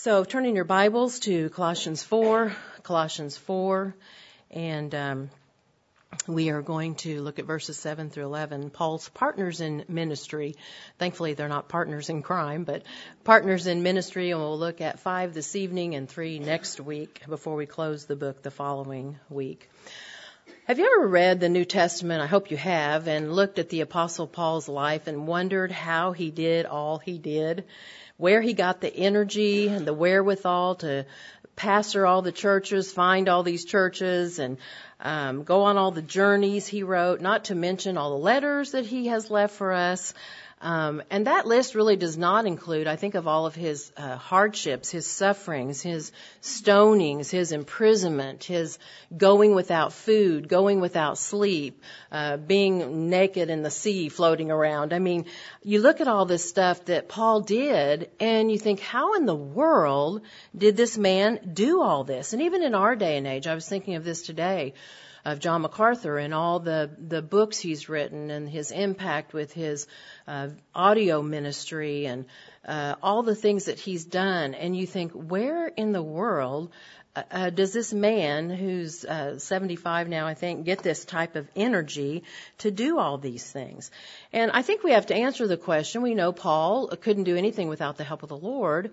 So, 0.00 0.22
turning 0.22 0.54
your 0.54 0.64
Bibles 0.64 1.18
to 1.20 1.50
Colossians 1.50 2.04
4, 2.04 2.52
Colossians 2.84 3.36
4, 3.36 3.96
and 4.52 4.94
um, 4.94 5.30
we 6.28 6.50
are 6.50 6.62
going 6.62 6.94
to 6.94 7.20
look 7.20 7.40
at 7.40 7.46
verses 7.46 7.78
7 7.78 8.08
through 8.08 8.26
11. 8.26 8.70
Paul's 8.70 9.08
partners 9.08 9.60
in 9.60 9.84
ministry. 9.88 10.54
Thankfully, 11.00 11.34
they're 11.34 11.48
not 11.48 11.68
partners 11.68 12.10
in 12.10 12.22
crime, 12.22 12.62
but 12.62 12.84
partners 13.24 13.66
in 13.66 13.82
ministry, 13.82 14.30
and 14.30 14.38
we'll 14.38 14.56
look 14.56 14.80
at 14.80 15.00
five 15.00 15.34
this 15.34 15.56
evening 15.56 15.96
and 15.96 16.08
three 16.08 16.38
next 16.38 16.78
week 16.78 17.22
before 17.28 17.56
we 17.56 17.66
close 17.66 18.06
the 18.06 18.14
book 18.14 18.40
the 18.40 18.52
following 18.52 19.18
week. 19.28 19.68
Have 20.68 20.78
you 20.78 20.94
ever 20.96 21.08
read 21.08 21.40
the 21.40 21.48
New 21.48 21.64
Testament? 21.64 22.22
I 22.22 22.26
hope 22.26 22.52
you 22.52 22.56
have, 22.56 23.08
and 23.08 23.34
looked 23.34 23.58
at 23.58 23.68
the 23.68 23.80
Apostle 23.80 24.28
Paul's 24.28 24.68
life 24.68 25.08
and 25.08 25.26
wondered 25.26 25.72
how 25.72 26.12
he 26.12 26.30
did 26.30 26.66
all 26.66 26.98
he 26.98 27.18
did? 27.18 27.64
Where 28.18 28.42
he 28.42 28.52
got 28.52 28.80
the 28.80 28.94
energy 28.94 29.68
and 29.68 29.86
the 29.86 29.94
wherewithal 29.94 30.74
to 30.74 31.06
pastor 31.56 32.06
all 32.06 32.22
the 32.22 32.32
churches, 32.32 32.92
find 32.92 33.28
all 33.28 33.42
these 33.42 33.64
churches, 33.64 34.38
and 34.38 34.58
um, 35.00 35.44
go 35.44 35.62
on 35.62 35.76
all 35.76 35.90
the 35.90 36.02
journeys 36.02 36.66
he 36.66 36.82
wrote, 36.82 37.20
not 37.20 37.46
to 37.46 37.54
mention 37.54 37.96
all 37.96 38.10
the 38.10 38.24
letters 38.24 38.72
that 38.72 38.86
he 38.86 39.06
has 39.06 39.30
left 39.30 39.54
for 39.54 39.72
us. 39.72 40.14
Um, 40.60 41.02
and 41.10 41.26
that 41.28 41.46
list 41.46 41.74
really 41.76 41.96
does 41.96 42.18
not 42.18 42.44
include, 42.44 42.88
I 42.88 42.96
think, 42.96 43.14
of 43.14 43.28
all 43.28 43.46
of 43.46 43.54
his 43.54 43.92
uh, 43.96 44.16
hardships, 44.16 44.90
his 44.90 45.06
sufferings, 45.06 45.82
his 45.82 46.10
stonings, 46.42 47.30
his 47.30 47.52
imprisonment, 47.52 48.42
his 48.42 48.78
going 49.16 49.54
without 49.54 49.92
food, 49.92 50.48
going 50.48 50.80
without 50.80 51.16
sleep, 51.16 51.80
uh, 52.10 52.38
being 52.38 53.08
naked 53.08 53.50
in 53.50 53.62
the 53.62 53.70
sea 53.70 54.08
floating 54.08 54.50
around. 54.50 54.92
I 54.92 54.98
mean, 54.98 55.26
you 55.62 55.80
look 55.80 56.00
at 56.00 56.08
all 56.08 56.26
this 56.26 56.48
stuff 56.48 56.84
that 56.86 57.08
Paul 57.08 57.42
did 57.42 58.10
and 58.18 58.50
you 58.50 58.58
think, 58.58 58.80
how 58.80 59.14
in 59.14 59.26
the 59.26 59.36
world 59.36 60.22
did 60.56 60.76
this 60.76 60.98
man 60.98 61.52
do 61.52 61.82
all 61.82 62.02
this? 62.02 62.32
And 62.32 62.42
even 62.42 62.64
in 62.64 62.74
our 62.74 62.96
day 62.96 63.16
and 63.16 63.26
age, 63.26 63.46
I 63.46 63.54
was 63.54 63.68
thinking 63.68 63.94
of 63.94 64.04
this 64.04 64.22
today 64.22 64.74
of 65.32 65.40
John 65.40 65.62
MacArthur 65.62 66.16
and 66.16 66.32
all 66.32 66.60
the, 66.60 66.90
the 66.98 67.20
books 67.20 67.58
he's 67.58 67.88
written 67.88 68.30
and 68.30 68.48
his 68.48 68.70
impact 68.70 69.34
with 69.34 69.52
his 69.52 69.86
uh, 70.26 70.48
audio 70.74 71.22
ministry 71.22 72.06
and 72.06 72.24
uh, 72.66 72.94
all 73.02 73.22
the 73.22 73.34
things 73.34 73.66
that 73.66 73.78
he's 73.78 74.04
done. 74.04 74.54
And 74.54 74.76
you 74.76 74.86
think, 74.86 75.12
where 75.12 75.66
in 75.68 75.92
the 75.92 76.02
world 76.02 76.72
uh, 77.14 77.22
uh 77.30 77.50
does 77.50 77.72
this 77.72 77.92
man, 77.92 78.48
who's 78.48 79.04
uh, 79.04 79.38
75 79.38 80.08
now, 80.08 80.26
I 80.26 80.34
think, 80.34 80.64
get 80.64 80.82
this 80.82 81.04
type 81.04 81.36
of 81.36 81.46
energy 81.54 82.24
to 82.58 82.70
do 82.70 82.98
all 82.98 83.18
these 83.18 83.50
things? 83.50 83.90
And 84.32 84.50
I 84.50 84.62
think 84.62 84.82
we 84.82 84.92
have 84.92 85.06
to 85.06 85.14
answer 85.14 85.46
the 85.46 85.56
question. 85.56 86.02
We 86.02 86.14
know 86.14 86.32
Paul 86.32 86.88
couldn't 86.88 87.24
do 87.24 87.36
anything 87.36 87.68
without 87.68 87.98
the 87.98 88.04
help 88.04 88.22
of 88.22 88.28
the 88.30 88.36
Lord. 88.36 88.92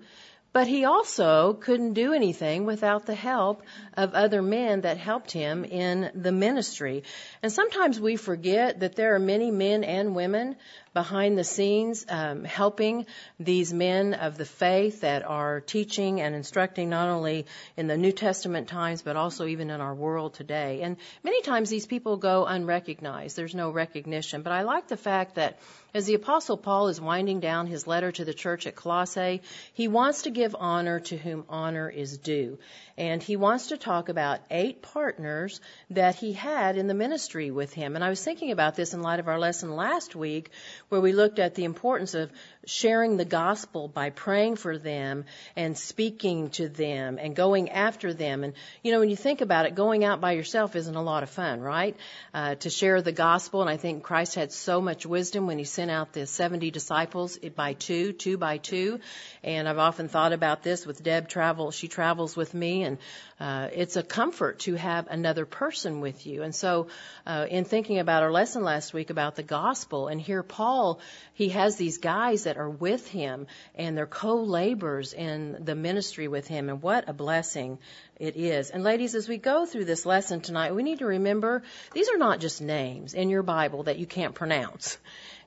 But 0.56 0.68
he 0.68 0.86
also 0.86 1.52
couldn't 1.52 1.92
do 1.92 2.14
anything 2.14 2.64
without 2.64 3.04
the 3.04 3.14
help 3.14 3.62
of 3.92 4.14
other 4.14 4.40
men 4.40 4.80
that 4.80 4.96
helped 4.96 5.30
him 5.30 5.66
in 5.66 6.10
the 6.14 6.32
ministry. 6.32 7.02
And 7.42 7.52
sometimes 7.52 8.00
we 8.00 8.16
forget 8.16 8.80
that 8.80 8.96
there 8.96 9.14
are 9.14 9.18
many 9.18 9.50
men 9.50 9.84
and 9.84 10.14
women 10.16 10.56
behind 10.96 11.36
the 11.36 11.44
scenes 11.44 12.06
um, 12.08 12.42
helping 12.42 13.04
these 13.38 13.70
men 13.70 14.14
of 14.14 14.38
the 14.38 14.46
faith 14.46 15.02
that 15.02 15.22
are 15.22 15.60
teaching 15.60 16.22
and 16.22 16.34
instructing 16.34 16.88
not 16.88 17.10
only 17.10 17.44
in 17.76 17.86
the 17.86 17.98
New 17.98 18.12
Testament 18.12 18.66
times 18.66 19.02
but 19.02 19.14
also 19.14 19.46
even 19.46 19.68
in 19.68 19.82
our 19.82 19.94
world 19.94 20.32
today. 20.32 20.80
And 20.80 20.96
many 21.22 21.42
times 21.42 21.68
these 21.68 21.84
people 21.84 22.16
go 22.16 22.46
unrecognized. 22.46 23.36
There's 23.36 23.54
no 23.54 23.68
recognition. 23.72 24.40
But 24.40 24.54
I 24.54 24.62
like 24.62 24.88
the 24.88 24.96
fact 24.96 25.34
that 25.34 25.58
as 25.92 26.06
the 26.06 26.14
Apostle 26.14 26.56
Paul 26.56 26.88
is 26.88 26.98
winding 26.98 27.40
down 27.40 27.66
his 27.66 27.86
letter 27.86 28.10
to 28.12 28.24
the 28.24 28.32
church 28.32 28.66
at 28.66 28.74
Colossae, 28.74 29.42
he 29.74 29.88
wants 29.88 30.22
to 30.22 30.30
give 30.30 30.56
honor 30.58 31.00
to 31.00 31.18
whom 31.18 31.44
honor 31.50 31.90
is 31.90 32.16
due. 32.16 32.58
And 32.98 33.22
he 33.22 33.36
wants 33.36 33.68
to 33.68 33.76
talk 33.76 34.08
about 34.08 34.40
eight 34.50 34.80
partners 34.80 35.60
that 35.90 36.14
he 36.14 36.32
had 36.32 36.78
in 36.78 36.86
the 36.86 36.94
ministry 36.94 37.50
with 37.50 37.74
him. 37.74 37.94
And 37.94 38.02
I 38.02 38.08
was 38.08 38.24
thinking 38.24 38.52
about 38.52 38.74
this 38.74 38.94
in 38.94 39.02
light 39.02 39.20
of 39.20 39.28
our 39.28 39.38
lesson 39.38 39.76
last 39.76 40.16
week, 40.16 40.50
where 40.88 41.00
we 41.00 41.12
looked 41.12 41.38
at 41.38 41.54
the 41.54 41.64
importance 41.64 42.14
of 42.14 42.32
sharing 42.64 43.18
the 43.18 43.24
gospel 43.24 43.86
by 43.86 44.08
praying 44.08 44.56
for 44.56 44.78
them 44.78 45.26
and 45.56 45.76
speaking 45.76 46.48
to 46.50 46.70
them 46.70 47.18
and 47.20 47.36
going 47.36 47.68
after 47.68 48.14
them. 48.14 48.44
And, 48.44 48.54
you 48.82 48.92
know, 48.92 49.00
when 49.00 49.10
you 49.10 49.16
think 49.16 49.42
about 49.42 49.66
it, 49.66 49.74
going 49.74 50.02
out 50.02 50.22
by 50.22 50.32
yourself 50.32 50.74
isn't 50.74 50.96
a 50.96 51.02
lot 51.02 51.22
of 51.22 51.28
fun, 51.28 51.60
right? 51.60 51.96
Uh, 52.32 52.54
to 52.56 52.70
share 52.70 53.02
the 53.02 53.12
gospel. 53.12 53.60
And 53.60 53.68
I 53.68 53.76
think 53.76 54.04
Christ 54.04 54.36
had 54.36 54.52
so 54.52 54.80
much 54.80 55.04
wisdom 55.04 55.46
when 55.46 55.58
he 55.58 55.64
sent 55.64 55.90
out 55.90 56.14
the 56.14 56.26
70 56.26 56.70
disciples 56.70 57.38
by 57.54 57.74
two, 57.74 58.12
two 58.12 58.38
by 58.38 58.56
two. 58.56 59.00
And 59.44 59.68
I've 59.68 59.78
often 59.78 60.08
thought 60.08 60.32
about 60.32 60.62
this 60.62 60.86
with 60.86 61.02
Deb 61.02 61.28
travel. 61.28 61.70
She 61.70 61.88
travels 61.88 62.34
with 62.36 62.54
me 62.54 62.85
and 62.86 62.98
uh, 63.38 63.68
it's 63.72 63.96
a 63.96 64.02
comfort 64.02 64.60
to 64.60 64.74
have 64.74 65.08
another 65.08 65.44
person 65.44 66.00
with 66.00 66.26
you. 66.26 66.42
And 66.42 66.54
so, 66.54 66.86
uh, 67.26 67.46
in 67.50 67.64
thinking 67.64 67.98
about 67.98 68.22
our 68.22 68.32
lesson 68.32 68.62
last 68.62 68.94
week 68.94 69.10
about 69.10 69.36
the 69.36 69.42
gospel, 69.42 70.08
and 70.08 70.18
here 70.18 70.42
Paul, 70.42 71.00
he 71.34 71.50
has 71.50 71.76
these 71.76 71.98
guys 71.98 72.44
that 72.44 72.56
are 72.56 72.70
with 72.70 73.06
him, 73.08 73.46
and 73.74 73.96
they're 73.96 74.06
co-laborers 74.06 75.12
in 75.12 75.64
the 75.64 75.74
ministry 75.74 76.28
with 76.28 76.46
him, 76.46 76.70
and 76.70 76.80
what 76.80 77.08
a 77.08 77.12
blessing 77.12 77.78
it 78.18 78.36
is. 78.36 78.70
And 78.70 78.82
ladies, 78.82 79.14
as 79.14 79.28
we 79.28 79.36
go 79.36 79.66
through 79.66 79.84
this 79.84 80.06
lesson 80.06 80.40
tonight, 80.40 80.74
we 80.74 80.82
need 80.82 81.00
to 81.00 81.06
remember 81.06 81.62
these 81.92 82.08
are 82.08 82.18
not 82.18 82.40
just 82.40 82.62
names 82.62 83.12
in 83.12 83.28
your 83.28 83.42
Bible 83.42 83.82
that 83.82 83.98
you 83.98 84.06
can't 84.06 84.34
pronounce. 84.34 84.96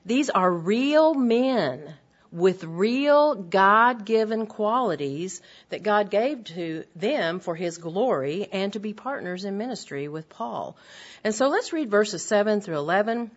These 0.06 0.30
are 0.30 0.50
real 0.52 1.14
men 1.14 1.94
with 2.32 2.62
real 2.64 3.34
God 3.34 4.04
given 4.04 4.46
qualities 4.46 5.42
that 5.70 5.82
God 5.82 6.10
gave 6.10 6.44
to 6.44 6.84
them 6.94 7.40
for 7.40 7.54
His 7.54 7.78
glory 7.78 8.48
and 8.52 8.72
to 8.72 8.78
be 8.78 8.92
partners 8.92 9.44
in 9.44 9.58
ministry 9.58 10.08
with 10.08 10.28
Paul. 10.28 10.76
And 11.24 11.34
so 11.34 11.48
let's 11.48 11.72
read 11.72 11.90
verses 11.90 12.24
7 12.24 12.60
through 12.60 12.78
11 12.78 13.30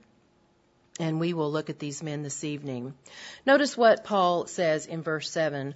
and 0.99 1.19
we 1.19 1.33
will 1.33 1.51
look 1.51 1.69
at 1.69 1.79
these 1.79 2.03
men 2.03 2.21
this 2.21 2.43
evening. 2.43 2.93
Notice 3.45 3.75
what 3.75 4.03
Paul 4.03 4.45
says 4.45 4.85
in 4.85 5.01
verse 5.01 5.29
7. 5.29 5.73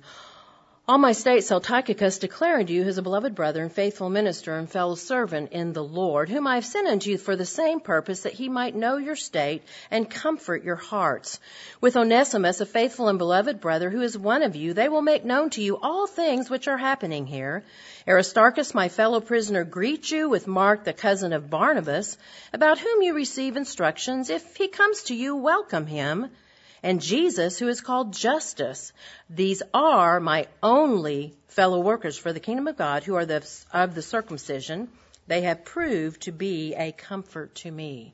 All 0.89 0.97
my 0.97 1.11
state 1.11 1.43
shall 1.43 1.59
Tychicus 1.59 2.17
declare 2.17 2.59
unto 2.59 2.71
you 2.71 2.85
his 2.85 3.01
beloved 3.01 3.35
brother 3.35 3.61
and 3.61 3.69
faithful 3.69 4.09
minister 4.09 4.55
and 4.55 4.71
fellow 4.71 4.95
servant 4.95 5.51
in 5.51 5.73
the 5.73 5.83
Lord, 5.83 6.29
whom 6.29 6.47
I 6.47 6.55
have 6.55 6.65
sent 6.65 6.87
unto 6.87 7.09
you 7.09 7.17
for 7.17 7.35
the 7.35 7.45
same 7.45 7.81
purpose, 7.81 8.21
that 8.21 8.31
he 8.31 8.47
might 8.47 8.73
know 8.73 8.95
your 8.95 9.17
state 9.17 9.63
and 9.91 10.09
comfort 10.09 10.63
your 10.63 10.77
hearts. 10.77 11.41
With 11.81 11.97
Onesimus, 11.97 12.61
a 12.61 12.65
faithful 12.65 13.09
and 13.09 13.17
beloved 13.17 13.59
brother, 13.59 13.89
who 13.89 13.99
is 13.99 14.17
one 14.17 14.43
of 14.43 14.55
you, 14.55 14.73
they 14.73 14.87
will 14.87 15.01
make 15.01 15.25
known 15.25 15.49
to 15.49 15.61
you 15.61 15.75
all 15.75 16.07
things 16.07 16.49
which 16.49 16.69
are 16.69 16.77
happening 16.77 17.25
here. 17.25 17.65
Aristarchus, 18.07 18.73
my 18.73 18.87
fellow 18.87 19.19
prisoner, 19.19 19.65
greet 19.65 20.09
you 20.09 20.29
with 20.29 20.47
Mark, 20.47 20.85
the 20.85 20.93
cousin 20.93 21.33
of 21.33 21.49
Barnabas, 21.49 22.17
about 22.53 22.79
whom 22.79 23.01
you 23.01 23.13
receive 23.13 23.57
instructions. 23.57 24.29
If 24.29 24.55
he 24.55 24.69
comes 24.69 25.03
to 25.03 25.13
you, 25.13 25.35
welcome 25.35 25.85
him 25.85 26.29
and 26.83 27.01
Jesus, 27.01 27.57
who 27.57 27.67
is 27.67 27.81
called 27.81 28.13
Justus. 28.13 28.93
These 29.29 29.63
are 29.73 30.19
my 30.19 30.47
only 30.61 31.35
fellow 31.47 31.79
workers 31.79 32.17
for 32.17 32.33
the 32.33 32.39
kingdom 32.39 32.67
of 32.67 32.77
God 32.77 33.03
who 33.03 33.15
are 33.15 33.25
the, 33.25 33.47
of 33.71 33.95
the 33.95 34.01
circumcision. 34.01 34.89
They 35.27 35.41
have 35.41 35.66
proved 35.66 36.21
to 36.23 36.31
be 36.31 36.75
a 36.75 36.91
comfort 36.91 37.55
to 37.55 37.71
me. 37.71 38.13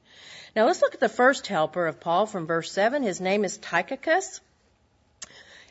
Now 0.56 0.66
let's 0.66 0.82
look 0.82 0.94
at 0.94 1.00
the 1.00 1.10
first 1.10 1.48
helper 1.48 1.88
of 1.88 2.00
Paul 2.00 2.26
from 2.26 2.48
verse 2.48 2.72
7. 2.72 3.04
His 3.04 3.22
name 3.22 3.46
is 3.46 3.58
Tychicus. 3.58 4.40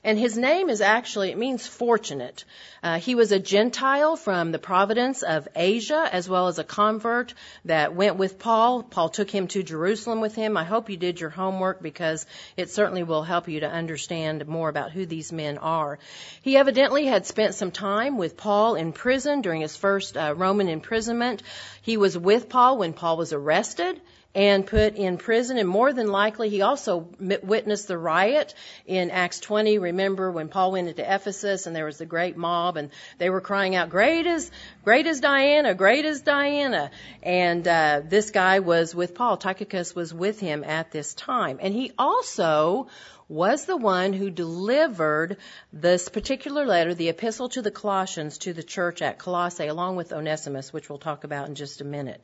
And 0.05 0.19
his 0.19 0.37
name 0.37 0.69
is 0.69 0.81
actually, 0.81 1.31
it 1.31 1.39
means 1.39 1.65
fortunate. 1.65 2.45
Uh, 2.83 2.99
he 2.99 3.15
was 3.15 3.31
a 3.31 3.39
Gentile 3.39 4.17
from 4.17 4.51
the 4.51 4.59
province 4.59 5.23
of 5.23 5.47
Asia, 5.55 6.09
as 6.11 6.29
well 6.29 6.49
as 6.49 6.59
a 6.59 6.65
convert 6.65 7.35
that 7.67 7.95
went 7.95 8.17
with 8.17 8.41
Paul. 8.41 8.83
Paul 8.83 9.11
took 9.11 9.31
him 9.31 9.47
to 9.49 9.63
Jerusalem 9.63 10.21
with 10.21 10.35
him. 10.35 10.57
I 10.57 10.65
hope 10.65 10.91
you 10.91 10.97
did 10.97 11.21
your 11.21 11.31
homework 11.31 11.81
because 11.81 12.27
it 12.57 12.69
certainly 12.71 13.05
will 13.05 13.23
help 13.23 13.47
you 13.47 13.61
to 13.61 13.71
understand 13.71 14.49
more 14.49 14.69
about 14.69 14.91
who 14.91 15.07
these 15.07 15.31
men 15.31 15.59
are. 15.59 16.01
He 16.43 16.57
evidently 16.57 17.07
had 17.07 17.25
spent 17.25 17.55
some 17.55 17.71
time 17.71 18.19
with 18.19 18.37
Paul 18.37 18.75
in 18.75 18.93
prison 18.93 19.41
during 19.41 19.61
his 19.61 19.77
first 19.77 20.17
uh, 20.17 20.35
Roman 20.37 20.69
imprisonment. 20.69 21.45
He 21.81 21.97
was 21.97 22.19
with 22.19 22.49
Paul 22.49 22.79
when 22.79 22.93
Paul 22.93 23.17
was 23.19 23.33
arrested 23.33 24.01
and 24.35 24.67
put 24.67 24.97
in 24.97 25.19
prison. 25.19 25.59
And 25.59 25.69
more 25.69 25.93
than 25.93 26.09
likely, 26.09 26.49
he 26.49 26.63
also 26.63 27.09
witnessed 27.19 27.89
the 27.89 27.99
riot 27.99 28.55
in 28.87 29.11
Acts 29.11 29.41
20. 29.41 29.79
Remember 29.79 30.31
when 30.31 30.49
Paul 30.49 30.73
went 30.73 30.89
into 30.89 31.03
Ephesus 31.03 31.67
and 31.67 31.77
there 31.77 31.85
was 31.85 31.99
the 31.99 32.07
great 32.07 32.37
mob 32.37 32.77
and 32.77 32.91
they 33.19 33.31
were 33.31 33.41
crying 33.41 33.75
out, 33.75 33.91
great 33.91 34.27
is, 34.27 34.51
great 34.85 35.07
is 35.07 35.21
Diana, 35.21 35.75
great 35.75 36.05
is 36.05 36.23
Diana. 36.23 36.91
And, 37.23 37.67
uh, 37.67 38.01
this 38.05 38.31
guy 38.31 38.61
was 38.61 38.95
with 38.95 39.15
Paul. 39.15 39.37
Tychicus 39.37 39.95
was 39.95 40.15
with 40.15 40.41
him 40.41 40.65
at 40.65 40.91
this 40.91 41.15
time. 41.15 41.59
And 41.61 41.75
he 41.75 41.93
also 41.99 42.89
was 43.29 43.65
the 43.65 43.77
one 43.77 44.13
who 44.13 44.31
delivered 44.31 45.39
this 45.73 46.09
particular 46.09 46.67
letter, 46.67 46.95
the 46.95 47.09
epistle 47.09 47.49
to 47.51 47.63
the 47.63 47.71
Colossians, 47.71 48.39
to 48.39 48.53
the 48.53 48.63
church 48.63 49.01
at 49.01 49.19
Colossae, 49.19 49.69
along 49.69 49.97
with 49.97 50.13
Onesimus, 50.13 50.73
which 50.73 50.89
we'll 50.89 50.99
talk 50.99 51.25
about 51.25 51.49
in 51.49 51.55
just 51.55 51.81
a 51.81 51.85
minute. 51.85 52.21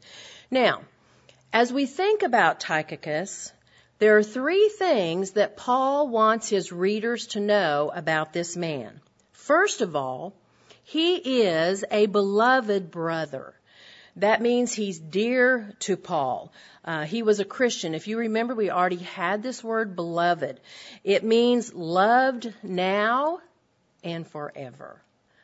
Now, 0.50 0.82
as 1.52 1.72
we 1.72 1.86
think 1.86 2.22
about 2.22 2.60
Tychicus, 2.60 3.52
there 3.98 4.16
are 4.16 4.22
three 4.22 4.68
things 4.68 5.32
that 5.32 5.56
Paul 5.56 6.08
wants 6.08 6.48
his 6.48 6.70
readers 6.70 7.28
to 7.28 7.40
know 7.40 7.90
about 7.94 8.32
this 8.32 8.56
man. 8.56 9.00
First 9.32 9.80
of 9.80 9.96
all, 9.96 10.34
he 10.84 11.16
is 11.16 11.84
a 11.90 12.06
beloved 12.06 12.90
brother. 12.90 13.54
That 14.16 14.42
means 14.42 14.72
he's 14.72 14.98
dear 14.98 15.74
to 15.80 15.96
Paul. 15.96 16.52
Uh, 16.84 17.04
he 17.04 17.22
was 17.22 17.40
a 17.40 17.44
Christian. 17.44 17.94
If 17.94 18.08
you 18.08 18.18
remember, 18.18 18.54
we 18.54 18.70
already 18.70 18.96
had 18.96 19.42
this 19.42 19.62
word 19.62 19.94
beloved. 19.96 20.60
It 21.04 21.24
means 21.24 21.74
loved 21.74 22.52
now 22.62 23.40
and 24.02 24.26
forever. 24.26 25.00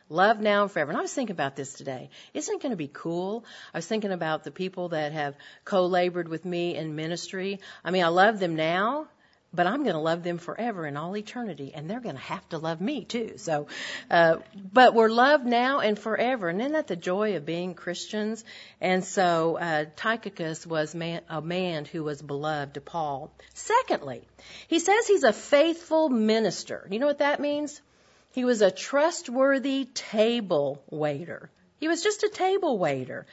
Love 0.09 0.39
now 0.39 0.63
and 0.63 0.71
forever. 0.71 0.91
And 0.91 0.99
I 0.99 1.01
was 1.01 1.13
thinking 1.13 1.33
about 1.33 1.55
this 1.55 1.73
today. 1.73 2.09
Isn't 2.33 2.55
it 2.55 2.61
going 2.61 2.71
to 2.71 2.77
be 2.77 2.89
cool? 2.91 3.43
I 3.73 3.79
was 3.79 3.87
thinking 3.87 4.11
about 4.11 4.43
the 4.43 4.51
people 4.51 4.89
that 4.89 5.13
have 5.13 5.35
co-labored 5.63 6.27
with 6.27 6.45
me 6.45 6.75
in 6.75 6.95
ministry. 6.95 7.59
I 7.83 7.89
mean, 7.89 8.03
I 8.03 8.09
love 8.09 8.37
them 8.37 8.55
now, 8.55 9.07
but 9.51 9.65
I'm 9.65 9.81
going 9.83 9.95
to 9.95 10.01
love 10.01 10.21
them 10.21 10.37
forever 10.37 10.85
in 10.85 10.95
all 10.95 11.17
eternity, 11.17 11.71
and 11.73 11.89
they're 11.89 12.01
going 12.01 12.15
to 12.15 12.21
have 12.21 12.47
to 12.49 12.59
love 12.59 12.81
me 12.81 13.05
too. 13.05 13.33
So, 13.37 13.67
uh, 14.11 14.37
but 14.73 14.93
we're 14.93 15.09
loved 15.09 15.45
now 15.45 15.79
and 15.79 15.97
forever, 15.97 16.49
and 16.49 16.59
isn't 16.61 16.73
that 16.73 16.87
the 16.87 16.95
joy 16.95 17.35
of 17.35 17.45
being 17.45 17.73
Christians? 17.73 18.43
And 18.81 19.03
so, 19.03 19.57
uh, 19.57 19.85
Tychicus 19.95 20.67
was 20.67 20.93
man, 20.93 21.21
a 21.29 21.41
man 21.41 21.85
who 21.85 22.03
was 22.03 22.21
beloved 22.21 22.75
to 22.75 22.81
Paul. 22.81 23.31
Secondly, 23.53 24.27
he 24.67 24.79
says 24.79 25.07
he's 25.07 25.23
a 25.23 25.33
faithful 25.33 26.09
minister. 26.09 26.87
You 26.91 26.99
know 26.99 27.07
what 27.07 27.19
that 27.19 27.39
means? 27.39 27.81
He 28.35 28.43
was 28.43 28.61
a 28.61 28.69
trustworthy 28.69 29.85
table 29.85 30.83
waiter. 30.89 31.49
He 31.77 31.87
was 31.87 32.03
just 32.03 32.23
a 32.23 32.29
table 32.29 32.77
waiter. 32.77 33.25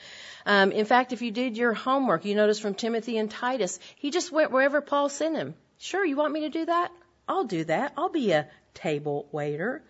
Um, 0.46 0.70
in 0.70 0.84
fact, 0.84 1.12
if 1.12 1.22
you 1.22 1.32
did 1.32 1.56
your 1.56 1.72
homework, 1.72 2.24
you 2.24 2.36
notice 2.36 2.60
from 2.60 2.74
Timothy 2.74 3.18
and 3.18 3.28
Titus, 3.28 3.80
he 3.96 4.12
just 4.12 4.30
went 4.30 4.52
wherever 4.52 4.80
Paul 4.80 5.08
sent 5.08 5.34
him. 5.34 5.54
Sure, 5.78 6.04
you 6.04 6.14
want 6.14 6.32
me 6.32 6.42
to 6.42 6.50
do 6.50 6.66
that? 6.66 6.92
I'll 7.26 7.42
do 7.42 7.64
that. 7.64 7.94
I'll 7.96 8.10
be 8.10 8.30
a 8.30 8.48
table 8.74 9.26
waiter. 9.32 9.82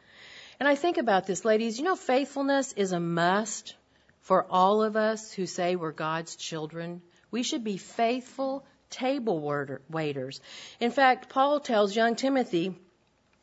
And 0.58 0.66
I 0.66 0.76
think 0.76 0.96
about 0.96 1.26
this, 1.26 1.44
ladies. 1.44 1.78
You 1.78 1.84
know, 1.84 1.96
faithfulness 1.96 2.72
is 2.72 2.92
a 2.92 3.00
must 3.00 3.74
for 4.22 4.46
all 4.48 4.82
of 4.82 4.96
us 4.96 5.30
who 5.30 5.44
say 5.44 5.76
we're 5.76 5.92
God's 5.92 6.36
children. 6.36 7.02
We 7.30 7.42
should 7.42 7.64
be 7.64 7.76
faithful 7.76 8.64
table 8.88 9.40
waiters. 9.90 10.40
In 10.80 10.90
fact, 10.90 11.28
Paul 11.28 11.60
tells 11.60 11.94
young 11.94 12.16
Timothy, 12.16 12.78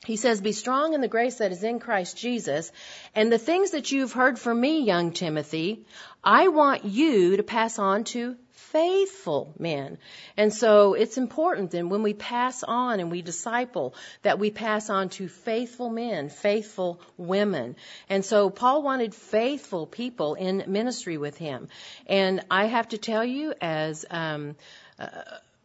he 0.05 0.15
says, 0.15 0.39
Be 0.39 0.53
strong 0.53 0.93
in 0.93 1.01
the 1.01 1.09
grace 1.09 1.35
that 1.35 1.51
is 1.51 1.63
in 1.63 1.79
Christ 1.79 2.17
Jesus. 2.17 2.71
And 3.13 3.31
the 3.31 3.37
things 3.37 3.71
that 3.71 3.91
you've 3.91 4.13
heard 4.13 4.39
from 4.39 4.59
me, 4.59 4.81
young 4.81 5.11
Timothy, 5.11 5.85
I 6.23 6.47
want 6.47 6.85
you 6.85 7.35
to 7.37 7.43
pass 7.43 7.79
on 7.79 8.05
to 8.05 8.37
faithful 8.51 9.53
men. 9.57 9.97
And 10.37 10.53
so 10.53 10.93
it's 10.93 11.17
important 11.17 11.71
then 11.71 11.89
when 11.89 12.03
we 12.03 12.13
pass 12.13 12.63
on 12.63 12.99
and 12.99 13.11
we 13.11 13.21
disciple 13.21 13.95
that 14.21 14.39
we 14.39 14.51
pass 14.51 14.89
on 14.89 15.09
to 15.09 15.27
faithful 15.27 15.89
men, 15.89 16.29
faithful 16.29 17.01
women. 17.17 17.75
And 18.07 18.23
so 18.23 18.49
Paul 18.49 18.83
wanted 18.83 19.13
faithful 19.13 19.85
people 19.85 20.35
in 20.35 20.63
ministry 20.67 21.17
with 21.17 21.37
him. 21.37 21.67
And 22.05 22.45
I 22.49 22.65
have 22.65 22.89
to 22.89 22.97
tell 22.97 23.25
you 23.25 23.53
as, 23.59 24.05
um, 24.09 24.55
uh, 24.97 25.07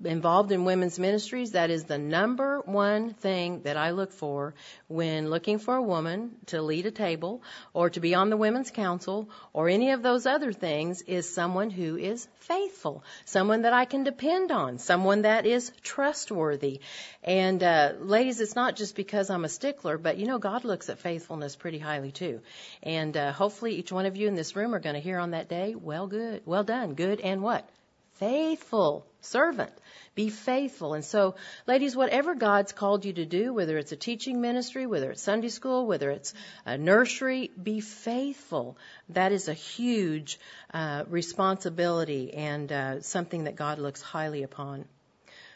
involved 0.02 0.50
in 0.52 0.64
women's 0.64 0.98
ministries, 0.98 1.52
that 1.52 1.70
is 1.70 1.84
the 1.84 1.98
number 1.98 2.60
one 2.64 3.14
thing 3.14 3.62
that 3.62 3.76
I 3.76 3.90
look 3.90 4.12
for 4.12 4.54
when 4.88 5.30
looking 5.30 5.58
for 5.58 5.76
a 5.76 5.82
woman 5.82 6.32
to 6.46 6.60
lead 6.60 6.86
a 6.86 6.90
table 6.90 7.42
or 7.72 7.90
to 7.90 8.00
be 8.00 8.14
on 8.14 8.28
the 8.28 8.36
women's 8.36 8.70
council 8.70 9.30
or 9.52 9.68
any 9.68 9.92
of 9.92 10.02
those 10.02 10.26
other 10.26 10.52
things 10.52 11.02
is 11.02 11.32
someone 11.32 11.70
who 11.70 11.96
is 11.96 12.26
faithful, 12.40 13.04
someone 13.24 13.62
that 13.62 13.72
I 13.72 13.84
can 13.84 14.04
depend 14.04 14.50
on, 14.50 14.78
someone 14.78 15.22
that 15.22 15.46
is 15.46 15.72
trustworthy. 15.82 16.80
And 17.22 17.62
uh, 17.62 17.92
ladies, 18.00 18.40
it's 18.40 18.56
not 18.56 18.76
just 18.76 18.96
because 18.96 19.30
I'm 19.30 19.44
a 19.44 19.48
stickler, 19.48 19.96
but 19.96 20.18
you 20.18 20.26
know 20.26 20.38
God 20.38 20.64
looks 20.64 20.88
at 20.88 20.98
faithfulness 20.98 21.56
pretty 21.56 21.78
highly 21.78 22.10
too. 22.10 22.40
And 22.82 23.16
uh, 23.16 23.32
hopefully 23.32 23.76
each 23.76 23.92
one 23.92 24.06
of 24.06 24.16
you 24.16 24.28
in 24.28 24.34
this 24.34 24.56
room 24.56 24.74
are 24.74 24.80
going 24.80 24.96
to 24.96 25.00
hear 25.00 25.18
on 25.18 25.30
that 25.30 25.48
day, 25.48 25.74
well 25.74 26.06
good, 26.06 26.42
well 26.44 26.64
done, 26.64 26.94
good 26.94 27.20
and 27.20 27.42
what? 27.42 27.68
Faithful 28.14 29.06
servant. 29.20 29.72
Be 30.14 30.30
faithful. 30.30 30.94
And 30.94 31.04
so, 31.04 31.34
ladies, 31.66 31.96
whatever 31.96 32.34
God's 32.34 32.72
called 32.72 33.04
you 33.04 33.12
to 33.14 33.24
do, 33.24 33.52
whether 33.52 33.76
it's 33.76 33.90
a 33.90 33.96
teaching 33.96 34.40
ministry, 34.40 34.86
whether 34.86 35.10
it's 35.10 35.22
Sunday 35.22 35.48
school, 35.48 35.86
whether 35.86 36.10
it's 36.10 36.32
a 36.64 36.78
nursery, 36.78 37.50
be 37.60 37.80
faithful. 37.80 38.76
That 39.08 39.32
is 39.32 39.48
a 39.48 39.54
huge 39.54 40.38
uh, 40.72 41.04
responsibility 41.08 42.32
and 42.34 42.70
uh, 42.70 43.00
something 43.00 43.44
that 43.44 43.56
God 43.56 43.78
looks 43.78 44.00
highly 44.00 44.44
upon. 44.44 44.84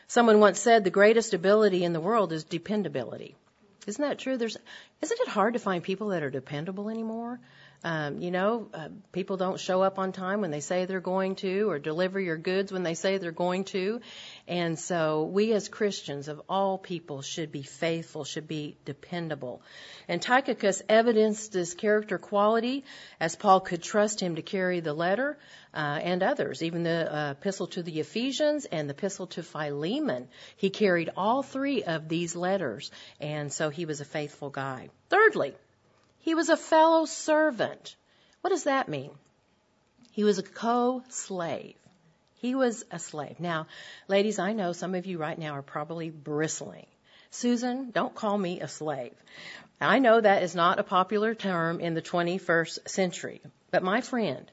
Someone 0.09 0.41
once 0.41 0.59
said 0.59 0.83
the 0.83 0.91
greatest 0.91 1.35
ability 1.35 1.85
in 1.85 1.93
the 1.93 2.01
world 2.01 2.33
is 2.33 2.43
dependability. 2.43 3.37
Isn't 3.87 4.03
that 4.03 4.19
true? 4.19 4.37
There's, 4.37 4.57
isn't 5.01 5.21
it 5.21 5.29
hard 5.29 5.55
to 5.55 5.61
find 5.61 5.83
people 5.83 6.09
that 6.09 6.23
are 6.23 6.31
dependable 6.31 6.89
anymore? 6.89 7.39
Um, 7.85 8.21
you 8.21 8.33
know, 8.33 8.69
uh, 8.75 8.89
people 9.13 9.37
don't 9.37 9.61
show 9.61 9.83
up 9.83 9.99
on 9.99 10.11
time 10.11 10.41
when 10.41 10.51
they 10.51 10.61
say 10.61 10.85
they're 10.85 11.01
going 11.01 11.37
to, 11.37 11.71
or 11.71 11.79
deliver 11.79 12.19
your 12.19 12.37
goods 12.37 12.73
when 12.73 12.83
they 12.83 12.95
say 12.95 13.19
they're 13.19 13.31
going 13.31 13.65
to. 13.65 14.01
And 14.49 14.79
so 14.79 15.25
we 15.25 15.53
as 15.53 15.69
Christians 15.69 16.27
of 16.27 16.41
all 16.49 16.77
people 16.77 17.23
should 17.23 17.53
be 17.53 17.63
faithful, 17.63 18.25
should 18.25 18.49
be 18.49 18.77
dependable. 18.85 19.63
And 20.09 20.21
Tychicus 20.21 20.83
evidenced 20.89 21.53
this 21.53 21.75
character 21.75 22.19
quality 22.19 22.85
as 23.21 23.37
Paul 23.37 23.61
could 23.61 23.83
trust 23.83 24.21
him 24.21 24.37
to 24.37 24.43
carry 24.43 24.81
the 24.81 24.95
letter 24.95 25.39
uh, 25.73 26.01
and 26.03 26.23
others, 26.23 26.63
even 26.63 26.83
the 26.83 27.15
uh, 27.15 27.31
epistle 27.33 27.69
to 27.69 27.83
the 27.83 28.01
Ephesians 28.01 28.65
and 28.65 28.89
the 28.89 28.95
epistle 28.95 29.29
to 29.29 29.43
Philemon. 29.43 30.29
He 30.57 30.71
carried 30.71 31.11
all 31.17 31.45
three 31.45 31.85
of 31.85 32.09
these 32.09 32.35
letters, 32.35 32.91
and 33.21 33.53
so 33.53 33.71
he 33.71 33.85
was 33.85 34.01
a 34.01 34.05
faithful 34.05 34.51
guy. 34.51 34.89
Thirdly, 35.11 35.55
he 36.21 36.35
was 36.35 36.49
a 36.49 36.57
fellow 36.57 37.05
servant. 37.05 37.97
What 38.41 38.51
does 38.51 38.65
that 38.65 38.89
mean? 38.89 39.11
He 40.13 40.25
was 40.25 40.39
a 40.39 40.43
co-slave. 40.43 41.77
He 42.41 42.55
was 42.55 42.85
a 42.91 42.99
slave. 42.99 43.41
Now, 43.41 43.67
ladies, 44.07 44.39
I 44.39 44.53
know 44.53 44.73
some 44.73 44.95
of 44.95 45.07
you 45.07 45.19
right 45.19 45.39
now 45.39 45.53
are 45.53 45.63
probably 45.63 46.11
bristling. 46.11 46.87
Susan, 47.31 47.91
don't 47.91 48.15
call 48.15 48.39
me 48.39 48.61
a 48.61 48.69
slave. 48.69 49.15
I 49.81 49.99
know 49.99 50.21
that 50.21 50.43
is 50.43 50.55
not 50.55 50.79
a 50.79 50.85
popular 50.85 51.35
term 51.35 51.81
in 51.81 51.95
the 51.95 52.03
21st 52.03 52.89
century. 52.89 53.41
But 53.71 53.83
my 53.83 54.01
friend, 54.01 54.51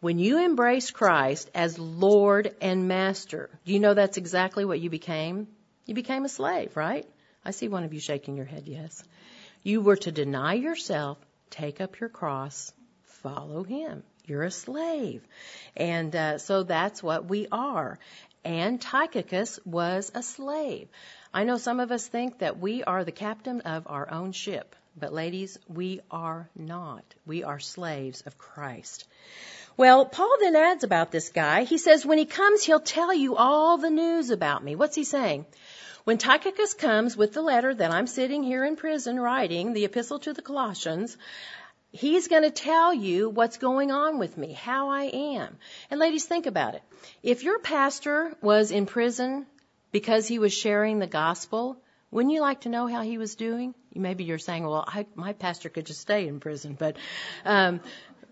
when 0.00 0.18
you 0.18 0.38
embrace 0.38 0.90
Christ 0.90 1.50
as 1.54 1.78
Lord 1.78 2.54
and 2.60 2.88
Master, 2.88 3.50
do 3.64 3.72
you 3.72 3.78
know 3.78 3.94
that's 3.94 4.16
exactly 4.16 4.64
what 4.64 4.80
you 4.80 4.90
became? 4.90 5.48
You 5.86 5.94
became 5.94 6.24
a 6.24 6.28
slave, 6.30 6.76
right? 6.76 7.06
I 7.44 7.50
see 7.50 7.68
one 7.68 7.84
of 7.84 7.92
you 7.92 8.00
shaking 8.00 8.36
your 8.36 8.46
head, 8.46 8.64
yes. 8.66 9.04
You 9.64 9.80
were 9.80 9.96
to 9.96 10.12
deny 10.12 10.54
yourself, 10.54 11.16
take 11.48 11.80
up 11.80 11.98
your 11.98 12.10
cross, 12.10 12.70
follow 13.04 13.64
him. 13.64 14.02
You're 14.26 14.44
a 14.44 14.50
slave. 14.50 15.26
And 15.74 16.14
uh, 16.14 16.38
so 16.38 16.62
that's 16.64 17.02
what 17.02 17.24
we 17.24 17.48
are. 17.50 17.98
And 18.44 18.78
was 19.64 20.12
a 20.14 20.22
slave. 20.22 20.88
I 21.32 21.44
know 21.44 21.56
some 21.56 21.80
of 21.80 21.90
us 21.90 22.06
think 22.06 22.40
that 22.40 22.58
we 22.58 22.84
are 22.84 23.04
the 23.04 23.10
captain 23.10 23.62
of 23.62 23.86
our 23.86 24.10
own 24.10 24.32
ship. 24.32 24.76
But 24.96 25.14
ladies, 25.14 25.58
we 25.66 26.02
are 26.10 26.48
not. 26.54 27.02
We 27.26 27.42
are 27.42 27.58
slaves 27.58 28.20
of 28.26 28.36
Christ. 28.36 29.06
Well, 29.78 30.04
Paul 30.04 30.36
then 30.40 30.54
adds 30.54 30.84
about 30.84 31.10
this 31.10 31.30
guy. 31.30 31.64
He 31.64 31.78
says, 31.78 32.06
when 32.06 32.18
he 32.18 32.26
comes, 32.26 32.62
he'll 32.62 32.80
tell 32.80 33.12
you 33.12 33.34
all 33.34 33.78
the 33.78 33.90
news 33.90 34.28
about 34.28 34.62
me. 34.62 34.76
What's 34.76 34.94
he 34.94 35.04
saying? 35.04 35.46
When 36.04 36.18
Tychicus 36.18 36.74
comes 36.74 37.16
with 37.16 37.32
the 37.32 37.40
letter 37.40 37.74
that 37.74 37.90
I'm 37.90 38.06
sitting 38.06 38.42
here 38.42 38.62
in 38.62 38.76
prison 38.76 39.18
writing, 39.18 39.72
the 39.72 39.86
epistle 39.86 40.18
to 40.20 40.34
the 40.34 40.42
Colossians, 40.42 41.16
he's 41.92 42.28
going 42.28 42.42
to 42.42 42.50
tell 42.50 42.92
you 42.92 43.30
what's 43.30 43.56
going 43.56 43.90
on 43.90 44.18
with 44.18 44.36
me, 44.36 44.52
how 44.52 44.90
I 44.90 45.04
am. 45.04 45.56
And 45.90 45.98
ladies, 45.98 46.26
think 46.26 46.44
about 46.44 46.74
it. 46.74 46.82
If 47.22 47.42
your 47.42 47.58
pastor 47.58 48.34
was 48.42 48.70
in 48.70 48.84
prison 48.84 49.46
because 49.92 50.26
he 50.26 50.38
was 50.38 50.52
sharing 50.52 50.98
the 50.98 51.06
gospel, 51.06 51.78
wouldn't 52.10 52.34
you 52.34 52.42
like 52.42 52.60
to 52.60 52.68
know 52.68 52.86
how 52.86 53.00
he 53.00 53.16
was 53.16 53.34
doing? 53.34 53.74
Maybe 53.94 54.24
you're 54.24 54.38
saying, 54.38 54.66
well, 54.66 54.84
I, 54.86 55.06
my 55.14 55.32
pastor 55.32 55.70
could 55.70 55.86
just 55.86 56.02
stay 56.02 56.28
in 56.28 56.38
prison, 56.38 56.76
but, 56.78 56.96
um, 57.46 57.80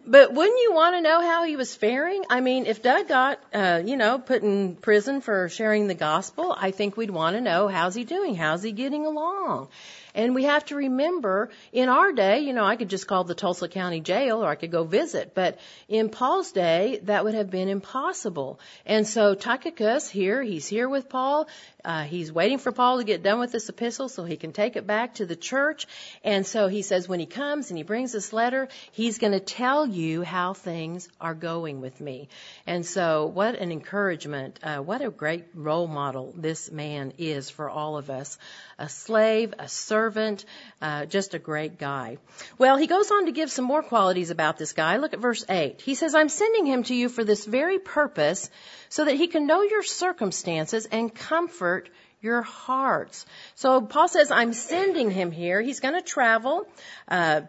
but 0.05 0.33
wouldn't 0.33 0.61
you 0.63 0.73
want 0.73 0.97
to 0.97 1.01
know 1.01 1.21
how 1.21 1.45
he 1.45 1.57
was 1.57 1.75
faring? 1.75 2.25
I 2.29 2.41
mean, 2.41 2.67
if 2.67 2.83
Doug 2.83 3.09
got, 3.09 3.39
uh, 3.55 3.83
you 3.85 3.97
know, 3.97 4.19
put 4.19 4.43
in 4.43 4.75
prison 4.75 5.21
for 5.21 5.49
sharing 5.49 5.87
the 5.87 5.95
gospel, 5.95 6.55
I 6.59 6.73
think 6.73 6.97
we'd 6.97 7.11
want 7.11 7.37
to 7.37 7.41
know 7.41 7.69
how's 7.69 7.95
he 7.95 8.05
doing? 8.05 8.35
How's 8.35 8.63
he 8.63 8.73
getting 8.73 9.07
along? 9.07 9.69
And 10.15 10.35
we 10.35 10.45
have 10.45 10.65
to 10.67 10.77
remember 10.77 11.51
in 11.73 11.89
our 11.89 12.13
day, 12.13 12.41
you 12.41 12.53
know, 12.53 12.65
I 12.65 12.77
could 12.77 12.91
just 12.91 13.07
call 13.07 13.25
the 13.25 13.35
Tulsa 13.35 13.69
County 13.69 14.01
Jail 14.01 14.45
or 14.45 14.49
I 14.49 14.57
could 14.57 14.71
go 14.71 14.85
visit, 14.85 15.33
but 15.35 15.59
in 15.89 16.11
Paul's 16.11 16.53
day, 16.53 17.01
that 17.05 17.25
would 17.25 17.35
have 17.35 17.51
been 17.51 17.69
impossible. 17.69 18.61
And 18.85 19.07
so 19.07 19.35
Tychicus 19.35 20.11
here, 20.11 20.43
he's 20.43 20.67
here 20.67 20.89
with 20.89 21.09
Paul. 21.09 21.49
Uh, 21.85 22.05
he's 22.05 22.33
waiting 22.33 22.59
for 22.59 22.71
Paul 22.71 22.99
to 22.99 23.05
get 23.05 23.23
done 23.23 23.41
with 23.41 23.51
this 23.51 23.69
epistle 23.69 24.09
so 24.09 24.25
he 24.25 24.37
can 24.37 24.53
take 24.53 24.77
it 24.77 24.87
back 24.87 25.15
to 25.15 25.27
the 25.27 25.35
church. 25.35 25.87
And 26.23 26.47
so 26.47 26.69
he 26.69 26.83
says 26.83 27.09
when 27.09 27.19
he 27.19 27.27
comes 27.27 27.71
and 27.71 27.77
he 27.77 27.83
brings 27.83 28.13
this 28.13 28.33
letter, 28.33 28.69
he's 28.93 29.19
going 29.19 29.33
to 29.33 29.41
tell 29.41 29.87
you 29.87 30.23
how 30.23 30.55
things 30.55 31.09
are 31.21 31.35
going 31.35 31.81
with 31.81 32.01
me. 32.01 32.29
And 32.67 32.87
so 32.87 33.27
what 33.27 33.57
an 33.57 33.73
encouragement. 33.73 34.61
Uh, 34.63 34.79
what 34.79 35.03
a 35.03 35.11
great 35.11 35.47
role 35.55 35.89
model 35.89 36.33
this 36.37 36.71
man 36.71 37.15
is 37.19 37.51
for 37.51 37.69
all 37.69 37.97
of 37.97 38.11
us. 38.11 38.39
A 38.79 38.89
slave, 38.89 39.55
a 39.59 39.69
servant, 39.69 40.45
uh, 40.81 41.07
just 41.07 41.35
a 41.35 41.39
great 41.39 41.79
guy. 41.79 42.19
Well, 42.59 42.77
he 42.77 42.87
goes 42.87 43.11
on 43.11 43.27
to 43.27 43.33
give 43.33 43.51
some 43.51 43.65
more 43.65 43.83
qualities 43.83 44.31
about 44.31 44.57
this 44.57 44.73
guy. 44.73 44.99
Look 44.99 45.15
at 45.15 45.21
verse 45.21 45.45
8. 45.49 45.81
He 45.81 45.95
says, 45.95 46.15
I'm 46.15 46.29
sending 46.29 46.67
him 46.67 46.85
to 46.85 46.95
you 46.95 47.09
for 47.09 47.25
this 47.25 47.45
very 47.45 47.79
purpose 47.79 48.51
so 48.89 49.05
that 49.05 49.15
he 49.15 49.27
can 49.27 49.47
know 49.47 49.63
your 49.63 49.83
circumstances 49.83 50.87
and 50.87 51.13
comfort 51.15 51.72
your 52.21 52.43
hearts. 52.43 53.27
So 53.57 53.81
Paul 53.81 54.09
says, 54.09 54.31
I'm 54.31 54.53
sending 54.53 55.11
him 55.11 55.33
here. 55.33 55.61
He's 55.61 55.81
going 55.81 55.95
to 55.95 56.03
travel. 56.03 56.67
Uh, 57.09 57.43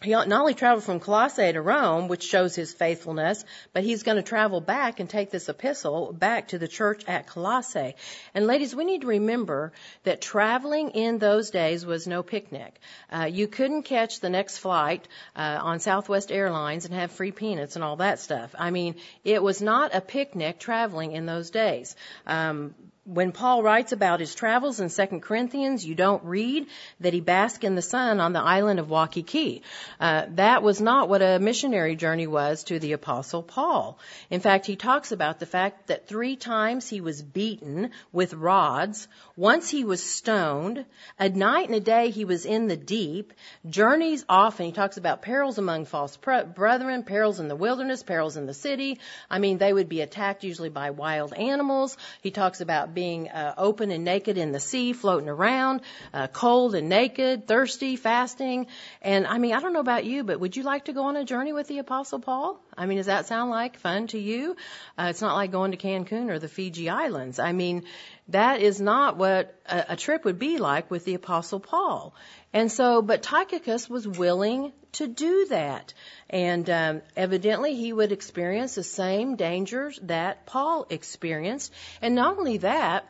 he 0.00 0.12
not 0.12 0.30
only 0.30 0.54
traveled 0.54 0.84
from 0.84 1.00
Colossae 1.00 1.52
to 1.52 1.60
Rome, 1.60 2.06
which 2.06 2.22
shows 2.22 2.54
his 2.54 2.72
faithfulness, 2.72 3.44
but 3.72 3.82
he's 3.82 4.04
going 4.04 4.16
to 4.16 4.22
travel 4.22 4.60
back 4.60 5.00
and 5.00 5.10
take 5.10 5.32
this 5.32 5.48
epistle 5.48 6.12
back 6.12 6.48
to 6.48 6.58
the 6.58 6.68
church 6.68 7.02
at 7.08 7.26
Colossae. 7.26 7.96
And 8.32 8.46
ladies, 8.46 8.76
we 8.76 8.84
need 8.84 9.00
to 9.00 9.08
remember 9.08 9.72
that 10.04 10.20
traveling 10.20 10.90
in 10.90 11.18
those 11.18 11.50
days 11.50 11.84
was 11.84 12.06
no 12.06 12.22
picnic. 12.22 12.78
Uh, 13.10 13.24
you 13.24 13.48
couldn't 13.48 13.82
catch 13.82 14.20
the 14.20 14.30
next 14.30 14.58
flight 14.58 15.08
uh, 15.34 15.58
on 15.60 15.80
Southwest 15.80 16.30
Airlines 16.30 16.84
and 16.84 16.94
have 16.94 17.10
free 17.10 17.32
peanuts 17.32 17.74
and 17.74 17.82
all 17.82 17.96
that 17.96 18.20
stuff. 18.20 18.54
I 18.56 18.70
mean, 18.70 18.94
it 19.24 19.42
was 19.42 19.60
not 19.60 19.96
a 19.96 20.00
picnic 20.00 20.60
traveling 20.60 21.10
in 21.10 21.26
those 21.26 21.50
days. 21.50 21.96
Um, 22.24 22.72
when 23.08 23.32
Paul 23.32 23.62
writes 23.62 23.92
about 23.92 24.20
his 24.20 24.34
travels 24.34 24.80
in 24.80 24.90
2 24.90 25.20
Corinthians, 25.20 25.84
you 25.84 25.94
don't 25.94 26.22
read 26.24 26.66
that 27.00 27.14
he 27.14 27.22
basked 27.22 27.64
in 27.64 27.74
the 27.74 27.80
sun 27.80 28.20
on 28.20 28.34
the 28.34 28.40
island 28.40 28.78
of 28.78 28.90
Waikiki. 28.90 29.62
Uh, 29.98 30.26
that 30.34 30.62
was 30.62 30.78
not 30.78 31.08
what 31.08 31.22
a 31.22 31.38
missionary 31.38 31.96
journey 31.96 32.26
was 32.26 32.64
to 32.64 32.78
the 32.78 32.92
apostle 32.92 33.42
Paul. 33.42 33.98
In 34.28 34.40
fact, 34.40 34.66
he 34.66 34.76
talks 34.76 35.10
about 35.10 35.40
the 35.40 35.46
fact 35.46 35.86
that 35.86 36.06
three 36.06 36.36
times 36.36 36.86
he 36.86 37.00
was 37.00 37.22
beaten 37.22 37.92
with 38.12 38.34
rods, 38.34 39.08
once 39.36 39.70
he 39.70 39.84
was 39.84 40.02
stoned, 40.02 40.84
a 41.18 41.30
night 41.30 41.68
and 41.68 41.76
a 41.76 41.80
day 41.80 42.10
he 42.10 42.26
was 42.26 42.44
in 42.44 42.68
the 42.68 42.76
deep, 42.76 43.32
journeys 43.70 44.22
often. 44.28 44.66
he 44.66 44.72
talks 44.72 44.98
about 44.98 45.22
perils 45.22 45.56
among 45.56 45.86
false 45.86 46.18
brethren, 46.18 47.04
perils 47.04 47.40
in 47.40 47.48
the 47.48 47.56
wilderness, 47.56 48.02
perils 48.02 48.36
in 48.36 48.44
the 48.44 48.52
city. 48.52 48.98
I 49.30 49.38
mean, 49.38 49.56
they 49.56 49.72
would 49.72 49.88
be 49.88 50.02
attacked 50.02 50.44
usually 50.44 50.68
by 50.68 50.90
wild 50.90 51.32
animals. 51.32 51.96
He 52.20 52.30
talks 52.30 52.60
about 52.60 52.97
being 52.98 53.28
uh, 53.28 53.54
open 53.56 53.92
and 53.92 54.02
naked 54.02 54.36
in 54.38 54.50
the 54.50 54.58
sea, 54.58 54.92
floating 54.92 55.28
around, 55.28 55.82
uh, 56.12 56.26
cold 56.26 56.74
and 56.74 56.88
naked, 56.88 57.46
thirsty, 57.46 57.94
fasting. 57.94 58.66
And 59.00 59.24
I 59.24 59.38
mean, 59.38 59.54
I 59.54 59.60
don't 59.60 59.72
know 59.72 59.78
about 59.88 60.04
you, 60.04 60.24
but 60.24 60.40
would 60.40 60.56
you 60.56 60.64
like 60.64 60.86
to 60.86 60.92
go 60.92 61.04
on 61.04 61.14
a 61.14 61.24
journey 61.24 61.52
with 61.52 61.68
the 61.68 61.78
Apostle 61.78 62.18
Paul? 62.18 62.60
I 62.76 62.86
mean, 62.86 62.96
does 62.96 63.06
that 63.06 63.26
sound 63.26 63.50
like 63.50 63.78
fun 63.78 64.08
to 64.08 64.18
you? 64.18 64.56
Uh, 64.98 65.06
it's 65.10 65.20
not 65.20 65.36
like 65.36 65.52
going 65.52 65.70
to 65.70 65.76
Cancun 65.76 66.28
or 66.28 66.40
the 66.40 66.48
Fiji 66.48 66.88
Islands. 66.88 67.38
I 67.38 67.52
mean, 67.52 67.84
that 68.28 68.60
is 68.60 68.80
not 68.80 69.16
what 69.16 69.54
a, 69.66 69.86
a 69.90 69.96
trip 69.96 70.24
would 70.24 70.38
be 70.38 70.58
like 70.58 70.90
with 70.90 71.04
the 71.04 71.14
Apostle 71.14 71.60
Paul. 71.60 72.14
And 72.52 72.70
so, 72.70 73.02
but 73.02 73.22
Tychicus 73.22 73.88
was 73.88 74.06
willing 74.06 74.72
to 74.92 75.06
do 75.06 75.46
that. 75.46 75.94
And 76.28 76.68
um, 76.68 77.02
evidently, 77.16 77.74
he 77.74 77.92
would 77.92 78.12
experience 78.12 78.74
the 78.74 78.82
same 78.82 79.36
dangers 79.36 79.98
that 80.02 80.46
Paul 80.46 80.86
experienced. 80.90 81.72
And 82.02 82.14
not 82.14 82.38
only 82.38 82.58
that, 82.58 83.06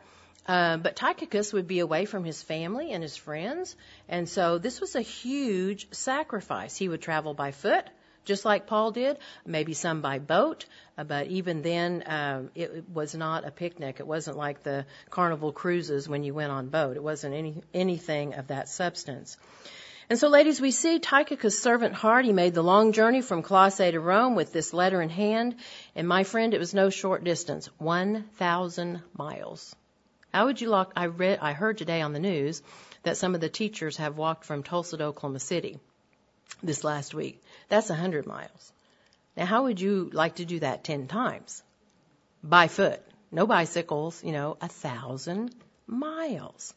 uh, 0.47 0.77
but 0.77 0.95
Tychicus 0.95 1.53
would 1.53 1.67
be 1.67 1.79
away 1.79 2.05
from 2.05 2.23
his 2.23 2.41
family 2.41 2.91
and 2.91 3.03
his 3.03 3.15
friends. 3.15 3.75
And 4.07 4.27
so, 4.27 4.57
this 4.57 4.81
was 4.81 4.95
a 4.95 5.01
huge 5.01 5.93
sacrifice. 5.93 6.77
He 6.77 6.89
would 6.89 7.01
travel 7.01 7.33
by 7.33 7.51
foot 7.51 7.85
just 8.29 8.45
like 8.45 8.67
Paul 8.67 8.91
did, 8.91 9.17
maybe 9.43 9.73
some 9.73 10.01
by 10.01 10.19
boat, 10.19 10.65
uh, 10.97 11.03
but 11.03 11.27
even 11.27 11.63
then, 11.63 12.03
um, 12.05 12.51
it 12.53 12.87
was 12.87 13.15
not 13.15 13.43
a 13.45 13.51
picnic. 13.51 13.97
It 13.99 14.05
wasn't 14.05 14.37
like 14.37 14.61
the 14.61 14.85
carnival 15.09 15.51
cruises 15.51 16.07
when 16.07 16.23
you 16.23 16.35
went 16.35 16.51
on 16.51 16.69
boat. 16.69 16.95
It 16.95 17.03
wasn't 17.03 17.33
any 17.33 17.63
anything 17.73 18.35
of 18.35 18.47
that 18.47 18.69
substance. 18.69 19.35
And 20.11 20.19
so, 20.19 20.27
ladies, 20.27 20.61
we 20.61 20.69
see 20.69 20.99
Tychicus' 20.99 21.59
servant 21.59 21.95
heart. 21.95 22.25
He 22.25 22.33
made 22.33 22.53
the 22.53 22.63
long 22.63 22.91
journey 22.91 23.21
from 23.21 23.41
Colossae 23.41 23.91
to 23.91 23.99
Rome 23.99 24.35
with 24.35 24.53
this 24.53 24.73
letter 24.73 25.01
in 25.01 25.09
hand. 25.09 25.55
And 25.95 26.07
my 26.07 26.23
friend, 26.23 26.53
it 26.53 26.59
was 26.59 26.73
no 26.75 26.89
short 26.91 27.23
distance 27.23 27.67
1,000 27.79 29.01
miles. 29.17 29.75
How 30.33 30.45
would 30.45 30.61
you 30.61 30.69
like? 30.69 30.89
I 30.95 31.07
read, 31.07 31.39
I 31.41 31.53
heard 31.53 31.79
today 31.79 32.01
on 32.01 32.13
the 32.13 32.19
news 32.19 32.61
that 33.03 33.17
some 33.17 33.33
of 33.33 33.41
the 33.41 33.49
teachers 33.49 33.97
have 33.97 34.17
walked 34.17 34.45
from 34.45 34.61
Tulsa 34.61 34.97
to 34.97 35.05
Oklahoma 35.05 35.39
City 35.39 35.79
this 36.63 36.83
last 36.83 37.13
week. 37.13 37.43
That's 37.69 37.89
a 37.89 37.93
100 37.93 38.25
miles. 38.25 38.73
Now, 39.37 39.45
how 39.45 39.63
would 39.63 39.79
you 39.79 40.09
like 40.11 40.35
to 40.35 40.45
do 40.45 40.59
that 40.59 40.83
10 40.83 41.07
times? 41.07 41.63
By 42.43 42.67
foot. 42.67 43.01
No 43.31 43.45
bicycles, 43.45 44.23
you 44.23 44.31
know, 44.31 44.57
a 44.59 44.67
thousand 44.67 45.53
miles. 45.89 46.73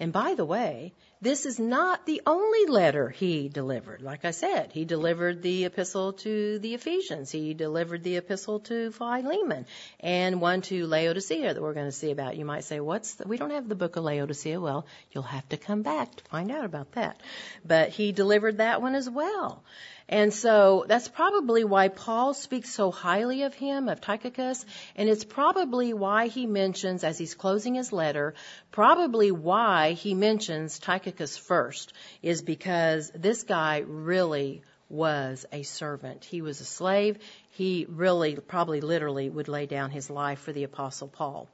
And 0.00 0.12
by 0.12 0.34
the 0.34 0.44
way, 0.44 0.94
this 1.20 1.46
is 1.46 1.60
not 1.60 2.06
the 2.06 2.22
only 2.26 2.66
letter 2.66 3.08
he 3.08 3.48
delivered. 3.48 4.02
Like 4.02 4.24
I 4.24 4.32
said, 4.32 4.72
he 4.72 4.84
delivered 4.84 5.42
the 5.42 5.66
epistle 5.66 6.14
to 6.14 6.58
the 6.58 6.74
Ephesians. 6.74 7.30
He 7.30 7.54
delivered 7.54 8.02
the 8.02 8.16
epistle 8.16 8.58
to 8.60 8.90
Philemon 8.90 9.66
and 10.00 10.40
one 10.40 10.62
to 10.62 10.86
Laodicea 10.86 11.54
that 11.54 11.62
we're 11.62 11.74
going 11.74 11.86
to 11.86 11.92
see 11.92 12.10
about. 12.10 12.36
You 12.36 12.44
might 12.44 12.64
say, 12.64 12.80
what's 12.80 13.14
the, 13.14 13.28
we 13.28 13.36
don't 13.36 13.50
have 13.50 13.68
the 13.68 13.76
book 13.76 13.94
of 13.94 14.02
Laodicea. 14.02 14.60
Well, 14.60 14.86
you'll 15.12 15.22
have 15.22 15.48
to 15.50 15.56
come 15.56 15.82
back 15.82 16.16
to 16.16 16.24
find 16.24 16.50
out 16.50 16.64
about 16.64 16.92
that. 16.92 17.20
But 17.64 17.90
he 17.90 18.10
delivered 18.10 18.58
that 18.58 18.82
one 18.82 18.96
as 18.96 19.08
well. 19.08 19.62
And 20.08 20.32
so 20.32 20.84
that's 20.88 21.08
probably 21.08 21.64
why 21.64 21.88
Paul 21.88 22.34
speaks 22.34 22.70
so 22.70 22.90
highly 22.90 23.42
of 23.42 23.54
him, 23.54 23.88
of 23.88 24.00
Tychicus, 24.00 24.64
and 24.96 25.08
it's 25.08 25.24
probably 25.24 25.94
why 25.94 26.26
he 26.26 26.46
mentions, 26.46 27.04
as 27.04 27.18
he's 27.18 27.34
closing 27.34 27.74
his 27.74 27.92
letter, 27.92 28.34
probably 28.70 29.30
why 29.30 29.92
he 29.92 30.14
mentions 30.14 30.78
Tychicus 30.78 31.36
first, 31.36 31.92
is 32.22 32.42
because 32.42 33.10
this 33.14 33.44
guy 33.44 33.84
really 33.86 34.62
was 34.92 35.46
a 35.52 35.62
servant. 35.62 36.24
He 36.24 36.42
was 36.42 36.60
a 36.60 36.66
slave. 36.66 37.18
He 37.52 37.86
really, 37.88 38.36
probably 38.36 38.82
literally, 38.82 39.30
would 39.30 39.48
lay 39.48 39.66
down 39.66 39.90
his 39.90 40.10
life 40.10 40.40
for 40.40 40.52
the 40.52 40.64
Apostle 40.64 41.08
Paul. 41.08 41.48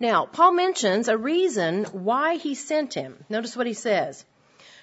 Now, 0.00 0.26
Paul 0.26 0.52
mentions 0.52 1.08
a 1.08 1.16
reason 1.16 1.84
why 1.84 2.36
he 2.36 2.54
sent 2.56 2.94
him. 2.94 3.24
Notice 3.28 3.56
what 3.56 3.68
he 3.68 3.74
says. 3.74 4.24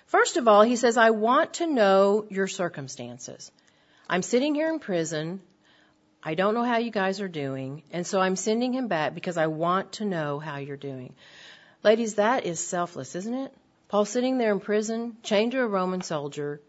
First 0.07 0.37
of 0.37 0.47
all, 0.47 0.61
he 0.61 0.77
says, 0.77 0.97
I 0.97 1.09
want 1.09 1.55
to 1.55 1.67
know 1.67 2.25
your 2.29 2.47
circumstances. 2.47 3.51
I'm 4.09 4.21
sitting 4.21 4.55
here 4.55 4.71
in 4.71 4.79
prison. 4.79 5.41
I 6.23 6.33
don't 6.33 6.53
know 6.53 6.63
how 6.63 6.77
you 6.77 6.91
guys 6.91 7.19
are 7.19 7.27
doing. 7.27 7.83
And 7.91 8.07
so 8.07 8.21
I'm 8.21 8.37
sending 8.37 8.73
him 8.73 8.87
back 8.87 9.13
because 9.13 9.37
I 9.37 9.47
want 9.47 9.93
to 9.93 10.05
know 10.05 10.39
how 10.39 10.57
you're 10.57 10.77
doing. 10.77 11.13
Ladies, 11.83 12.15
that 12.15 12.45
is 12.45 12.59
selfless, 12.61 13.15
isn't 13.15 13.33
it? 13.33 13.53
Paul 13.89 14.05
sitting 14.05 14.37
there 14.37 14.53
in 14.53 14.61
prison, 14.61 15.17
chained 15.23 15.51
to 15.51 15.61
a 15.61 15.67
Roman 15.67 16.01
soldier, 16.01 16.61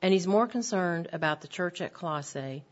and 0.00 0.12
he's 0.12 0.26
more 0.26 0.46
concerned 0.46 1.08
about 1.12 1.42
the 1.42 1.48
church 1.48 1.82
at 1.82 1.92
Colossae 1.92 2.64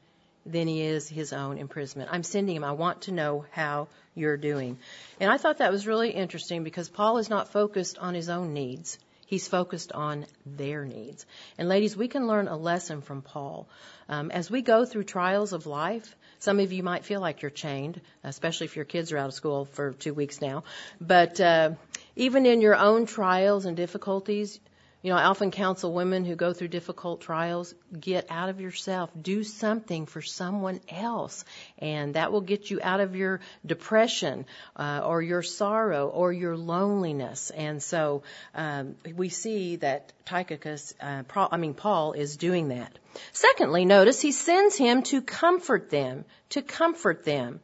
than 0.46 0.66
he 0.66 0.80
is 0.80 1.08
his 1.08 1.34
own 1.34 1.58
imprisonment. 1.58 2.10
I'm 2.10 2.22
sending 2.22 2.56
him. 2.56 2.64
I 2.64 2.72
want 2.72 3.02
to 3.02 3.12
know 3.12 3.44
how 3.50 3.88
you're 4.14 4.38
doing. 4.38 4.78
And 5.20 5.30
I 5.30 5.36
thought 5.36 5.58
that 5.58 5.72
was 5.72 5.86
really 5.86 6.10
interesting 6.10 6.64
because 6.64 6.88
Paul 6.88 7.18
is 7.18 7.28
not 7.28 7.52
focused 7.52 7.98
on 7.98 8.14
his 8.14 8.30
own 8.30 8.54
needs. 8.54 8.98
He's 9.30 9.46
focused 9.46 9.92
on 9.92 10.26
their 10.44 10.84
needs. 10.84 11.24
And 11.56 11.68
ladies, 11.68 11.96
we 11.96 12.08
can 12.08 12.26
learn 12.26 12.48
a 12.48 12.56
lesson 12.56 13.00
from 13.00 13.22
Paul. 13.22 13.68
Um, 14.08 14.32
as 14.32 14.50
we 14.50 14.60
go 14.60 14.84
through 14.84 15.04
trials 15.04 15.52
of 15.52 15.66
life, 15.66 16.16
some 16.40 16.58
of 16.58 16.72
you 16.72 16.82
might 16.82 17.04
feel 17.04 17.20
like 17.20 17.40
you're 17.40 17.52
chained, 17.52 18.00
especially 18.24 18.64
if 18.64 18.74
your 18.74 18.84
kids 18.84 19.12
are 19.12 19.18
out 19.18 19.28
of 19.28 19.34
school 19.34 19.66
for 19.66 19.92
two 19.92 20.14
weeks 20.14 20.40
now. 20.40 20.64
But 21.00 21.40
uh, 21.40 21.74
even 22.16 22.44
in 22.44 22.60
your 22.60 22.74
own 22.74 23.06
trials 23.06 23.66
and 23.66 23.76
difficulties, 23.76 24.58
you 25.02 25.10
know, 25.10 25.16
I 25.16 25.24
often 25.24 25.50
counsel 25.50 25.94
women 25.94 26.26
who 26.26 26.36
go 26.36 26.52
through 26.52 26.68
difficult 26.68 27.22
trials, 27.22 27.74
get 27.98 28.26
out 28.28 28.50
of 28.50 28.60
yourself, 28.60 29.10
do 29.20 29.42
something 29.44 30.04
for 30.04 30.20
someone 30.20 30.80
else, 30.90 31.44
and 31.78 32.14
that 32.14 32.32
will 32.32 32.42
get 32.42 32.70
you 32.70 32.80
out 32.82 33.00
of 33.00 33.16
your 33.16 33.40
depression 33.64 34.44
uh, 34.76 35.00
or 35.04 35.22
your 35.22 35.42
sorrow 35.42 36.08
or 36.08 36.32
your 36.32 36.56
loneliness. 36.56 37.50
And 37.50 37.82
so 37.82 38.24
um, 38.54 38.96
we 39.14 39.30
see 39.30 39.76
that 39.76 40.12
Tychicus, 40.26 40.92
uh, 41.00 41.22
I 41.34 41.56
mean 41.56 41.74
Paul, 41.74 42.12
is 42.12 42.36
doing 42.36 42.68
that. 42.68 42.98
Secondly, 43.32 43.86
notice 43.86 44.20
he 44.20 44.32
sends 44.32 44.76
him 44.76 45.02
to 45.04 45.22
comfort 45.22 45.88
them, 45.88 46.26
to 46.50 46.60
comfort 46.60 47.24
them. 47.24 47.60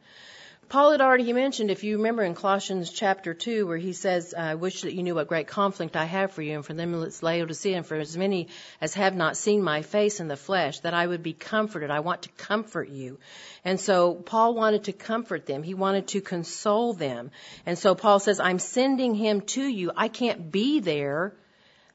Paul 0.69 0.91
had 0.91 0.99
already 0.99 1.31
mentioned, 1.31 1.71
if 1.71 1.85
you 1.85 1.95
remember 1.95 2.23
in 2.23 2.35
Colossians 2.35 2.91
chapter 2.91 3.33
2, 3.33 3.65
where 3.65 3.77
he 3.77 3.93
says, 3.93 4.33
I 4.33 4.55
wish 4.55 4.81
that 4.81 4.93
you 4.93 5.01
knew 5.01 5.15
what 5.15 5.29
great 5.29 5.47
conflict 5.47 5.95
I 5.95 6.03
have 6.03 6.33
for 6.33 6.41
you, 6.41 6.55
and 6.55 6.65
for 6.65 6.73
them 6.73 6.93
it's 7.03 7.23
Laodicea, 7.23 7.77
and 7.77 7.85
for 7.85 7.95
as 7.95 8.17
many 8.17 8.49
as 8.81 8.93
have 8.95 9.15
not 9.15 9.37
seen 9.37 9.63
my 9.63 9.81
face 9.81 10.19
in 10.19 10.27
the 10.27 10.35
flesh, 10.35 10.81
that 10.81 10.93
I 10.93 11.07
would 11.07 11.23
be 11.23 11.31
comforted. 11.31 11.89
I 11.89 12.01
want 12.01 12.23
to 12.23 12.29
comfort 12.31 12.89
you. 12.89 13.17
And 13.63 13.79
so 13.79 14.13
Paul 14.13 14.55
wanted 14.55 14.83
to 14.85 14.91
comfort 14.91 15.45
them. 15.45 15.63
He 15.63 15.73
wanted 15.73 16.09
to 16.09 16.19
console 16.19 16.91
them. 16.91 17.31
And 17.65 17.77
so 17.77 17.95
Paul 17.95 18.19
says, 18.19 18.41
I'm 18.41 18.59
sending 18.59 19.15
him 19.15 19.41
to 19.55 19.63
you. 19.63 19.93
I 19.95 20.09
can't 20.09 20.51
be 20.51 20.81
there, 20.81 21.33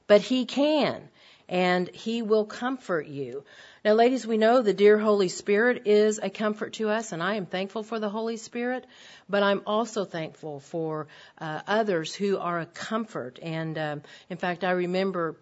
but 0.06 0.22
he 0.22 0.46
can. 0.46 1.10
And 1.52 1.90
he 1.90 2.23
will 2.23 2.47
comfort 2.47 3.06
you. 3.06 3.44
Now, 3.85 3.92
ladies, 3.92 4.26
we 4.26 4.38
know 4.38 4.62
the 4.62 4.73
dear 4.73 4.99
Holy 4.99 5.28
Spirit 5.28 5.82
is 5.85 6.18
a 6.18 6.30
comfort 6.30 6.73
to 6.75 6.88
us, 6.88 7.12
and 7.12 7.23
I 7.23 7.35
am 7.35 7.44
thankful 7.44 7.82
for 7.82 8.00
the 8.00 8.09
Holy 8.09 8.38
Spirit, 8.38 8.87
but 9.28 9.42
I'm 9.42 9.61
also 9.66 10.06
thankful 10.06 10.61
for 10.61 11.09
uh, 11.37 11.61
others 11.66 12.14
who 12.14 12.38
are 12.38 12.61
a 12.61 12.66
comfort. 12.66 13.38
And 13.42 13.76
um, 13.76 14.02
in 14.30 14.38
fact, 14.38 14.64
I 14.64 14.71
remember 14.71 15.37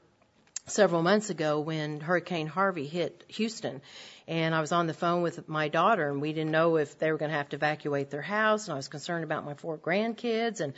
several 0.67 1.03
months 1.03 1.31
ago 1.31 1.61
when 1.61 2.01
Hurricane 2.01 2.49
Harvey 2.49 2.87
hit 2.87 3.25
Houston. 3.29 3.81
And 4.27 4.55
I 4.55 4.61
was 4.61 4.71
on 4.71 4.87
the 4.87 4.95
phone 4.95 5.23
with 5.23 5.49
my 5.49 5.69
daughter, 5.69 6.09
and 6.09 6.21
we 6.21 6.33
didn't 6.33 6.53
know 6.53 6.77
if 6.77 6.99
they 6.99 7.11
were 7.11 7.19
going 7.19 7.31
to 7.31 7.37
have 7.37 7.49
to 7.49 7.57
evacuate 7.57 8.11
their 8.11 8.23
house. 8.23 8.67
And 8.67 8.75
I 8.75 8.77
was 8.77 8.87
concerned 8.89 9.25
about 9.25 9.45
my 9.45 9.55
four 9.55 9.77
grandkids, 9.77 10.61
and 10.61 10.73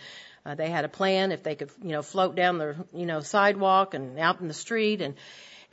uh, 0.44 0.54
they 0.54 0.70
had 0.70 0.84
a 0.84 0.88
plan 0.88 1.32
if 1.32 1.42
they 1.42 1.54
could, 1.54 1.70
you 1.82 1.90
know, 1.90 2.02
float 2.02 2.34
down 2.34 2.58
the, 2.58 2.76
you 2.92 3.06
know, 3.06 3.20
sidewalk 3.20 3.94
and 3.94 4.18
out 4.18 4.40
in 4.40 4.48
the 4.48 4.54
street. 4.54 5.00
And 5.00 5.14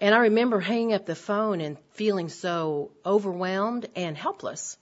and 0.01 0.15
I 0.15 0.19
remember 0.19 0.59
hanging 0.59 0.93
up 0.93 1.05
the 1.05 1.15
phone 1.15 1.59
and 1.59 1.77
feeling 1.91 2.29
so 2.29 2.91
overwhelmed 3.05 3.87
and 3.95 4.17
helpless 4.17 4.77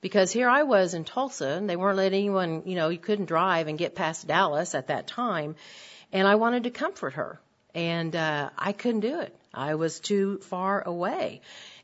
because 0.00 0.30
here 0.30 0.48
I 0.48 0.64
was 0.64 0.94
in 0.94 1.04
Tulsa 1.04 1.48
and 1.48 1.68
they 1.68 1.76
weren't 1.76 1.96
letting 1.96 2.18
anyone, 2.18 2.62
you 2.66 2.76
know, 2.76 2.90
you 2.90 2.98
couldn't 2.98 3.26
drive 3.26 3.66
and 3.68 3.78
get 3.78 3.94
past 3.94 4.26
Dallas 4.26 4.74
at 4.74 4.88
that 4.88 5.06
time. 5.06 5.56
And 6.12 6.28
I 6.28 6.34
wanted 6.34 6.64
to 6.64 6.70
comfort 6.70 7.14
her 7.14 7.40
and, 7.74 8.14
uh, 8.14 8.50
I 8.58 8.72
couldn't 8.72 9.00
do 9.00 9.20
it. 9.20 9.34
I 9.54 9.74
was 9.74 10.00
too 10.00 10.38
far 10.38 10.82
away. 10.82 11.40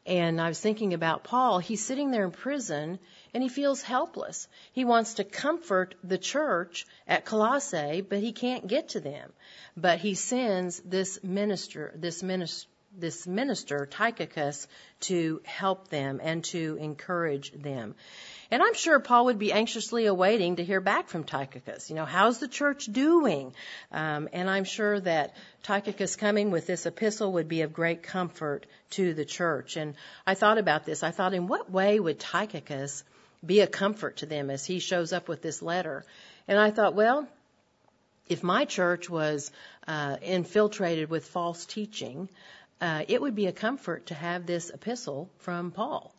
And 0.07 0.41
I 0.41 0.49
was 0.49 0.61
thinking 0.61 0.93
about 0.93 1.25
Paul. 1.25 1.61
He's 1.61 1.85
sitting 1.85 2.11
there 2.11 2.25
in 2.25 2.31
prison 2.31 2.99
and 3.33 3.43
he 3.43 3.49
feels 3.49 3.81
helpless. 3.81 4.49
He 4.73 4.85
wants 4.85 5.15
to 5.15 5.25
comfort 5.25 5.95
the 6.05 6.19
church 6.19 6.87
at 7.09 7.25
Colossae, 7.25 8.03
but 8.03 8.19
he 8.19 8.33
can't 8.33 8.67
get 8.67 8.91
to 8.91 9.01
them. 9.01 9.33
But 9.77 9.99
he 9.99 10.15
sends 10.15 10.81
this 10.81 11.23
minister, 11.23 11.93
this 11.97 12.23
minister, 12.23 12.69
this 12.97 13.27
minister, 13.27 13.87
Tychicus, 13.87 14.69
to 15.01 15.41
help 15.45 15.89
them 15.89 16.21
and 16.23 16.45
to 16.45 16.77
encourage 16.81 17.51
them. 17.53 17.95
And 18.51 18.63
I'm 18.63 18.75
sure 18.75 19.01
Paul 19.01 19.27
would 19.27 19.39
be 19.39 19.53
anxiously 19.53 20.07
awaiting 20.07 20.57
to 20.57 20.65
hear 20.65 20.81
back 20.81 21.09
from 21.09 21.25
Tychicus. 21.25 21.89
You 21.89 21.97
know, 21.97 22.05
how's 22.05 22.39
the 22.39 22.49
church 22.49 22.87
doing? 22.87 23.55
Um, 23.91 24.29
and 24.33 24.49
I'm 24.51 24.65
sure 24.65 25.01
that 25.01 25.35
Tychicus 25.63 26.17
coming 26.17 26.51
with 26.51 26.67
this 26.67 26.87
epistle 26.87 27.33
would 27.33 27.49
be 27.49 27.63
of 27.63 27.73
great 27.73 28.03
comfort 28.03 28.67
to 28.91 29.15
the 29.15 29.25
church. 29.25 29.77
And 29.77 29.95
I 30.27 30.35
thought 30.35 30.59
about 30.59 30.85
this. 30.85 31.03
I 31.03 31.11
thought, 31.11 31.35
in 31.35 31.47
what 31.47 31.71
way 31.71 31.99
would 31.99 32.21
Tychicus 32.21 33.05
be 33.45 33.61
a 33.61 33.67
comfort 33.67 34.19
to 34.19 34.27
them 34.27 34.51
as 34.51 34.65
he 34.65 34.79
shows 34.79 35.13
up 35.13 35.29
with 35.29 35.43
this 35.43 35.63
letter? 35.63 36.05
And 36.47 36.59
I 36.59 36.71
thought, 36.71 36.95
well, 36.95 37.27
if 38.29 38.43
my 38.43 38.65
church 38.65 39.11
was 39.11 39.51
uh, 39.87 40.17
infiltrated 40.23 41.11
with 41.11 41.27
false 41.27 41.67
teaching, 41.67 42.29
uh, 42.81 43.05
it 43.09 43.21
would 43.21 43.35
be 43.35 43.47
a 43.47 43.53
comfort 43.53 44.07
to 44.07 44.15
have 44.15 44.47
this 44.47 44.71
epistle 44.71 45.31
from 45.39 45.71
Paul 45.71 46.15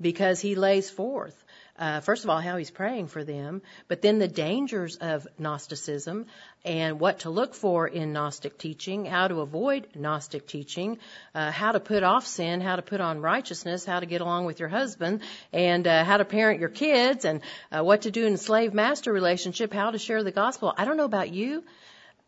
because 0.00 0.40
he 0.40 0.54
lays 0.54 0.90
forth, 0.90 1.44
uh, 1.78 2.00
first 2.00 2.24
of 2.24 2.30
all, 2.30 2.40
how 2.40 2.56
he's 2.56 2.70
praying 2.70 3.08
for 3.08 3.22
them, 3.24 3.62
but 3.86 4.02
then 4.02 4.18
the 4.18 4.28
dangers 4.28 4.96
of 4.96 5.26
Gnosticism 5.38 6.26
and 6.64 6.98
what 6.98 7.20
to 7.20 7.30
look 7.30 7.54
for 7.54 7.86
in 7.86 8.12
Gnostic 8.12 8.58
teaching, 8.58 9.04
how 9.04 9.28
to 9.28 9.40
avoid 9.40 9.86
Gnostic 9.94 10.46
teaching, 10.46 10.98
uh, 11.34 11.50
how 11.50 11.72
to 11.72 11.80
put 11.80 12.02
off 12.02 12.26
sin, 12.26 12.60
how 12.60 12.76
to 12.76 12.82
put 12.82 13.00
on 13.00 13.20
righteousness, 13.20 13.84
how 13.84 14.00
to 14.00 14.06
get 14.06 14.20
along 14.20 14.44
with 14.44 14.58
your 14.60 14.68
husband, 14.68 15.22
and 15.52 15.86
uh, 15.86 16.04
how 16.04 16.16
to 16.16 16.24
parent 16.24 16.60
your 16.60 16.68
kids, 16.68 17.24
and 17.24 17.40
uh, 17.70 17.82
what 17.82 18.02
to 18.02 18.10
do 18.10 18.26
in 18.26 18.34
a 18.34 18.38
slave 18.38 18.74
master 18.74 19.12
relationship, 19.12 19.72
how 19.72 19.90
to 19.90 19.98
share 19.98 20.22
the 20.24 20.32
gospel. 20.32 20.74
I 20.76 20.84
don't 20.84 20.96
know 20.96 21.04
about 21.04 21.32
you, 21.32 21.62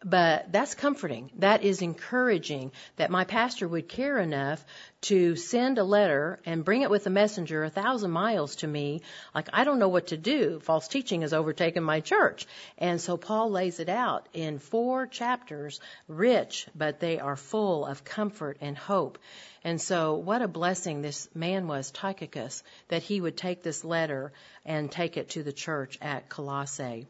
but 0.04 0.50
that's 0.50 0.75
comforting. 0.75 1.30
That 1.37 1.62
is 1.62 1.83
encouraging 1.83 2.73
that 2.97 3.11
my 3.11 3.25
pastor 3.25 3.69
would 3.69 3.87
care 3.87 4.19
enough 4.19 4.64
to 5.02 5.37
send 5.37 5.76
a 5.76 5.85
letter 5.85 6.40
and 6.47 6.64
bring 6.64 6.80
it 6.80 6.90
with 6.90 7.07
a 7.07 7.11
messenger 7.11 7.64
a 7.64 7.71
thousand 7.71 8.11
miles 8.11 8.57
to 8.57 8.66
me. 8.66 9.02
Like, 9.35 9.49
I 9.52 9.64
don't 9.64 9.78
know 9.78 9.88
what 9.88 10.09
to 10.09 10.16
do. 10.16 10.59
False 10.61 10.88
teaching 10.88 11.21
has 11.21 11.35
overtaken 11.35 11.85
my 11.85 12.00
church. 12.00 12.47
And 12.78 12.99
so 12.99 13.19
Paul 13.19 13.50
lays 13.50 13.78
it 13.78 13.90
out 13.90 14.26
in 14.33 14.59
four 14.59 15.07
chapters, 15.07 15.80
rich, 16.09 16.66
but 16.75 17.00
they 17.00 17.19
are 17.19 17.37
full 17.37 17.85
of 17.85 18.02
comfort 18.02 18.57
and 18.62 18.78
hope. 18.78 19.19
And 19.62 19.78
so 19.78 20.14
what 20.14 20.40
a 20.40 20.49
blessing 20.49 21.02
this 21.02 21.28
man 21.35 21.66
was, 21.66 21.90
Tychicus, 21.90 22.62
that 22.88 23.03
he 23.03 23.20
would 23.20 23.37
take 23.37 23.62
this 23.62 23.85
letter 23.85 24.33
and 24.64 24.90
take 24.90 25.18
it 25.18 25.31
to 25.31 25.42
the 25.42 25.53
church 25.53 25.98
at 26.01 26.31
Colossae. 26.31 27.07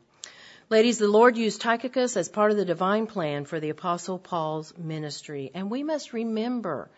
Ladies, 0.71 0.99
the 0.99 1.09
Lord 1.09 1.37
used 1.37 1.61
Tychicus 1.63 2.17
as 2.17 2.29
part 2.29 2.53
of 2.53 2.57
the 2.57 2.65
divine 2.65 3.09
plan 3.09 3.45
for 3.45 3.59
the 3.59 3.71
Apostle 3.71 4.21
Paul's 4.21 4.73
ministry. 4.79 5.51
And 5.53 5.69
we 5.69 5.83
must 5.83 6.13
remember 6.13 6.89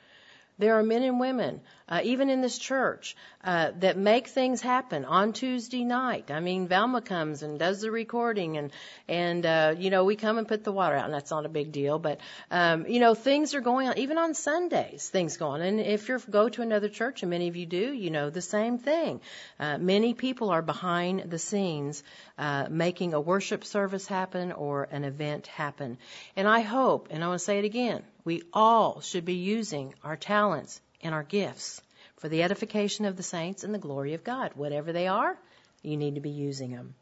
there 0.63 0.79
are 0.79 0.83
men 0.85 1.03
and 1.03 1.19
women, 1.19 1.61
uh, 1.89 2.01
even 2.05 2.31
in 2.31 2.41
this 2.41 2.57
church, 2.57 3.17
uh, 3.43 3.73
that 3.81 3.99
make 3.99 4.29
things 4.29 4.61
happen 4.61 5.05
on 5.05 5.33
Tuesday 5.33 5.83
night. 5.83 6.31
I 6.31 6.39
mean, 6.39 6.69
Velma 6.69 7.03
comes 7.03 7.43
and 7.43 7.59
does 7.59 7.81
the 7.81 7.91
recording, 7.91 8.57
and 8.57 8.71
and 9.09 9.45
uh, 9.45 9.75
you 9.77 9.91
know 9.91 10.05
we 10.05 10.15
come 10.15 10.39
and 10.39 10.47
put 10.47 10.63
the 10.63 10.71
water 10.71 10.95
out, 10.95 11.07
and 11.07 11.15
that's 11.15 11.33
not 11.33 11.47
a 11.47 11.49
big 11.49 11.73
deal. 11.73 11.99
But 11.99 12.21
um, 12.51 12.87
you 12.87 13.01
know 13.01 13.15
things 13.15 13.55
are 13.57 13.61
going 13.61 13.89
on, 13.89 13.99
even 13.99 14.19
on 14.19 14.35
Sundays, 14.35 15.09
things 15.09 15.37
go 15.37 15.49
on. 15.49 15.63
And 15.63 15.81
if 15.81 16.09
you 16.09 16.21
go 16.31 16.49
to 16.49 16.63
another 16.63 16.89
church, 16.89 17.23
and 17.23 17.31
many 17.31 17.49
of 17.49 17.57
you 17.57 17.67
do, 17.67 17.93
you 17.93 18.11
know 18.11 18.31
the 18.31 18.41
same 18.41 18.79
thing. 18.79 19.21
Uh, 19.59 19.79
many 19.79 20.15
people 20.15 20.51
are 20.51 20.63
behind 20.63 21.25
the 21.29 21.39
scenes 21.41 22.05
uh, 22.39 22.67
making 22.71 23.15
a 23.15 23.21
worship 23.21 23.65
service 23.65 24.07
happen 24.07 24.53
or 24.53 24.85
an 24.85 25.03
event 25.03 25.49
happen. 25.49 25.99
And 26.37 26.47
I 26.47 26.61
hope, 26.61 27.09
and 27.11 27.25
I 27.25 27.27
want 27.27 27.41
to 27.41 27.45
say 27.45 27.59
it 27.59 27.65
again, 27.65 28.03
we 28.25 28.43
all 28.53 29.01
should 29.01 29.25
be 29.25 29.35
using 29.35 29.95
our 30.05 30.17
talents 30.17 30.81
and 31.03 31.15
our 31.15 31.23
gifts 31.23 31.81
for 32.17 32.29
the 32.29 32.43
edification 32.43 33.05
of 33.05 33.17
the 33.17 33.23
saints 33.23 33.65
and 33.65 33.75
the 33.75 33.79
glory 33.79 34.15
of 34.15 34.25
God. 34.25 34.53
Whatever 34.55 34.93
they 34.93 35.09
are, 35.09 35.37
you 35.83 35.97
need 35.97 36.15
to 36.15 36.21
be 36.21 36.31
using 36.31 36.71
them. 36.71 36.95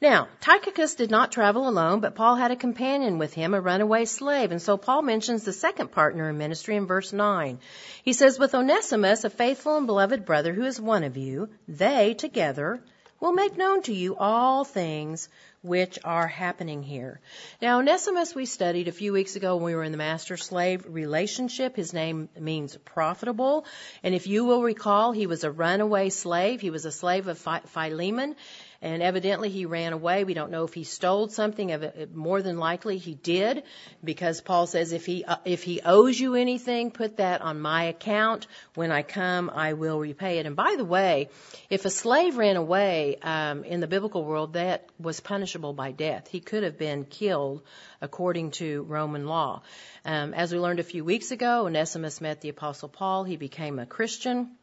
Now, 0.00 0.28
Tychicus 0.40 0.96
did 0.96 1.10
not 1.10 1.32
travel 1.32 1.68
alone, 1.68 2.00
but 2.00 2.14
Paul 2.14 2.36
had 2.36 2.50
a 2.50 2.56
companion 2.56 3.18
with 3.18 3.32
him, 3.32 3.54
a 3.54 3.60
runaway 3.60 4.04
slave. 4.04 4.50
And 4.50 4.60
so 4.60 4.76
Paul 4.76 5.02
mentions 5.02 5.44
the 5.44 5.52
second 5.52 5.92
partner 5.92 6.28
in 6.28 6.38
ministry 6.38 6.76
in 6.76 6.86
verse 6.86 7.12
9. 7.12 7.58
He 8.02 8.12
says, 8.12 8.38
With 8.38 8.54
Onesimus, 8.54 9.24
a 9.24 9.30
faithful 9.30 9.76
and 9.76 9.86
beloved 9.86 10.24
brother 10.24 10.52
who 10.52 10.64
is 10.64 10.80
one 10.80 11.04
of 11.04 11.16
you, 11.16 11.48
they 11.68 12.14
together 12.14 12.82
will 13.24 13.32
make 13.32 13.56
known 13.56 13.80
to 13.80 13.94
you 13.94 14.16
all 14.16 14.64
things 14.64 15.30
which 15.62 15.98
are 16.04 16.26
happening 16.26 16.82
here. 16.82 17.20
Now, 17.62 17.78
Onesimus 17.78 18.34
we 18.34 18.44
studied 18.44 18.86
a 18.86 18.92
few 18.92 19.14
weeks 19.14 19.34
ago 19.34 19.56
when 19.56 19.64
we 19.64 19.74
were 19.74 19.82
in 19.82 19.92
the 19.92 19.98
master 19.98 20.36
slave 20.36 20.84
relationship. 20.86 21.74
His 21.74 21.94
name 21.94 22.28
means 22.38 22.76
profitable. 22.84 23.64
And 24.02 24.14
if 24.14 24.26
you 24.26 24.44
will 24.44 24.62
recall, 24.62 25.12
he 25.12 25.26
was 25.26 25.42
a 25.42 25.50
runaway 25.50 26.10
slave. 26.10 26.60
He 26.60 26.68
was 26.68 26.84
a 26.84 26.92
slave 26.92 27.26
of 27.26 27.38
Philemon 27.38 28.36
and 28.82 29.02
evidently 29.02 29.48
he 29.48 29.66
ran 29.66 29.92
away. 29.92 30.24
We 30.24 30.34
don't 30.34 30.50
know 30.50 30.64
if 30.64 30.74
he 30.74 30.84
stole 30.84 31.28
something. 31.28 31.74
More 32.14 32.42
than 32.42 32.58
likely 32.58 32.98
he 32.98 33.14
did, 33.14 33.62
because 34.02 34.40
Paul 34.40 34.66
says 34.66 34.92
if 34.92 35.06
he 35.06 35.24
uh, 35.24 35.36
if 35.44 35.62
he 35.62 35.80
owes 35.84 36.18
you 36.18 36.34
anything, 36.34 36.90
put 36.90 37.18
that 37.18 37.40
on 37.40 37.60
my 37.60 37.84
account. 37.84 38.46
When 38.74 38.90
I 38.90 39.02
come, 39.02 39.50
I 39.50 39.72
will 39.74 39.98
repay 39.98 40.38
it. 40.38 40.46
And 40.46 40.56
by 40.56 40.74
the 40.76 40.84
way, 40.84 41.28
if 41.70 41.84
a 41.84 41.90
slave 41.90 42.36
ran 42.36 42.56
away 42.56 43.16
um, 43.22 43.64
in 43.64 43.80
the 43.80 43.86
biblical 43.86 44.24
world, 44.24 44.54
that 44.54 44.88
was 44.98 45.20
punishable 45.20 45.72
by 45.72 45.92
death. 45.92 46.28
He 46.28 46.40
could 46.40 46.62
have 46.62 46.78
been 46.78 47.04
killed 47.04 47.62
according 48.00 48.50
to 48.52 48.82
Roman 48.82 49.26
law. 49.26 49.62
Um, 50.04 50.34
as 50.34 50.52
we 50.52 50.58
learned 50.58 50.80
a 50.80 50.84
few 50.84 51.04
weeks 51.04 51.30
ago, 51.30 51.66
Onesimus 51.66 52.20
met 52.20 52.40
the 52.40 52.50
Apostle 52.50 52.88
Paul. 52.88 53.24
He 53.24 53.36
became 53.36 53.78
a 53.78 53.86
Christian 53.86 54.56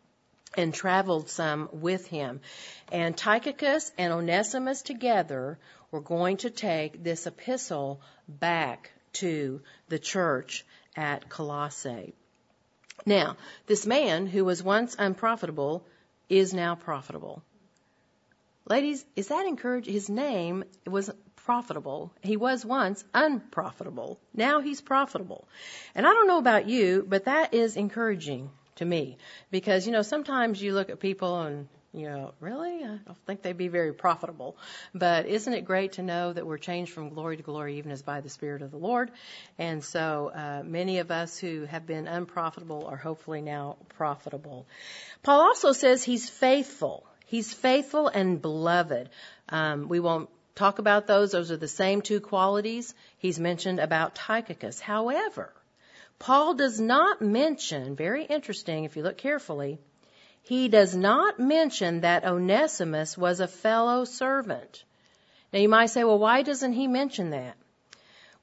and 0.55 0.73
traveled 0.73 1.29
some 1.29 1.69
with 1.71 2.07
him. 2.07 2.41
And 2.91 3.15
Tychicus 3.15 3.91
and 3.97 4.13
Onesimus 4.13 4.81
together 4.81 5.59
were 5.91 6.01
going 6.01 6.37
to 6.37 6.49
take 6.49 7.03
this 7.03 7.27
epistle 7.27 8.01
back 8.27 8.91
to 9.13 9.61
the 9.89 9.99
church 9.99 10.65
at 10.95 11.29
Colossae. 11.29 12.13
Now, 13.05 13.37
this 13.65 13.85
man 13.85 14.27
who 14.27 14.45
was 14.45 14.61
once 14.61 14.95
unprofitable 14.97 15.85
is 16.29 16.53
now 16.53 16.75
profitable. 16.75 17.41
Ladies, 18.69 19.03
is 19.15 19.29
that 19.29 19.45
encouraging? 19.45 19.93
His 19.93 20.09
name 20.09 20.63
was 20.85 21.09
profitable. 21.35 22.13
He 22.21 22.37
was 22.37 22.63
once 22.63 23.03
unprofitable. 23.13 24.19
Now 24.33 24.61
he's 24.61 24.81
profitable. 24.81 25.47
And 25.95 26.05
I 26.05 26.13
don't 26.13 26.27
know 26.27 26.37
about 26.37 26.69
you, 26.69 27.05
but 27.07 27.25
that 27.25 27.53
is 27.53 27.75
encouraging 27.75 28.51
to 28.75 28.85
me. 28.85 29.17
Because 29.49 29.85
you 29.85 29.91
know 29.91 30.01
sometimes 30.01 30.61
you 30.61 30.73
look 30.73 30.89
at 30.89 30.99
people 30.99 31.41
and 31.41 31.67
you 31.93 32.09
know 32.09 32.33
really? 32.39 32.83
I 32.83 32.99
don't 33.05 33.25
think 33.25 33.41
they'd 33.41 33.57
be 33.57 33.67
very 33.67 33.93
profitable. 33.93 34.55
But 34.93 35.25
isn't 35.25 35.53
it 35.53 35.65
great 35.65 35.93
to 35.93 36.03
know 36.03 36.31
that 36.31 36.45
we're 36.45 36.57
changed 36.57 36.93
from 36.93 37.09
glory 37.09 37.37
to 37.37 37.43
glory 37.43 37.77
even 37.77 37.91
as 37.91 38.01
by 38.01 38.21
the 38.21 38.29
spirit 38.29 38.61
of 38.61 38.71
the 38.71 38.77
Lord? 38.77 39.11
And 39.57 39.83
so 39.83 40.31
uh, 40.33 40.63
many 40.65 40.99
of 40.99 41.11
us 41.11 41.37
who 41.37 41.65
have 41.65 41.85
been 41.85 42.07
unprofitable 42.07 42.85
are 42.87 42.97
hopefully 42.97 43.41
now 43.41 43.77
profitable. 43.97 44.67
Paul 45.23 45.41
also 45.41 45.73
says 45.73 46.03
he's 46.03 46.29
faithful. 46.29 47.05
He's 47.25 47.53
faithful 47.53 48.07
and 48.07 48.41
beloved. 48.41 49.09
Um, 49.49 49.87
we 49.87 49.99
won't 49.99 50.29
talk 50.55 50.79
about 50.79 51.07
those. 51.07 51.31
Those 51.31 51.51
are 51.51 51.57
the 51.57 51.67
same 51.67 52.01
two 52.01 52.19
qualities 52.19 52.93
he's 53.17 53.39
mentioned 53.39 53.79
about 53.79 54.15
Tychicus. 54.15 54.79
However 54.79 55.53
Paul 56.21 56.53
does 56.53 56.79
not 56.79 57.19
mention, 57.19 57.95
very 57.95 58.25
interesting 58.25 58.83
if 58.83 58.95
you 58.95 59.01
look 59.01 59.17
carefully, 59.17 59.79
he 60.43 60.69
does 60.69 60.95
not 60.95 61.39
mention 61.39 62.01
that 62.01 62.25
Onesimus 62.25 63.17
was 63.17 63.39
a 63.39 63.47
fellow 63.47 64.05
servant. 64.05 64.83
Now 65.51 65.57
you 65.57 65.67
might 65.67 65.87
say, 65.87 66.03
well, 66.03 66.19
why 66.19 66.43
doesn't 66.43 66.73
he 66.73 66.87
mention 66.87 67.31
that? 67.31 67.57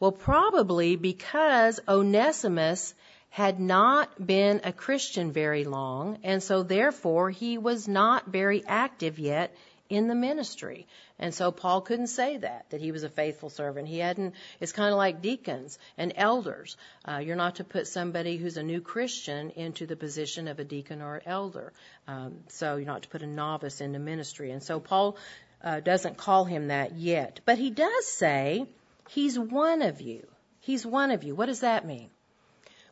Well, 0.01 0.11
probably 0.11 0.97
because 0.97 1.79
Onesimus 1.87 2.95
had 3.31 3.61
not 3.61 4.27
been 4.27 4.61
a 4.65 4.73
Christian 4.73 5.31
very 5.31 5.63
long, 5.65 6.19
and 6.25 6.43
so 6.43 6.65
therefore 6.65 7.31
he 7.31 7.59
was 7.59 7.87
not 7.87 8.27
very 8.27 8.65
active 8.67 9.21
yet 9.21 9.55
in 9.89 10.07
the 10.07 10.15
ministry. 10.15 10.87
And 11.19 11.35
so 11.35 11.51
Paul 11.51 11.81
couldn't 11.81 12.09
say 12.09 12.37
that, 12.37 12.67
that 12.71 12.81
he 12.81 12.93
was 12.93 13.05
a 13.05 13.09
faithful 13.09 13.51
servant. 13.51 13.89
He 13.89 13.99
hadn't, 13.99 14.35
it's 14.61 14.73
kind 14.73 14.91
of 14.91 14.97
like 14.97 15.23
deacons 15.23 15.79
and 15.97 16.13
elders. 16.17 16.77
Uh, 17.05 17.19
you're 17.19 17.37
not 17.37 17.57
to 17.57 17.65
put 17.65 17.87
somebody 17.87 18.37
who's 18.37 18.57
a 18.57 18.63
new 18.63 18.81
Christian 18.81 19.51
into 19.51 19.87
the 19.87 19.97
position 19.97 20.49
of 20.49 20.59
a 20.59 20.65
deacon 20.65 21.01
or 21.01 21.23
elder. 21.25 21.73
Um, 22.07 22.41
so 22.49 22.77
you're 22.77 22.87
not 22.87 23.03
to 23.03 23.09
put 23.09 23.23
a 23.23 23.27
novice 23.27 23.81
into 23.81 23.99
ministry. 23.99 24.51
And 24.51 24.63
so 24.63 24.79
Paul 24.79 25.17
uh, 25.63 25.81
doesn't 25.81 26.17
call 26.17 26.45
him 26.45 26.69
that 26.69 26.97
yet. 26.97 27.41
But 27.45 27.59
he 27.59 27.71
does 27.71 28.07
say, 28.07 28.67
he's 29.09 29.39
one 29.39 29.83
of 29.83 30.01
you. 30.01 30.27
He's 30.61 30.85
one 30.85 31.11
of 31.11 31.25
you. 31.25 31.35
What 31.35 31.47
does 31.47 31.61
that 31.61 31.87
mean? 31.87 32.11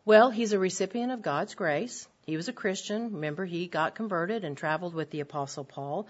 Well, 0.04 0.30
he's 0.30 0.52
a 0.52 0.58
recipient 0.58 1.12
of 1.12 1.20
God's 1.20 1.54
grace. 1.54 2.08
He 2.24 2.36
was 2.36 2.48
a 2.48 2.52
Christian. 2.52 3.14
Remember, 3.14 3.44
he 3.44 3.66
got 3.66 3.94
converted 3.94 4.44
and 4.44 4.56
traveled 4.56 4.94
with 4.94 5.10
the 5.10 5.20
Apostle 5.20 5.64
Paul. 5.64 6.06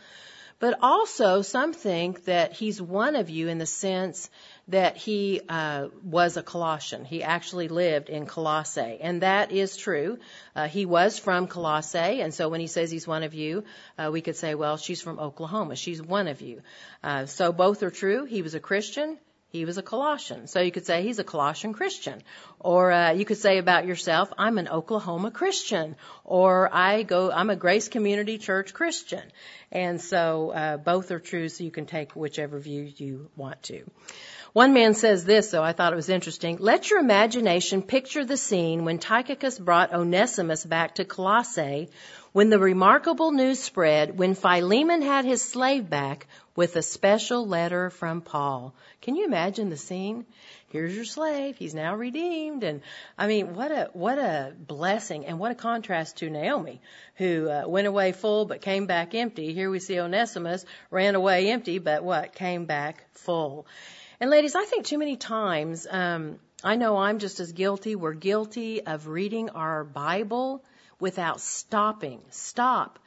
But 0.58 0.78
also, 0.80 1.42
some 1.42 1.74
think 1.74 2.24
that 2.24 2.52
he's 2.52 2.80
one 2.80 3.14
of 3.14 3.28
you 3.28 3.48
in 3.48 3.58
the 3.58 3.66
sense 3.66 4.30
that 4.68 4.96
he 4.96 5.42
uh, 5.48 5.88
was 6.02 6.38
a 6.38 6.42
Colossian. 6.42 7.04
He 7.04 7.22
actually 7.22 7.68
lived 7.68 8.08
in 8.08 8.24
Colossae, 8.24 8.98
and 9.00 9.20
that 9.20 9.52
is 9.52 9.76
true. 9.76 10.18
Uh, 10.54 10.66
he 10.66 10.86
was 10.86 11.18
from 11.18 11.46
Colossae, 11.46 12.22
and 12.22 12.32
so 12.32 12.48
when 12.48 12.60
he 12.60 12.68
says 12.68 12.90
he's 12.90 13.06
one 13.06 13.22
of 13.22 13.34
you, 13.34 13.64
uh, 13.98 14.08
we 14.10 14.22
could 14.22 14.36
say, 14.36 14.54
well, 14.54 14.78
she's 14.78 15.02
from 15.02 15.18
Oklahoma. 15.18 15.76
She's 15.76 16.00
one 16.00 16.26
of 16.26 16.40
you. 16.40 16.62
Uh, 17.02 17.26
so 17.26 17.52
both 17.52 17.82
are 17.82 17.90
true. 17.90 18.24
He 18.24 18.40
was 18.40 18.54
a 18.54 18.60
Christian. 18.60 19.18
He 19.48 19.64
was 19.64 19.78
a 19.78 19.82
Colossian. 19.82 20.48
So 20.48 20.60
you 20.60 20.72
could 20.72 20.86
say 20.86 21.02
he's 21.02 21.18
a 21.18 21.24
Colossian 21.24 21.72
Christian. 21.72 22.22
Or 22.58 22.90
uh, 22.90 23.12
you 23.12 23.24
could 23.24 23.38
say 23.38 23.58
about 23.58 23.86
yourself, 23.86 24.32
I'm 24.36 24.58
an 24.58 24.68
Oklahoma 24.68 25.30
Christian. 25.30 25.96
Or 26.24 26.68
I 26.72 27.04
go, 27.04 27.30
I'm 27.30 27.50
a 27.50 27.56
Grace 27.56 27.88
Community 27.88 28.38
Church 28.38 28.74
Christian. 28.74 29.22
And 29.70 30.00
so 30.00 30.50
uh, 30.50 30.76
both 30.76 31.10
are 31.10 31.20
true, 31.20 31.48
so 31.48 31.64
you 31.64 31.70
can 31.70 31.86
take 31.86 32.16
whichever 32.16 32.58
view 32.58 32.92
you 32.96 33.30
want 33.36 33.62
to. 33.64 33.84
One 34.56 34.72
man 34.72 34.94
says 34.94 35.26
this, 35.26 35.50
though 35.50 35.62
I 35.62 35.74
thought 35.74 35.92
it 35.92 35.96
was 35.96 36.08
interesting. 36.08 36.56
Let 36.58 36.88
your 36.88 36.98
imagination 36.98 37.82
picture 37.82 38.24
the 38.24 38.38
scene 38.38 38.86
when 38.86 38.96
Tychicus 38.96 39.58
brought 39.58 39.92
Onesimus 39.92 40.64
back 40.64 40.94
to 40.94 41.04
Colossae, 41.04 41.90
when 42.32 42.48
the 42.48 42.58
remarkable 42.58 43.32
news 43.32 43.58
spread, 43.58 44.16
when 44.16 44.34
Philemon 44.34 45.02
had 45.02 45.26
his 45.26 45.42
slave 45.42 45.90
back 45.90 46.26
with 46.54 46.74
a 46.76 46.80
special 46.80 47.46
letter 47.46 47.90
from 47.90 48.22
Paul. 48.22 48.74
Can 49.02 49.14
you 49.14 49.26
imagine 49.26 49.68
the 49.68 49.76
scene? 49.76 50.24
Here's 50.68 50.96
your 50.96 51.04
slave. 51.04 51.58
He's 51.58 51.74
now 51.74 51.94
redeemed. 51.94 52.64
And 52.64 52.80
I 53.18 53.26
mean, 53.26 53.54
what 53.54 53.70
a, 53.70 53.90
what 53.92 54.18
a 54.18 54.54
blessing 54.58 55.26
and 55.26 55.38
what 55.38 55.52
a 55.52 55.54
contrast 55.54 56.16
to 56.20 56.30
Naomi, 56.30 56.80
who 57.16 57.50
uh, 57.50 57.64
went 57.66 57.88
away 57.88 58.12
full 58.12 58.46
but 58.46 58.62
came 58.62 58.86
back 58.86 59.14
empty. 59.14 59.52
Here 59.52 59.68
we 59.68 59.80
see 59.80 60.00
Onesimus 60.00 60.64
ran 60.90 61.14
away 61.14 61.50
empty, 61.50 61.78
but 61.78 62.02
what? 62.02 62.34
Came 62.34 62.64
back 62.64 63.04
full. 63.12 63.66
And 64.18 64.30
ladies, 64.30 64.54
I 64.54 64.64
think 64.64 64.86
too 64.86 64.98
many 64.98 65.16
times, 65.16 65.86
um, 65.90 66.38
I 66.64 66.76
know 66.76 66.96
I'm 66.96 67.18
just 67.18 67.38
as 67.38 67.52
guilty. 67.52 67.96
We're 67.96 68.14
guilty 68.14 68.84
of 68.84 69.08
reading 69.08 69.50
our 69.50 69.84
Bible 69.84 70.64
without 70.98 71.40
stopping. 71.40 72.22
Stop. 72.30 72.98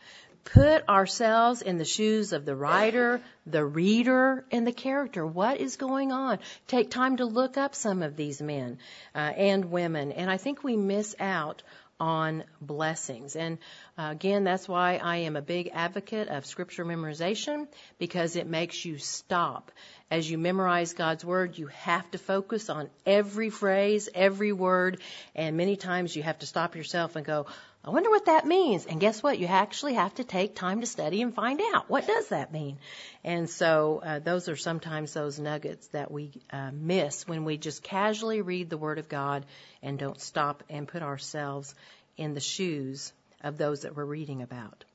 Put 0.45 0.87
ourselves 0.87 1.63
in 1.63 1.79
the 1.79 1.85
shoes 1.85 2.31
of 2.31 2.45
the 2.45 2.55
writer, 2.55 3.21
the 3.47 3.65
reader, 3.65 4.45
and 4.51 4.65
the 4.65 4.71
character. 4.71 5.25
What 5.25 5.59
is 5.59 5.77
going 5.77 6.11
on? 6.11 6.39
Take 6.67 6.91
time 6.91 7.17
to 7.17 7.25
look 7.25 7.57
up 7.57 7.73
some 7.73 8.03
of 8.03 8.15
these 8.15 8.39
men 8.39 8.77
uh, 9.15 9.17
and 9.17 9.65
women. 9.65 10.11
And 10.11 10.29
I 10.29 10.37
think 10.37 10.63
we 10.63 10.77
miss 10.77 11.15
out 11.19 11.63
on 11.99 12.43
blessings. 12.61 13.35
And 13.35 13.57
uh, 13.97 14.09
again, 14.11 14.43
that's 14.43 14.67
why 14.67 14.99
I 15.01 15.17
am 15.17 15.35
a 15.35 15.41
big 15.41 15.69
advocate 15.73 16.29
of 16.29 16.45
scripture 16.45 16.85
memorization 16.85 17.67
because 17.97 18.35
it 18.35 18.47
makes 18.47 18.85
you 18.85 18.97
stop. 18.97 19.71
As 20.11 20.29
you 20.29 20.37
memorize 20.37 20.93
God's 20.93 21.23
word, 21.23 21.57
you 21.57 21.67
have 21.67 22.09
to 22.11 22.17
focus 22.17 22.69
on 22.69 22.89
every 23.05 23.49
phrase, 23.49 24.09
every 24.15 24.53
word, 24.53 25.01
and 25.35 25.57
many 25.57 25.75
times 25.75 26.15
you 26.15 26.23
have 26.23 26.39
to 26.39 26.45
stop 26.45 26.75
yourself 26.75 27.15
and 27.15 27.25
go, 27.25 27.45
I 27.89 27.91
wonder 27.91 28.11
what 28.11 28.25
that 28.25 28.45
means. 28.45 28.85
And 28.85 28.99
guess 28.99 29.23
what? 29.23 29.39
You 29.39 29.47
actually 29.47 29.95
have 29.95 30.13
to 30.15 30.23
take 30.23 30.53
time 30.53 30.81
to 30.81 30.85
study 30.85 31.23
and 31.23 31.33
find 31.33 31.59
out 31.73 31.89
what 31.89 32.05
does 32.05 32.27
that 32.27 32.53
mean. 32.53 32.77
And 33.23 33.49
so 33.49 33.99
uh, 34.05 34.19
those 34.19 34.47
are 34.47 34.55
sometimes 34.55 35.13
those 35.13 35.39
nuggets 35.39 35.87
that 35.87 36.11
we 36.11 36.29
uh, 36.51 36.69
miss 36.71 37.27
when 37.27 37.45
we 37.45 37.57
just 37.57 37.81
casually 37.81 38.43
read 38.43 38.69
the 38.69 38.77
Word 38.77 38.99
of 38.99 39.09
God 39.09 39.43
and 39.81 39.97
don't 39.97 40.21
stop 40.21 40.63
and 40.69 40.87
put 40.87 41.01
ourselves 41.01 41.73
in 42.15 42.35
the 42.35 42.39
shoes 42.39 43.11
of 43.41 43.57
those 43.57 43.81
that 43.81 43.95
we're 43.95 44.05
reading 44.05 44.43
about. 44.43 44.85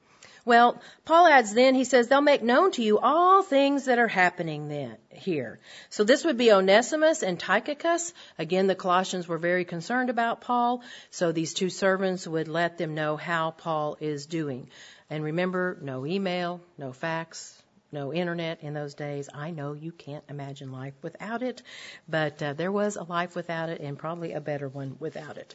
Well, 0.47 0.81
Paul 1.07 1.27
adds 1.27 1.55
then, 1.55 1.75
he 1.75 1.85
says, 1.85 2.09
they'll 2.09 2.21
make 2.21 2.43
known 2.43 2.73
to 2.73 2.83
you 2.83 2.99
all 2.99 3.43
things 3.43 3.87
that 3.87 3.99
are 3.99 4.09
happening 4.09 4.69
then, 4.69 4.97
here. 5.11 5.59
So 5.89 6.05
this 6.05 6.25
would 6.25 6.37
be 6.37 6.53
Onesimus 6.53 7.23
and 7.23 7.41
Tychicus. 7.41 8.13
Again, 8.39 8.67
the 8.67 8.75
Colossians 8.75 9.27
were 9.27 9.39
very 9.39 9.65
concerned 9.65 10.11
about 10.11 10.43
Paul, 10.43 10.83
so 11.11 11.33
these 11.33 11.55
two 11.55 11.71
servants 11.71 12.27
would 12.27 12.49
let 12.49 12.77
them 12.77 12.95
know 12.95 13.17
how 13.17 13.53
Paul 13.53 13.97
is 14.01 14.27
doing. 14.27 14.69
And 15.09 15.25
remember, 15.25 15.79
no 15.81 16.05
email, 16.05 16.61
no 16.77 16.93
fax, 16.93 17.63
no 17.91 18.13
internet 18.13 18.63
in 18.63 18.75
those 18.75 18.95
days. 18.95 19.31
I 19.33 19.51
know 19.51 19.73
you 19.73 19.93
can't 19.93 20.25
imagine 20.29 20.73
life 20.73 20.95
without 21.01 21.43
it, 21.43 21.63
but 22.07 22.43
uh, 22.43 22.53
there 22.53 22.73
was 22.73 22.97
a 22.97 23.05
life 23.05 23.35
without 23.35 23.71
it 23.71 23.81
and 23.81 23.99
probably 23.99 24.33
a 24.33 24.41
better 24.41 24.69
one 24.69 24.97
without 24.99 25.39
it. 25.39 25.55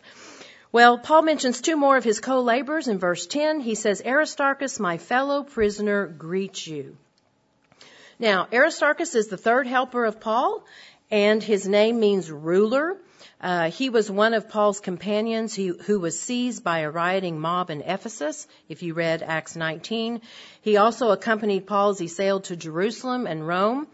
Well, 0.71 0.99
Paul 0.99 1.23
mentions 1.23 1.61
two 1.61 1.75
more 1.75 1.97
of 1.97 2.03
his 2.03 2.19
co-laborers 2.19 2.87
in 2.87 2.99
verse 2.99 3.25
10. 3.25 3.59
He 3.59 3.73
says, 3.73 4.03
Aristarchus, 4.05 4.79
my 4.79 4.99
fellow 4.99 5.41
prisoner, 5.41 6.05
greets 6.05 6.67
you. 6.67 6.95
Now, 8.19 8.47
Aristarchus 8.53 9.15
is 9.15 9.29
the 9.29 9.37
third 9.37 9.65
helper 9.65 10.05
of 10.05 10.19
Paul, 10.19 10.63
and 11.09 11.41
his 11.41 11.67
name 11.67 11.99
means 11.99 12.29
ruler. 12.29 12.97
Uh, 13.41 13.71
he 13.71 13.89
was 13.89 14.11
one 14.11 14.35
of 14.35 14.47
Paul's 14.47 14.79
companions 14.79 15.55
who, 15.55 15.73
who 15.73 15.99
was 15.99 16.19
seized 16.19 16.63
by 16.63 16.79
a 16.79 16.91
rioting 16.91 17.39
mob 17.39 17.71
in 17.71 17.81
Ephesus, 17.81 18.45
if 18.67 18.83
you 18.83 18.93
read 18.93 19.23
Acts 19.23 19.55
19. 19.55 20.21
He 20.61 20.77
also 20.77 21.09
accompanied 21.09 21.65
Paul 21.65 21.89
as 21.89 21.99
he 21.99 22.07
sailed 22.07 22.43
to 22.45 22.55
Jerusalem 22.55 23.25
and 23.25 23.47
Rome. 23.47 23.87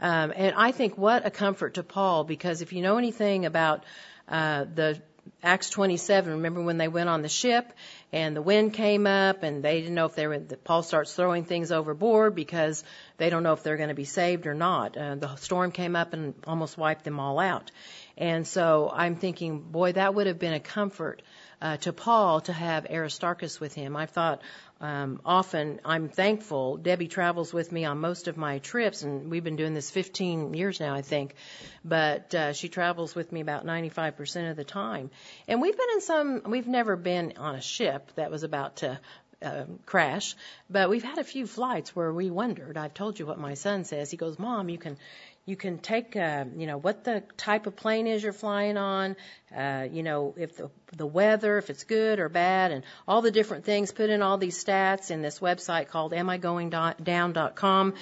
Um, 0.00 0.32
and 0.34 0.54
I 0.56 0.72
think 0.72 0.96
what 0.96 1.26
a 1.26 1.30
comfort 1.30 1.74
to 1.74 1.82
Paul, 1.82 2.24
because 2.24 2.62
if 2.62 2.72
you 2.72 2.80
know 2.80 2.96
anything 2.96 3.44
about 3.44 3.84
uh, 4.28 4.64
the 4.72 5.02
Acts 5.44 5.70
27, 5.70 6.34
remember 6.34 6.62
when 6.62 6.78
they 6.78 6.86
went 6.86 7.08
on 7.08 7.22
the 7.22 7.28
ship 7.28 7.72
and 8.12 8.36
the 8.36 8.42
wind 8.42 8.74
came 8.74 9.08
up 9.08 9.42
and 9.42 9.62
they 9.62 9.80
didn't 9.80 9.96
know 9.96 10.06
if 10.06 10.14
they 10.14 10.28
were, 10.28 10.38
Paul 10.38 10.84
starts 10.84 11.14
throwing 11.14 11.44
things 11.44 11.72
overboard 11.72 12.36
because 12.36 12.84
they 13.16 13.28
don't 13.28 13.42
know 13.42 13.52
if 13.52 13.64
they're 13.64 13.76
going 13.76 13.88
to 13.88 13.94
be 13.94 14.04
saved 14.04 14.46
or 14.46 14.54
not. 14.54 14.96
Uh, 14.96 15.16
the 15.16 15.34
storm 15.36 15.72
came 15.72 15.96
up 15.96 16.12
and 16.12 16.34
almost 16.46 16.78
wiped 16.78 17.04
them 17.04 17.18
all 17.18 17.40
out. 17.40 17.72
And 18.16 18.46
so 18.46 18.88
I'm 18.94 19.16
thinking, 19.16 19.60
boy, 19.60 19.92
that 19.92 20.14
would 20.14 20.28
have 20.28 20.38
been 20.38 20.54
a 20.54 20.60
comfort 20.60 21.22
uh, 21.62 21.76
to 21.76 21.92
Paul 21.92 22.40
to 22.42 22.52
have 22.52 22.86
Aristarchus 22.90 23.60
with 23.60 23.72
him. 23.72 23.96
I 23.96 24.06
thought 24.06 24.42
um, 24.80 25.20
often 25.24 25.80
I'm 25.84 26.08
thankful. 26.08 26.76
Debbie 26.76 27.06
travels 27.06 27.54
with 27.54 27.70
me 27.70 27.84
on 27.84 27.98
most 27.98 28.26
of 28.26 28.36
my 28.36 28.58
trips, 28.58 29.02
and 29.02 29.30
we've 29.30 29.44
been 29.44 29.54
doing 29.54 29.72
this 29.72 29.88
15 29.88 30.54
years 30.54 30.80
now, 30.80 30.92
I 30.92 31.02
think. 31.02 31.36
But 31.84 32.34
uh, 32.34 32.52
she 32.52 32.68
travels 32.68 33.14
with 33.14 33.30
me 33.30 33.40
about 33.40 33.64
95% 33.64 34.50
of 34.50 34.56
the 34.56 34.64
time. 34.64 35.10
And 35.46 35.62
we've 35.62 35.76
been 35.76 35.90
in 35.94 36.00
some. 36.00 36.42
We've 36.46 36.66
never 36.66 36.96
been 36.96 37.34
on 37.36 37.54
a 37.54 37.62
ship 37.62 38.10
that 38.16 38.32
was 38.32 38.42
about 38.42 38.78
to 38.78 38.98
uh, 39.40 39.64
crash, 39.86 40.34
but 40.68 40.90
we've 40.90 41.04
had 41.04 41.18
a 41.18 41.24
few 41.24 41.46
flights 41.46 41.94
where 41.94 42.12
we 42.12 42.30
wondered. 42.30 42.76
I've 42.76 42.94
told 42.94 43.18
you 43.20 43.26
what 43.26 43.38
my 43.38 43.54
son 43.54 43.84
says. 43.84 44.10
He 44.10 44.16
goes, 44.16 44.36
"Mom, 44.36 44.68
you 44.68 44.78
can 44.78 44.96
you 45.44 45.56
can 45.56 45.78
take, 45.78 46.14
uh, 46.14 46.44
you 46.56 46.66
know, 46.68 46.78
what 46.78 47.02
the 47.02 47.24
type 47.36 47.66
of 47.66 47.74
plane 47.74 48.06
is 48.06 48.22
you're 48.22 48.32
flying 48.32 48.76
on, 48.76 49.16
uh, 49.56 49.88
you 49.90 50.04
know, 50.04 50.34
if 50.36 50.56
the, 50.56 50.70
the 50.96 51.06
weather, 51.06 51.58
if 51.58 51.68
it's 51.68 51.82
good 51.82 52.20
or 52.20 52.28
bad, 52.28 52.70
and 52.70 52.84
all 53.08 53.22
the 53.22 53.32
different 53.32 53.64
things. 53.64 53.90
Put 53.90 54.08
in 54.08 54.22
all 54.22 54.38
these 54.38 54.62
stats 54.62 55.10
in 55.10 55.20
this 55.20 55.40
website 55.40 55.88
called 55.88 56.12
amigoingdown.com, 56.12 57.94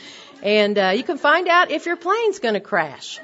and 0.42 0.79
uh, 0.79 0.92
you 0.94 1.03
can 1.03 1.16
find 1.16 1.48
out 1.48 1.70
if 1.70 1.87
your 1.87 1.96
plane's 1.96 2.40
going 2.40 2.55
to 2.55 2.61
crash. 2.61 3.18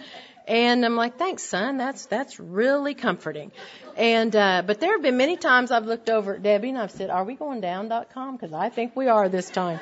And 0.48 0.84
I'm 0.84 0.96
like, 0.96 1.18
thanks, 1.18 1.42
son. 1.42 1.76
That's 1.76 2.06
that's 2.06 2.38
really 2.38 2.94
comforting. 2.94 3.50
And 3.96 4.34
uh, 4.34 4.62
but 4.64 4.80
there 4.80 4.92
have 4.92 5.02
been 5.02 5.16
many 5.16 5.36
times 5.36 5.70
I've 5.70 5.86
looked 5.86 6.08
over 6.08 6.36
at 6.36 6.42
Debbie 6.42 6.68
and 6.70 6.78
I've 6.78 6.92
said, 6.92 7.10
"Are 7.10 7.24
we 7.24 7.34
going 7.34 7.60
down.com?" 7.60 8.36
Because 8.36 8.52
I 8.52 8.68
think 8.68 8.94
we 8.94 9.08
are 9.08 9.28
this 9.28 9.50
time. 9.50 9.80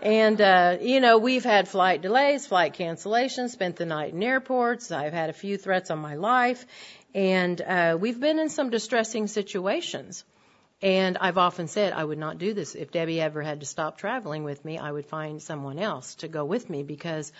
And, 0.00 0.40
uh, 0.40 0.78
you 0.80 1.00
know, 1.00 1.18
we've 1.18 1.44
had 1.44 1.68
flight 1.68 2.02
delays, 2.02 2.46
flight 2.46 2.74
cancellations, 2.74 3.50
spent 3.50 3.76
the 3.76 3.86
night 3.86 4.12
in 4.12 4.22
airports. 4.22 4.92
I've 4.92 5.12
had 5.12 5.28
a 5.28 5.32
few 5.32 5.56
threats 5.58 5.90
on 5.90 5.98
my 5.98 6.14
life. 6.14 6.64
And 7.14 7.60
uh, 7.60 7.98
we've 8.00 8.20
been 8.20 8.38
in 8.38 8.48
some 8.48 8.70
distressing 8.70 9.26
situations. 9.26 10.24
And 10.80 11.18
I've 11.18 11.38
often 11.38 11.66
said 11.66 11.92
I 11.92 12.04
would 12.04 12.18
not 12.18 12.38
do 12.38 12.54
this. 12.54 12.76
If 12.76 12.92
Debbie 12.92 13.20
ever 13.20 13.42
had 13.42 13.60
to 13.60 13.66
stop 13.66 13.98
traveling 13.98 14.44
with 14.44 14.64
me, 14.64 14.78
I 14.78 14.92
would 14.92 15.06
find 15.06 15.42
someone 15.42 15.80
else 15.80 16.14
to 16.16 16.28
go 16.28 16.44
with 16.44 16.70
me 16.70 16.84
because 16.84 17.32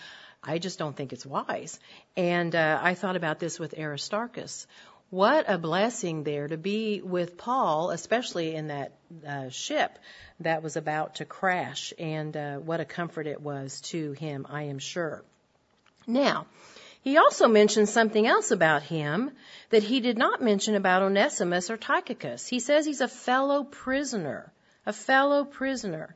I 0.43 0.57
just 0.57 0.77
don't 0.79 0.95
think 0.95 1.13
it's 1.13 1.25
wise. 1.25 1.79
And 2.17 2.53
uh, 2.53 2.79
I 2.81 2.93
thought 2.95 3.15
about 3.15 3.39
this 3.39 3.57
with 3.57 3.79
Aristarchus. 3.79 4.67
What 5.09 5.45
a 5.49 5.57
blessing 5.57 6.23
there 6.23 6.47
to 6.47 6.57
be 6.57 7.01
with 7.01 7.35
Paul, 7.35 7.89
especially 7.89 8.53
in 8.53 8.67
that 8.67 8.91
uh, 9.27 9.49
ship 9.49 9.97
that 10.39 10.61
was 10.61 10.75
about 10.77 11.15
to 11.15 11.25
crash. 11.25 11.93
And 11.97 12.37
uh, 12.37 12.57
what 12.57 12.79
a 12.79 12.85
comfort 12.85 13.25
it 13.25 13.41
was 13.41 13.81
to 13.81 14.11
him, 14.11 14.45
I 14.47 14.63
am 14.63 14.77
sure. 14.77 15.23
Now, 16.05 16.45
he 17.01 17.17
also 17.17 17.47
mentions 17.47 17.91
something 17.91 18.27
else 18.27 18.51
about 18.51 18.83
him 18.83 19.31
that 19.71 19.81
he 19.83 19.99
did 19.99 20.17
not 20.17 20.43
mention 20.43 20.75
about 20.75 21.01
Onesimus 21.01 21.71
or 21.71 21.77
Tychicus. 21.77 22.45
He 22.45 22.59
says 22.59 22.85
he's 22.85 23.01
a 23.01 23.07
fellow 23.07 23.63
prisoner, 23.63 24.51
a 24.85 24.93
fellow 24.93 25.43
prisoner. 25.43 26.15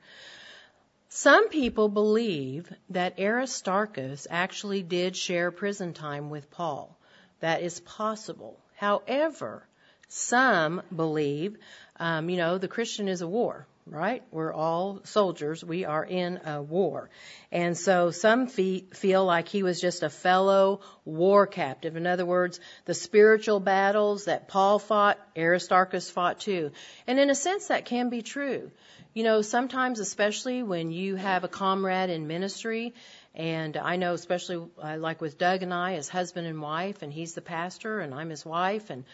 Some 1.09 1.49
people 1.49 1.89
believe 1.89 2.71
that 2.89 3.19
Aristarchus 3.19 4.27
actually 4.29 4.83
did 4.83 5.15
share 5.15 5.51
prison 5.51 5.93
time 5.93 6.29
with 6.29 6.51
Paul. 6.51 6.95
That 7.39 7.61
is 7.61 7.79
possible. 7.79 8.59
However, 8.83 9.65
some 10.09 10.81
believe, 10.93 11.57
um, 12.01 12.29
you 12.29 12.35
know, 12.35 12.57
the 12.57 12.67
Christian 12.67 13.07
is 13.07 13.21
a 13.21 13.27
war 13.27 13.65
right? 13.85 14.23
We're 14.31 14.53
all 14.53 15.01
soldiers. 15.03 15.63
We 15.63 15.85
are 15.85 16.03
in 16.05 16.39
a 16.45 16.61
war. 16.61 17.09
And 17.51 17.77
so 17.77 18.11
some 18.11 18.47
feel 18.47 19.25
like 19.25 19.47
he 19.49 19.63
was 19.63 19.81
just 19.81 20.03
a 20.03 20.09
fellow 20.09 20.81
war 21.05 21.47
captive. 21.47 21.95
In 21.95 22.07
other 22.07 22.25
words, 22.25 22.59
the 22.85 22.93
spiritual 22.93 23.59
battles 23.59 24.25
that 24.25 24.47
Paul 24.47 24.79
fought, 24.79 25.19
Aristarchus 25.37 26.09
fought 26.09 26.39
too. 26.39 26.71
And 27.07 27.19
in 27.19 27.29
a 27.29 27.35
sense, 27.35 27.67
that 27.67 27.85
can 27.85 28.09
be 28.09 28.21
true. 28.21 28.71
You 29.13 29.23
know, 29.23 29.41
sometimes, 29.41 29.99
especially 29.99 30.63
when 30.63 30.91
you 30.91 31.15
have 31.15 31.43
a 31.43 31.47
comrade 31.47 32.09
in 32.09 32.25
ministry, 32.25 32.93
and 33.35 33.77
I 33.77 33.95
know, 33.95 34.13
especially 34.13 34.67
uh, 34.81 34.97
like 34.97 35.21
with 35.21 35.37
Doug 35.37 35.63
and 35.63 35.73
I, 35.73 35.95
as 35.95 36.09
husband 36.09 36.47
and 36.47 36.61
wife, 36.61 37.01
and 37.01 37.11
he's 37.11 37.33
the 37.33 37.41
pastor, 37.41 37.99
and 37.99 38.13
I'm 38.13 38.29
his 38.29 38.45
wife, 38.45 38.89
and 38.89 39.05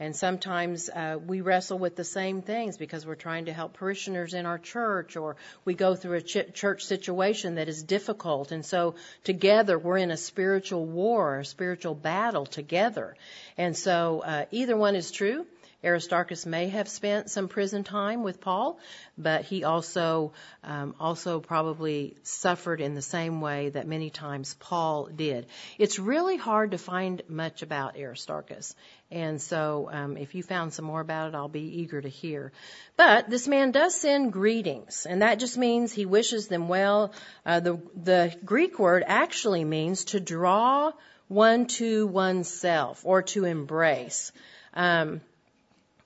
and 0.00 0.16
sometimes 0.16 0.90
uh, 0.90 1.18
we 1.24 1.40
wrestle 1.40 1.78
with 1.78 1.94
the 1.94 2.04
same 2.04 2.42
things 2.42 2.76
because 2.76 3.06
we're 3.06 3.14
trying 3.14 3.44
to 3.44 3.52
help 3.52 3.74
parishioners 3.74 4.34
in 4.34 4.44
our 4.44 4.58
church, 4.58 5.16
or 5.16 5.36
we 5.64 5.74
go 5.74 5.94
through 5.94 6.16
a 6.16 6.20
ch- 6.20 6.52
church 6.52 6.84
situation 6.84 7.54
that 7.56 7.68
is 7.68 7.82
difficult. 7.82 8.50
And 8.50 8.66
so 8.66 8.96
together 9.22 9.78
we're 9.78 9.98
in 9.98 10.10
a 10.10 10.16
spiritual 10.16 10.84
war, 10.84 11.38
a 11.38 11.44
spiritual 11.44 11.94
battle 11.94 12.44
together. 12.44 13.16
And 13.56 13.76
so 13.76 14.22
uh, 14.24 14.46
either 14.50 14.76
one 14.76 14.96
is 14.96 15.12
true. 15.12 15.46
Aristarchus 15.84 16.46
may 16.46 16.68
have 16.68 16.88
spent 16.88 17.30
some 17.30 17.48
prison 17.48 17.84
time 17.84 18.22
with 18.22 18.40
Paul, 18.40 18.78
but 19.18 19.44
he 19.44 19.64
also 19.64 20.32
um, 20.62 20.94
also 20.98 21.40
probably 21.40 22.16
suffered 22.22 22.80
in 22.80 22.94
the 22.94 23.02
same 23.02 23.40
way 23.40 23.68
that 23.70 23.86
many 23.86 24.10
times 24.10 24.54
Paul 24.60 25.08
did. 25.14 25.46
It's 25.78 25.98
really 25.98 26.36
hard 26.36 26.70
to 26.70 26.78
find 26.78 27.22
much 27.28 27.62
about 27.62 27.96
Aristarchus, 27.96 28.74
and 29.10 29.40
so 29.40 29.88
um, 29.92 30.16
if 30.16 30.34
you 30.34 30.42
found 30.42 30.72
some 30.72 30.84
more 30.84 31.00
about 31.00 31.28
it, 31.28 31.34
I'll 31.34 31.48
be 31.48 31.80
eager 31.82 32.00
to 32.00 32.08
hear. 32.08 32.52
But 32.96 33.30
this 33.30 33.46
man 33.46 33.70
does 33.70 33.94
send 33.94 34.32
greetings, 34.32 35.06
and 35.06 35.22
that 35.22 35.38
just 35.38 35.58
means 35.58 35.92
he 35.92 36.06
wishes 36.06 36.48
them 36.48 36.68
well. 36.68 37.12
Uh, 37.44 37.60
the 37.60 37.80
the 37.94 38.34
Greek 38.44 38.78
word 38.78 39.04
actually 39.06 39.64
means 39.64 40.06
to 40.06 40.20
draw 40.20 40.92
one 41.28 41.66
to 41.66 42.06
oneself 42.06 43.02
or 43.04 43.22
to 43.22 43.44
embrace. 43.44 44.32
Um, 44.74 45.20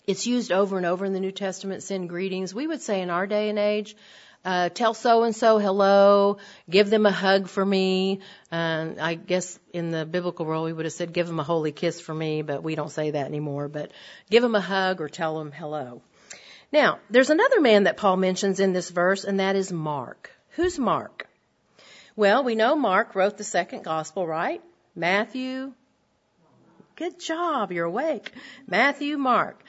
it's 0.08 0.26
used 0.26 0.50
over 0.50 0.78
and 0.78 0.86
over 0.86 1.04
in 1.04 1.12
the 1.12 1.20
New 1.20 1.32
Testament, 1.32 1.82
send 1.82 2.08
greetings. 2.08 2.54
We 2.54 2.66
would 2.66 2.80
say 2.80 3.02
in 3.02 3.10
our 3.10 3.26
day 3.26 3.50
and 3.50 3.58
age, 3.58 3.94
uh, 4.42 4.70
tell 4.70 4.94
so 4.94 5.24
and 5.24 5.36
so 5.36 5.58
hello, 5.58 6.38
give 6.70 6.88
them 6.88 7.04
a 7.04 7.10
hug 7.10 7.46
for 7.46 7.64
me. 7.64 8.20
Uh, 8.50 8.92
I 8.98 9.16
guess 9.16 9.58
in 9.74 9.90
the 9.90 10.06
biblical 10.06 10.46
world 10.46 10.64
we 10.64 10.72
would 10.72 10.86
have 10.86 10.94
said 10.94 11.12
give 11.12 11.26
them 11.26 11.40
a 11.40 11.44
holy 11.44 11.72
kiss 11.72 12.00
for 12.00 12.14
me, 12.14 12.40
but 12.40 12.62
we 12.62 12.74
don't 12.74 12.90
say 12.90 13.10
that 13.10 13.26
anymore. 13.26 13.68
But 13.68 13.92
give 14.30 14.42
them 14.42 14.54
a 14.54 14.62
hug 14.62 15.02
or 15.02 15.10
tell 15.10 15.38
them 15.38 15.52
hello. 15.52 16.00
Now, 16.72 17.00
there's 17.10 17.30
another 17.30 17.60
man 17.60 17.84
that 17.84 17.98
Paul 17.98 18.16
mentions 18.16 18.60
in 18.60 18.72
this 18.72 18.88
verse, 18.88 19.24
and 19.24 19.40
that 19.40 19.56
is 19.56 19.70
Mark. 19.70 20.30
Who's 20.52 20.78
Mark? 20.78 21.28
Well, 22.16 22.44
we 22.44 22.54
know 22.54 22.76
Mark 22.76 23.14
wrote 23.14 23.36
the 23.36 23.44
second 23.44 23.84
gospel, 23.84 24.26
right? 24.26 24.62
Matthew. 24.96 25.74
Good 26.96 27.20
job, 27.20 27.70
you're 27.70 27.84
awake. 27.84 28.32
Matthew, 28.66 29.18
Mark. 29.18 29.62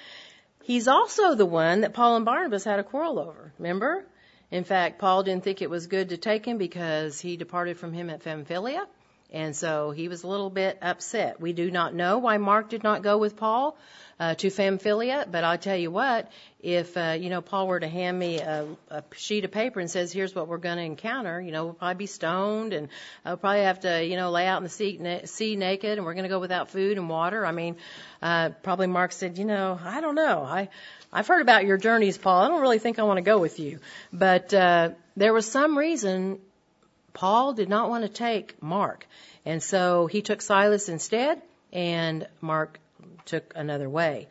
He's 0.70 0.88
also 0.88 1.34
the 1.34 1.48
one 1.48 1.82
that 1.82 1.96
Paul 1.96 2.18
and 2.18 2.26
Barnabas 2.26 2.64
had 2.64 2.78
a 2.78 2.84
quarrel 2.84 3.18
over. 3.18 3.52
Remember? 3.58 4.06
In 4.52 4.64
fact, 4.64 5.00
Paul 5.00 5.24
didn't 5.24 5.44
think 5.44 5.64
it 5.64 5.70
was 5.72 5.88
good 5.88 6.10
to 6.10 6.18
take 6.18 6.46
him 6.46 6.60
because 6.60 7.20
he 7.20 7.38
departed 7.38 7.80
from 7.80 7.92
him 7.92 8.08
at 8.12 8.24
Pamphylia. 8.24 8.86
And 9.32 9.56
so 9.56 9.92
he 9.92 10.08
was 10.08 10.24
a 10.24 10.28
little 10.28 10.50
bit 10.50 10.80
upset. 10.82 11.40
We 11.40 11.54
do 11.54 11.70
not 11.70 11.94
know 11.94 12.18
why 12.18 12.38
Mark 12.38 12.70
did 12.70 12.84
not 12.84 13.04
go 13.04 13.18
with 13.18 13.36
Paul 13.36 13.78
uh, 14.20 14.34
to 14.36 14.50
Pamphylia, 14.50 15.28
but 15.32 15.44
I'll 15.44 15.58
tell 15.58 15.78
you 15.78 15.92
what, 15.92 16.32
if, 16.60 16.98
uh, 16.98 17.16
you 17.18 17.30
know, 17.30 17.42
Paul 17.42 17.68
were 17.68 17.80
to 17.80 17.88
hand 17.88 18.18
me 18.18 18.40
a, 18.40 18.66
a 18.90 19.04
sheet 19.16 19.46
of 19.46 19.52
paper 19.52 19.80
and 19.80 19.90
says, 19.90 20.12
here's 20.12 20.34
what 20.34 20.48
we're 20.48 20.58
going 20.58 20.78
to 20.78 20.84
encounter, 20.84 21.40
you 21.40 21.52
know, 21.52 21.66
we'll 21.66 21.74
probably 21.74 21.96
be 21.96 22.06
stoned 22.08 22.74
and 22.74 22.90
I'll 23.24 23.38
probably 23.38 23.62
have 23.62 23.82
to, 23.82 24.04
you 24.04 24.18
know, 24.18 24.32
lay 24.32 24.48
out 24.48 24.58
in 24.58 24.64
the 24.64 24.70
sea, 24.70 24.98
na- 25.00 25.26
sea 25.26 25.56
naked 25.56 25.98
and 25.98 26.06
we're 26.06 26.16
going 26.16 26.24
to 26.24 26.30
go 26.30 26.40
without 26.40 26.70
food 26.70 26.98
and 26.98 27.08
water. 27.08 27.46
I 27.46 27.52
mean, 27.52 27.78
uh, 28.22 28.50
probably 28.64 28.88
Mark 28.88 29.12
said, 29.12 29.38
you 29.38 29.46
know, 29.46 29.80
I 29.82 30.02
don't 30.02 30.16
know. 30.16 30.42
I, 30.42 30.70
I've 31.14 31.28
heard 31.28 31.42
about 31.42 31.66
your 31.66 31.78
journeys, 31.78 32.18
Paul. 32.18 32.42
I 32.42 32.48
don't 32.48 32.62
really 32.62 32.80
think 32.80 33.00
I 33.00 33.04
want 33.04 33.18
to 33.18 33.24
go 33.24 33.38
with 33.38 33.60
you. 33.60 33.80
But, 34.12 34.54
uh, 34.54 34.90
there 35.16 35.34
was 35.34 35.46
some 35.46 35.78
reason 35.78 36.40
Paul 37.14 37.54
did 37.54 37.70
not 37.70 37.90
want 37.90 38.04
to 38.04 38.10
take 38.10 38.62
Mark. 38.62 39.08
And 39.46 39.62
so 39.62 40.08
he 40.08 40.22
took 40.22 40.42
Silas 40.42 40.90
instead, 40.90 41.42
and 41.72 42.28
Mark 42.42 42.80
took 43.26 43.54
another 43.56 43.90
way. 43.90 44.28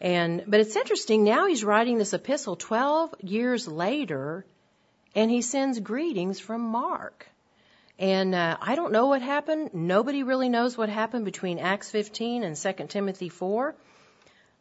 And, 0.00 0.44
but 0.46 0.60
it's 0.60 0.76
interesting, 0.76 1.24
now 1.24 1.46
he's 1.46 1.64
writing 1.64 1.98
this 1.98 2.12
epistle 2.12 2.56
12 2.56 3.14
years 3.20 3.68
later, 3.68 4.44
and 5.14 5.30
he 5.30 5.42
sends 5.42 5.78
greetings 5.78 6.40
from 6.40 6.60
Mark. 6.60 7.28
And 7.98 8.34
uh, 8.34 8.56
I 8.60 8.74
don't 8.74 8.92
know 8.92 9.06
what 9.06 9.22
happened. 9.22 9.70
Nobody 9.74 10.24
really 10.24 10.48
knows 10.48 10.76
what 10.76 10.88
happened 10.88 11.24
between 11.24 11.58
Acts 11.60 11.90
15 11.90 12.42
and 12.42 12.56
2 12.56 12.72
Timothy 12.88 13.28
4. 13.28 13.76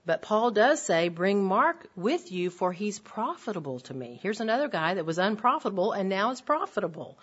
But 0.05 0.21
Paul 0.21 0.51
does 0.51 0.81
say, 0.81 1.09
bring 1.09 1.43
Mark 1.43 1.87
with 1.95 2.31
you 2.31 2.49
for 2.49 2.71
he's 2.71 2.99
profitable 2.99 3.79
to 3.81 3.93
me. 3.93 4.19
Here's 4.21 4.41
another 4.41 4.67
guy 4.67 4.95
that 4.95 5.05
was 5.05 5.19
unprofitable 5.19 5.91
and 5.91 6.09
now 6.09 6.31
is 6.31 6.41
profitable. 6.41 7.17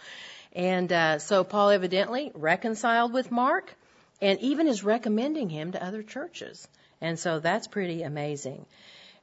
And 0.59 0.93
uh, 0.93 1.21
so 1.21 1.45
Paul 1.45 1.71
evidently 1.71 2.33
reconciled 2.35 3.13
with 3.13 3.31
Mark 3.31 3.73
and 4.21 4.41
even 4.41 4.67
is 4.67 4.83
recommending 4.83 5.49
him 5.49 5.71
to 5.71 5.83
other 5.83 6.03
churches. 6.03 6.67
And 7.01 7.17
so 7.17 7.39
that's 7.39 7.69
pretty 7.69 8.03
amazing. 8.03 8.67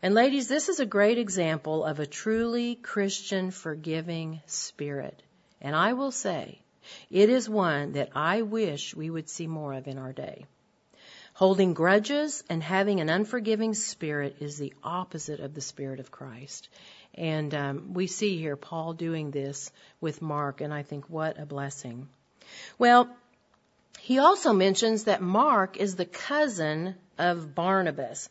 And 0.02 0.14
ladies, 0.14 0.48
this 0.48 0.70
is 0.70 0.80
a 0.80 0.86
great 0.86 1.18
example 1.18 1.84
of 1.84 2.00
a 2.00 2.06
truly 2.06 2.76
Christian 2.76 3.52
forgiving 3.52 4.42
spirit. 4.46 5.22
And 5.60 5.76
I 5.76 5.92
will 5.92 6.12
say, 6.12 6.62
it 7.12 7.30
is 7.30 7.50
one 7.50 7.94
that 7.94 8.12
I 8.16 8.44
wish 8.44 8.96
we 8.96 9.10
would 9.10 9.28
see 9.28 9.48
more 9.48 9.74
of 9.74 9.88
in 9.88 9.98
our 9.98 10.14
day. 10.14 10.46
Holding 11.36 11.74
grudges 11.74 12.46
and 12.50 12.64
having 12.64 13.02
an 13.02 13.10
unforgiving 13.10 13.74
spirit 13.74 14.38
is 14.40 14.58
the 14.58 14.74
opposite 14.82 15.42
of 15.42 15.54
the 15.54 15.60
spirit 15.60 16.00
of 16.00 16.10
Christ. 16.10 16.70
And 17.14 17.54
um, 17.54 17.94
we 17.94 18.08
see 18.08 18.38
here 18.38 18.56
Paul 18.56 18.94
doing 18.94 19.32
this 19.32 19.70
with 20.00 20.22
Mark, 20.22 20.62
and 20.62 20.74
I 20.74 20.84
think 20.84 21.10
what 21.10 21.38
a 21.38 21.46
blessing. 21.46 22.08
Well, 22.78 23.10
he 24.00 24.20
also 24.20 24.54
mentions 24.54 25.04
that 25.04 25.22
Mark 25.22 25.76
is 25.76 25.98
the 25.98 26.06
cousin 26.06 26.96
of 27.18 27.54
Barnabas. 27.54 28.30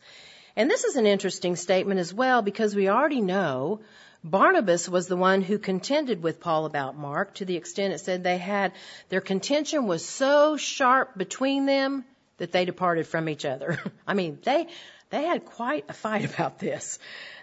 And 0.55 0.67
this 0.67 0.83
is 0.83 0.95
an 0.95 1.05
interesting 1.05 1.55
statement 1.57 1.99
as 1.99 2.11
well 2.11 2.41
because 2.41 2.75
we 2.75 2.89
already 2.89 3.21
know 3.21 3.81
Barnabas 4.23 4.89
was 4.89 5.07
the 5.07 5.15
one 5.15 5.43
who 5.43 5.59
contended 5.59 6.23
with 6.23 6.39
Paul 6.39 6.65
about 6.65 6.97
Mark 6.97 7.35
to 7.35 7.45
the 7.45 7.55
extent 7.55 7.93
it 7.93 7.99
said 7.99 8.23
they 8.23 8.39
had, 8.39 8.71
their 9.09 9.21
contention 9.21 9.85
was 9.85 10.03
so 10.03 10.57
sharp 10.57 11.15
between 11.15 11.67
them 11.67 12.03
that 12.37 12.51
they 12.51 12.65
departed 12.65 13.07
from 13.07 13.29
each 13.29 13.45
other. 13.45 13.79
I 14.07 14.13
mean, 14.13 14.39
they, 14.43 14.67
they 15.09 15.23
had 15.23 15.45
quite 15.45 15.85
a 15.89 15.93
fight 15.93 16.25
about 16.33 16.59
this. 16.59 16.99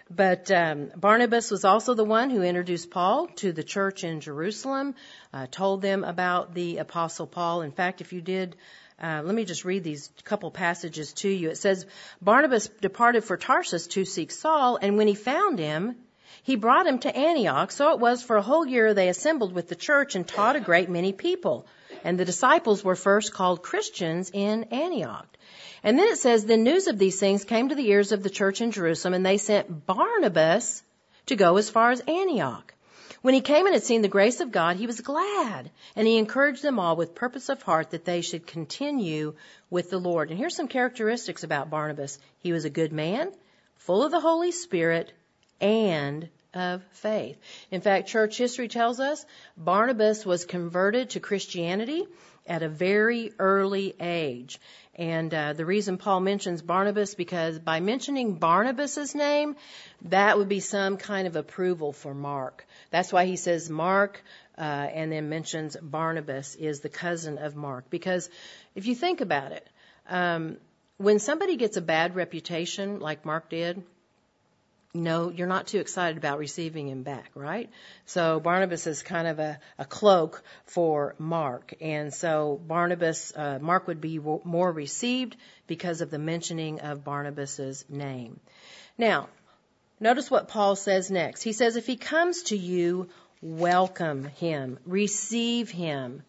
But 0.09 0.51
um, 0.51 0.91
Barnabas 0.95 1.49
was 1.49 1.65
also 1.65 1.93
the 1.93 2.03
one 2.03 2.29
who 2.29 2.43
introduced 2.43 2.91
Paul 2.91 3.27
to 3.37 3.51
the 3.51 3.63
church 3.63 4.03
in 4.03 4.19
Jerusalem, 4.19 4.95
uh, 5.33 5.47
told 5.49 5.81
them 5.81 6.03
about 6.03 6.53
the 6.53 6.77
Apostle 6.77 7.25
Paul. 7.25 7.61
In 7.61 7.71
fact, 7.71 8.01
if 8.01 8.11
you 8.13 8.21
did, 8.21 8.55
uh, 9.01 9.21
let 9.23 9.33
me 9.33 9.45
just 9.45 9.65
read 9.65 9.83
these 9.83 10.09
couple 10.23 10.51
passages 10.51 11.13
to 11.13 11.29
you. 11.29 11.49
It 11.49 11.57
says, 11.57 11.85
Barnabas 12.21 12.67
departed 12.67 13.23
for 13.23 13.37
Tarsus 13.37 13.87
to 13.87 14.05
seek 14.05 14.31
Saul, 14.31 14.77
and 14.81 14.97
when 14.97 15.07
he 15.07 15.15
found 15.15 15.57
him, 15.57 15.95
he 16.43 16.57
brought 16.57 16.85
him 16.85 16.99
to 16.99 17.15
Antioch. 17.15 17.71
So 17.71 17.93
it 17.93 17.99
was 17.99 18.21
for 18.21 18.35
a 18.35 18.41
whole 18.41 18.67
year 18.67 18.93
they 18.93 19.09
assembled 19.09 19.53
with 19.53 19.69
the 19.69 19.75
church 19.75 20.15
and 20.15 20.27
taught 20.27 20.55
a 20.55 20.59
great 20.59 20.89
many 20.89 21.13
people. 21.13 21.65
And 22.03 22.19
the 22.19 22.25
disciples 22.25 22.83
were 22.83 22.95
first 22.95 23.33
called 23.33 23.63
Christians 23.63 24.29
in 24.33 24.65
Antioch. 24.65 25.27
And 25.83 25.97
then 25.97 26.09
it 26.09 26.17
says, 26.17 26.45
the 26.45 26.57
news 26.57 26.87
of 26.87 26.97
these 26.97 27.19
things 27.19 27.45
came 27.45 27.69
to 27.69 27.75
the 27.75 27.89
ears 27.89 28.11
of 28.11 28.23
the 28.23 28.29
church 28.29 28.61
in 28.61 28.71
Jerusalem, 28.71 29.13
and 29.13 29.25
they 29.25 29.37
sent 29.37 29.85
Barnabas 29.85 30.83
to 31.27 31.35
go 31.35 31.57
as 31.57 31.69
far 31.69 31.91
as 31.91 32.01
Antioch. 32.01 32.73
When 33.21 33.33
he 33.33 33.39
came 33.39 33.65
and 33.65 33.73
had 33.73 33.83
seen 33.83 34.01
the 34.01 34.09
grace 34.09 34.41
of 34.41 34.51
God, 34.51 34.75
he 34.75 34.85
was 34.85 34.99
glad, 34.99 35.71
and 35.95 36.05
he 36.05 36.17
encouraged 36.17 36.61
them 36.61 36.77
all 36.77 36.97
with 36.97 37.15
purpose 37.15 37.47
of 37.47 37.61
heart 37.61 37.91
that 37.91 38.03
they 38.03 38.19
should 38.19 38.45
continue 38.45 39.35
with 39.69 39.89
the 39.89 39.97
Lord. 39.97 40.29
And 40.29 40.37
here's 40.37 40.57
some 40.57 40.67
characteristics 40.67 41.43
about 41.43 41.69
Barnabas. 41.69 42.19
He 42.39 42.51
was 42.51 42.65
a 42.65 42.69
good 42.69 42.91
man, 42.91 43.31
full 43.77 44.03
of 44.03 44.11
the 44.11 44.19
Holy 44.19 44.51
Spirit, 44.51 45.13
and 45.61 46.27
of 46.53 46.83
faith. 46.91 47.37
In 47.71 47.81
fact, 47.81 48.07
church 48.07 48.37
history 48.37 48.67
tells 48.67 48.99
us 48.99 49.25
Barnabas 49.57 50.25
was 50.25 50.45
converted 50.45 51.11
to 51.11 51.19
Christianity 51.19 52.05
at 52.45 52.63
a 52.63 52.69
very 52.69 53.31
early 53.39 53.95
age. 53.99 54.59
And 54.95 55.33
uh, 55.33 55.53
the 55.53 55.65
reason 55.65 55.97
Paul 55.97 56.19
mentions 56.19 56.61
Barnabas, 56.61 57.15
because 57.15 57.57
by 57.57 57.79
mentioning 57.79 58.35
Barnabas's 58.35 59.15
name, 59.15 59.55
that 60.03 60.37
would 60.37 60.49
be 60.49 60.59
some 60.59 60.97
kind 60.97 61.25
of 61.25 61.35
approval 61.35 61.93
for 61.93 62.13
Mark. 62.13 62.67
That's 62.91 63.11
why 63.11 63.25
he 63.25 63.35
says 63.35 63.69
Mark, 63.69 64.23
uh, 64.57 64.61
and 64.61 65.11
then 65.11 65.29
mentions 65.29 65.75
Barnabas 65.75 66.55
is 66.55 66.81
the 66.81 66.89
cousin 66.89 67.39
of 67.39 67.55
Mark. 67.55 67.89
Because 67.89 68.29
if 68.75 68.85
you 68.85 68.93
think 68.93 69.21
about 69.21 69.51
it, 69.51 69.67
um, 70.07 70.57
when 70.97 71.17
somebody 71.17 71.55
gets 71.55 71.75
a 71.75 71.81
bad 71.81 72.15
reputation, 72.15 72.99
like 72.99 73.25
Mark 73.25 73.49
did, 73.49 73.81
no, 74.93 75.31
you're 75.31 75.47
not 75.47 75.67
too 75.67 75.79
excited 75.79 76.17
about 76.17 76.37
receiving 76.37 76.87
him 76.87 77.01
back, 77.01 77.31
right? 77.33 77.69
So 78.05 78.39
Barnabas 78.39 78.85
is 78.85 79.01
kind 79.01 79.27
of 79.27 79.39
a, 79.39 79.59
a 79.79 79.85
cloak 79.85 80.43
for 80.65 81.15
Mark. 81.17 81.73
And 81.81 82.13
so 82.13 82.61
Barnabas, 82.67 83.33
uh, 83.35 83.57
Mark 83.59 83.87
would 83.87 84.01
be 84.01 84.19
more 84.19 84.71
received 84.71 85.35
because 85.65 86.01
of 86.01 86.11
the 86.11 86.19
mentioning 86.19 86.79
of 86.81 87.03
Barnabas's 87.03 87.85
name. 87.89 88.39
Now, 88.95 89.29
notice 89.99 90.29
what 90.29 90.47
Paul 90.47 90.75
says 90.75 91.09
next. 91.09 91.41
He 91.41 91.53
says, 91.53 91.75
if 91.75 91.87
he 91.87 91.95
comes 91.95 92.43
to 92.43 92.57
you, 92.57 93.09
welcome 93.41 94.25
him, 94.25 94.77
receive 94.85 95.71
him, 95.71 96.21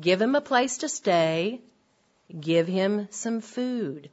give 0.00 0.22
him 0.22 0.34
a 0.34 0.40
place 0.40 0.78
to 0.78 0.88
stay, 0.88 1.60
give 2.40 2.66
him 2.66 3.08
some 3.10 3.42
food. 3.42 4.08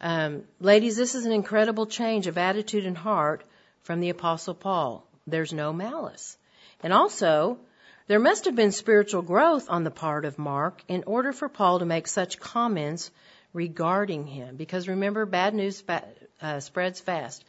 Um, 0.00 0.44
ladies, 0.60 0.96
this 0.96 1.14
is 1.14 1.26
an 1.26 1.32
incredible 1.32 1.86
change 1.86 2.26
of 2.26 2.38
attitude 2.38 2.86
and 2.86 2.96
heart 2.96 3.44
from 3.82 4.00
the 4.00 4.08
Apostle 4.08 4.54
Paul. 4.54 5.06
There's 5.26 5.52
no 5.52 5.72
malice. 5.72 6.38
And 6.82 6.92
also, 6.92 7.58
there 8.06 8.18
must 8.18 8.46
have 8.46 8.56
been 8.56 8.72
spiritual 8.72 9.20
growth 9.20 9.66
on 9.68 9.84
the 9.84 9.90
part 9.90 10.24
of 10.24 10.38
Mark 10.38 10.82
in 10.88 11.04
order 11.06 11.32
for 11.32 11.50
Paul 11.50 11.80
to 11.80 11.84
make 11.84 12.08
such 12.08 12.40
comments 12.40 13.10
regarding 13.52 14.26
him. 14.26 14.56
Because 14.56 14.88
remember, 14.88 15.26
bad 15.26 15.54
news 15.54 15.82
fa- 15.82 16.04
uh, 16.40 16.60
spreads 16.60 17.00
fast. 17.00 17.44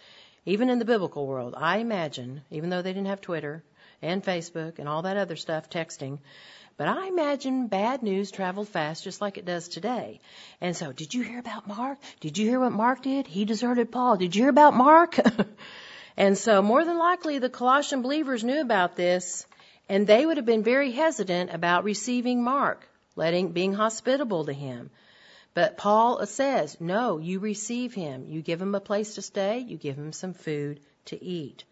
Even 0.45 0.69
in 0.69 0.79
the 0.79 0.85
biblical 0.85 1.25
world, 1.25 1.53
I 1.55 1.77
imagine, 1.77 2.41
even 2.49 2.69
though 2.69 2.81
they 2.81 2.91
didn't 2.91 3.07
have 3.07 3.21
Twitter 3.21 3.63
and 4.01 4.23
Facebook 4.23 4.79
and 4.79 4.89
all 4.89 5.03
that 5.03 5.17
other 5.17 5.35
stuff, 5.37 5.69
texting, 5.69 6.19
but 6.77 6.87
I 6.87 7.07
imagine 7.07 7.67
bad 7.67 8.03
news 8.03 8.31
traveled 8.31 8.69
fast 8.69 9.03
just 9.03 9.21
like 9.21 9.37
it 9.37 9.45
does 9.45 9.67
today. 9.67 10.19
And 10.59 10.75
so, 10.75 10.91
did 10.91 11.13
you 11.13 11.23
hear 11.23 11.39
about 11.39 11.67
Mark? 11.67 11.99
Did 12.19 12.37
you 12.37 12.47
hear 12.47 12.59
what 12.59 12.71
Mark 12.71 13.01
did? 13.03 13.27
He 13.27 13.45
deserted 13.45 13.91
Paul. 13.91 14.17
Did 14.17 14.35
you 14.35 14.43
hear 14.43 14.49
about 14.49 14.75
Mark? 14.75 15.17
and 16.17 16.37
so, 16.37 16.61
more 16.61 16.83
than 16.83 16.97
likely, 16.97 17.39
the 17.39 17.49
Colossian 17.49 18.01
believers 18.01 18.43
knew 18.43 18.61
about 18.61 18.95
this, 18.95 19.45
and 19.89 20.07
they 20.07 20.25
would 20.25 20.37
have 20.37 20.45
been 20.45 20.63
very 20.63 20.91
hesitant 20.91 21.53
about 21.53 21.83
receiving 21.83 22.43
Mark, 22.43 22.87
letting, 23.15 23.51
being 23.51 23.73
hospitable 23.73 24.45
to 24.45 24.53
him. 24.53 24.89
But 25.53 25.77
Paul 25.77 26.25
says, 26.25 26.77
no, 26.79 27.17
you 27.17 27.39
receive 27.39 27.93
him. 27.93 28.25
You 28.27 28.41
give 28.41 28.61
him 28.61 28.73
a 28.73 28.79
place 28.79 29.15
to 29.15 29.21
stay. 29.21 29.59
You 29.59 29.77
give 29.77 29.97
him 29.97 30.13
some 30.13 30.33
food 30.33 30.79
to 31.05 31.21
eat. 31.21 31.65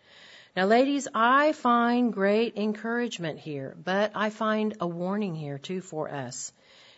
Now, 0.55 0.65
ladies, 0.65 1.07
I 1.13 1.51
find 1.53 2.11
great 2.11 2.57
encouragement 2.57 3.39
here, 3.39 3.75
but 3.83 4.11
I 4.15 4.29
find 4.31 4.75
a 4.81 4.87
warning 4.87 5.35
here 5.35 5.59
too 5.59 5.79
for 5.79 6.09
us. 6.09 6.51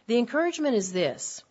The 0.08 0.18
encouragement 0.18 0.76
is 0.76 0.94
this. 0.94 1.44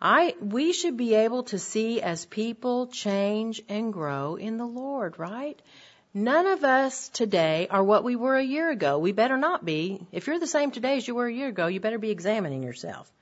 I, 0.00 0.34
we 0.40 0.72
should 0.72 0.96
be 0.96 1.14
able 1.14 1.42
to 1.44 1.58
see 1.58 2.00
as 2.00 2.24
people 2.24 2.86
change 2.86 3.62
and 3.68 3.92
grow 3.92 4.36
in 4.36 4.56
the 4.56 4.66
Lord, 4.66 5.18
right? 5.18 5.60
None 6.14 6.46
of 6.46 6.64
us 6.64 7.10
today 7.10 7.68
are 7.70 7.84
what 7.84 8.02
we 8.02 8.16
were 8.16 8.36
a 8.36 8.42
year 8.42 8.70
ago. 8.70 8.98
We 8.98 9.12
better 9.12 9.36
not 9.36 9.64
be. 9.64 10.06
If 10.10 10.26
you're 10.26 10.40
the 10.40 10.46
same 10.46 10.70
today 10.70 10.96
as 10.96 11.06
you 11.06 11.14
were 11.14 11.26
a 11.26 11.32
year 11.32 11.48
ago, 11.48 11.66
you 11.66 11.78
better 11.78 11.98
be 11.98 12.10
examining 12.10 12.62
yourself. 12.62 13.12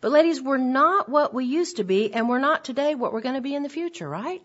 But 0.00 0.12
ladies, 0.12 0.40
we're 0.40 0.56
not 0.56 1.10
what 1.10 1.34
we 1.34 1.44
used 1.44 1.76
to 1.76 1.84
be, 1.84 2.12
and 2.12 2.28
we're 2.28 2.38
not 2.38 2.64
today 2.64 2.94
what 2.94 3.12
we're 3.12 3.20
going 3.20 3.36
to 3.36 3.42
be 3.42 3.54
in 3.54 3.62
the 3.62 3.68
future, 3.68 4.08
right? 4.08 4.44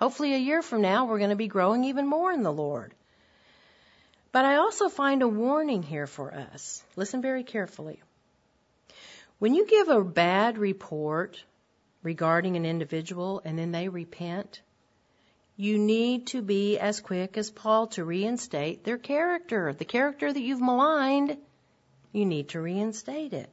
Hopefully, 0.00 0.34
a 0.34 0.38
year 0.38 0.62
from 0.62 0.80
now, 0.80 1.04
we're 1.04 1.18
going 1.18 1.30
to 1.30 1.36
be 1.36 1.46
growing 1.46 1.84
even 1.84 2.06
more 2.06 2.32
in 2.32 2.42
the 2.42 2.52
Lord. 2.52 2.94
But 4.32 4.44
I 4.44 4.56
also 4.56 4.88
find 4.88 5.22
a 5.22 5.28
warning 5.28 5.82
here 5.82 6.06
for 6.06 6.32
us. 6.32 6.82
Listen 6.96 7.20
very 7.20 7.44
carefully. 7.44 8.00
When 9.38 9.54
you 9.54 9.66
give 9.66 9.88
a 9.88 10.02
bad 10.02 10.56
report 10.56 11.42
regarding 12.02 12.56
an 12.56 12.64
individual 12.64 13.42
and 13.44 13.58
then 13.58 13.72
they 13.72 13.88
repent, 13.88 14.62
you 15.56 15.78
need 15.78 16.28
to 16.28 16.40
be 16.40 16.78
as 16.78 17.00
quick 17.00 17.36
as 17.36 17.50
Paul 17.50 17.88
to 17.88 18.04
reinstate 18.04 18.84
their 18.84 18.98
character. 18.98 19.74
The 19.74 19.84
character 19.84 20.32
that 20.32 20.40
you've 20.40 20.60
maligned, 20.62 21.36
you 22.12 22.24
need 22.24 22.50
to 22.50 22.60
reinstate 22.60 23.34
it. 23.34 23.50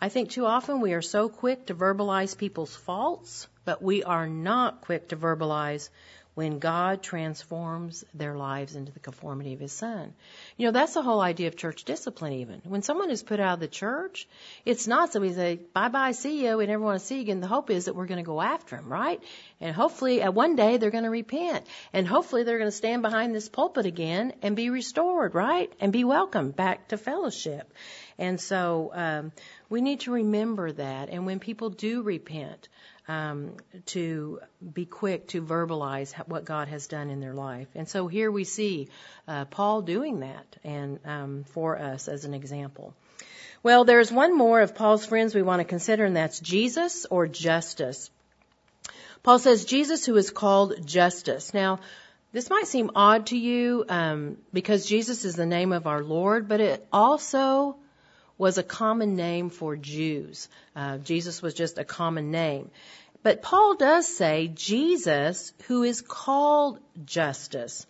I 0.00 0.08
think 0.08 0.30
too 0.30 0.46
often 0.46 0.80
we 0.80 0.92
are 0.94 1.02
so 1.02 1.28
quick 1.28 1.66
to 1.66 1.74
verbalize 1.74 2.36
people's 2.36 2.74
faults 2.74 3.48
but 3.68 3.82
we 3.82 4.02
are 4.02 4.26
not 4.26 4.80
quick 4.80 5.08
to 5.08 5.14
verbalize 5.14 5.90
when 6.32 6.58
God 6.58 7.02
transforms 7.02 8.02
their 8.14 8.34
lives 8.34 8.76
into 8.76 8.92
the 8.92 8.98
conformity 8.98 9.52
of 9.52 9.60
His 9.60 9.72
Son. 9.72 10.14
You 10.56 10.64
know, 10.64 10.72
that's 10.72 10.94
the 10.94 11.02
whole 11.02 11.20
idea 11.20 11.48
of 11.48 11.56
church 11.56 11.84
discipline 11.84 12.32
even. 12.34 12.62
When 12.64 12.80
someone 12.80 13.10
is 13.10 13.22
put 13.22 13.40
out 13.40 13.54
of 13.54 13.60
the 13.60 13.68
church, 13.68 14.26
it's 14.64 14.86
not 14.86 15.12
so 15.12 15.20
we 15.20 15.34
say, 15.34 15.58
bye 15.74 15.88
bye, 15.88 16.12
see 16.12 16.46
you, 16.46 16.56
we 16.56 16.64
never 16.64 16.82
want 16.82 16.98
to 16.98 17.04
see 17.04 17.16
you 17.16 17.20
again. 17.20 17.40
The 17.40 17.46
hope 17.46 17.68
is 17.68 17.84
that 17.84 17.94
we're 17.94 18.06
going 18.06 18.24
to 18.24 18.26
go 18.26 18.40
after 18.40 18.76
them, 18.76 18.90
right? 18.90 19.20
And 19.60 19.76
hopefully 19.76 20.22
at 20.22 20.32
one 20.32 20.56
day 20.56 20.78
they're 20.78 20.92
going 20.92 21.04
to 21.04 21.10
repent. 21.10 21.66
And 21.92 22.08
hopefully 22.08 22.44
they're 22.44 22.58
going 22.58 22.70
to 22.70 22.76
stand 22.76 23.02
behind 23.02 23.34
this 23.34 23.50
pulpit 23.50 23.84
again 23.84 24.32
and 24.40 24.56
be 24.56 24.70
restored, 24.70 25.34
right? 25.34 25.70
And 25.78 25.92
be 25.92 26.04
welcomed 26.04 26.56
back 26.56 26.88
to 26.88 26.96
fellowship. 26.96 27.70
And 28.16 28.40
so, 28.40 28.92
um, 28.94 29.32
we 29.68 29.80
need 29.80 30.00
to 30.00 30.12
remember 30.12 30.72
that. 30.72 31.08
And 31.10 31.26
when 31.26 31.38
people 31.40 31.70
do 31.70 32.02
repent, 32.02 32.68
um, 33.08 33.56
to 33.86 34.40
be 34.74 34.84
quick 34.84 35.28
to 35.28 35.42
verbalize 35.42 36.14
what 36.28 36.44
God 36.44 36.68
has 36.68 36.86
done 36.86 37.08
in 37.08 37.20
their 37.20 37.32
life. 37.32 37.68
And 37.74 37.88
so 37.88 38.06
here 38.06 38.30
we 38.30 38.44
see 38.44 38.88
uh, 39.26 39.46
Paul 39.46 39.82
doing 39.82 40.20
that, 40.20 40.56
and 40.62 41.00
um, 41.06 41.44
for 41.44 41.78
us 41.78 42.06
as 42.06 42.26
an 42.26 42.34
example. 42.34 42.94
Well, 43.62 43.84
there's 43.84 44.12
one 44.12 44.36
more 44.36 44.60
of 44.60 44.74
Paul's 44.74 45.06
friends 45.06 45.34
we 45.34 45.42
want 45.42 45.60
to 45.60 45.64
consider, 45.64 46.04
and 46.04 46.16
that's 46.16 46.38
Jesus 46.38 47.06
or 47.10 47.26
Justus. 47.26 48.10
Paul 49.22 49.38
says 49.38 49.64
Jesus, 49.64 50.06
who 50.06 50.16
is 50.16 50.30
called 50.30 50.86
Justus. 50.86 51.52
Now, 51.52 51.80
this 52.32 52.50
might 52.50 52.66
seem 52.66 52.90
odd 52.94 53.26
to 53.26 53.38
you 53.38 53.84
um, 53.88 54.36
because 54.52 54.86
Jesus 54.86 55.24
is 55.24 55.34
the 55.34 55.46
name 55.46 55.72
of 55.72 55.86
our 55.86 56.04
Lord, 56.04 56.46
but 56.46 56.60
it 56.60 56.86
also 56.92 57.76
was 58.38 58.56
a 58.56 58.62
common 58.62 59.16
name 59.16 59.50
for 59.50 59.76
Jews. 59.76 60.48
Uh, 60.74 60.98
Jesus 60.98 61.42
was 61.42 61.54
just 61.54 61.76
a 61.76 61.84
common 61.84 62.30
name. 62.30 62.70
But 63.22 63.42
Paul 63.42 63.74
does 63.74 64.06
say 64.06 64.48
Jesus, 64.54 65.52
who 65.66 65.82
is 65.82 66.00
called 66.00 66.78
Justus. 67.04 67.86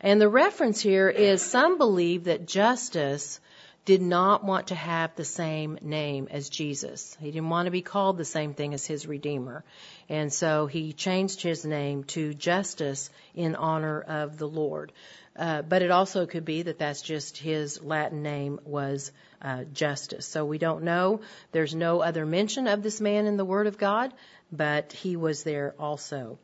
And 0.00 0.20
the 0.20 0.28
reference 0.28 0.80
here 0.80 1.08
is 1.08 1.42
some 1.42 1.76
believe 1.76 2.24
that 2.24 2.46
Justus 2.46 3.40
did 3.84 4.02
not 4.02 4.44
want 4.44 4.68
to 4.68 4.74
have 4.74 5.16
the 5.16 5.24
same 5.24 5.78
name 5.80 6.28
as 6.30 6.50
Jesus. 6.50 7.16
He 7.20 7.30
didn't 7.30 7.48
want 7.48 7.66
to 7.66 7.70
be 7.70 7.82
called 7.82 8.18
the 8.18 8.24
same 8.24 8.52
thing 8.52 8.74
as 8.74 8.86
his 8.86 9.06
Redeemer. 9.06 9.64
And 10.10 10.32
so 10.32 10.66
he 10.66 10.92
changed 10.92 11.40
his 11.40 11.64
name 11.64 12.04
to 12.04 12.34
Justus 12.34 13.10
in 13.34 13.56
honor 13.56 14.00
of 14.00 14.36
the 14.36 14.46
Lord. 14.46 14.92
Uh, 15.34 15.62
but 15.62 15.82
it 15.82 15.90
also 15.90 16.26
could 16.26 16.44
be 16.44 16.62
that 16.62 16.78
that's 16.78 17.00
just 17.00 17.38
his 17.38 17.82
Latin 17.82 18.22
name 18.22 18.60
was 18.64 19.10
uh, 19.42 19.64
Justus. 19.72 20.26
So 20.26 20.44
we 20.44 20.58
don't 20.58 20.84
know. 20.84 21.20
There's 21.52 21.74
no 21.74 22.00
other 22.00 22.26
mention 22.26 22.66
of 22.66 22.82
this 22.82 23.00
man 23.00 23.26
in 23.26 23.36
the 23.36 23.44
Word 23.44 23.66
of 23.66 23.78
God, 23.78 24.12
but 24.50 24.92
he 24.92 25.16
was 25.16 25.42
there 25.42 25.74
also. 25.78 26.38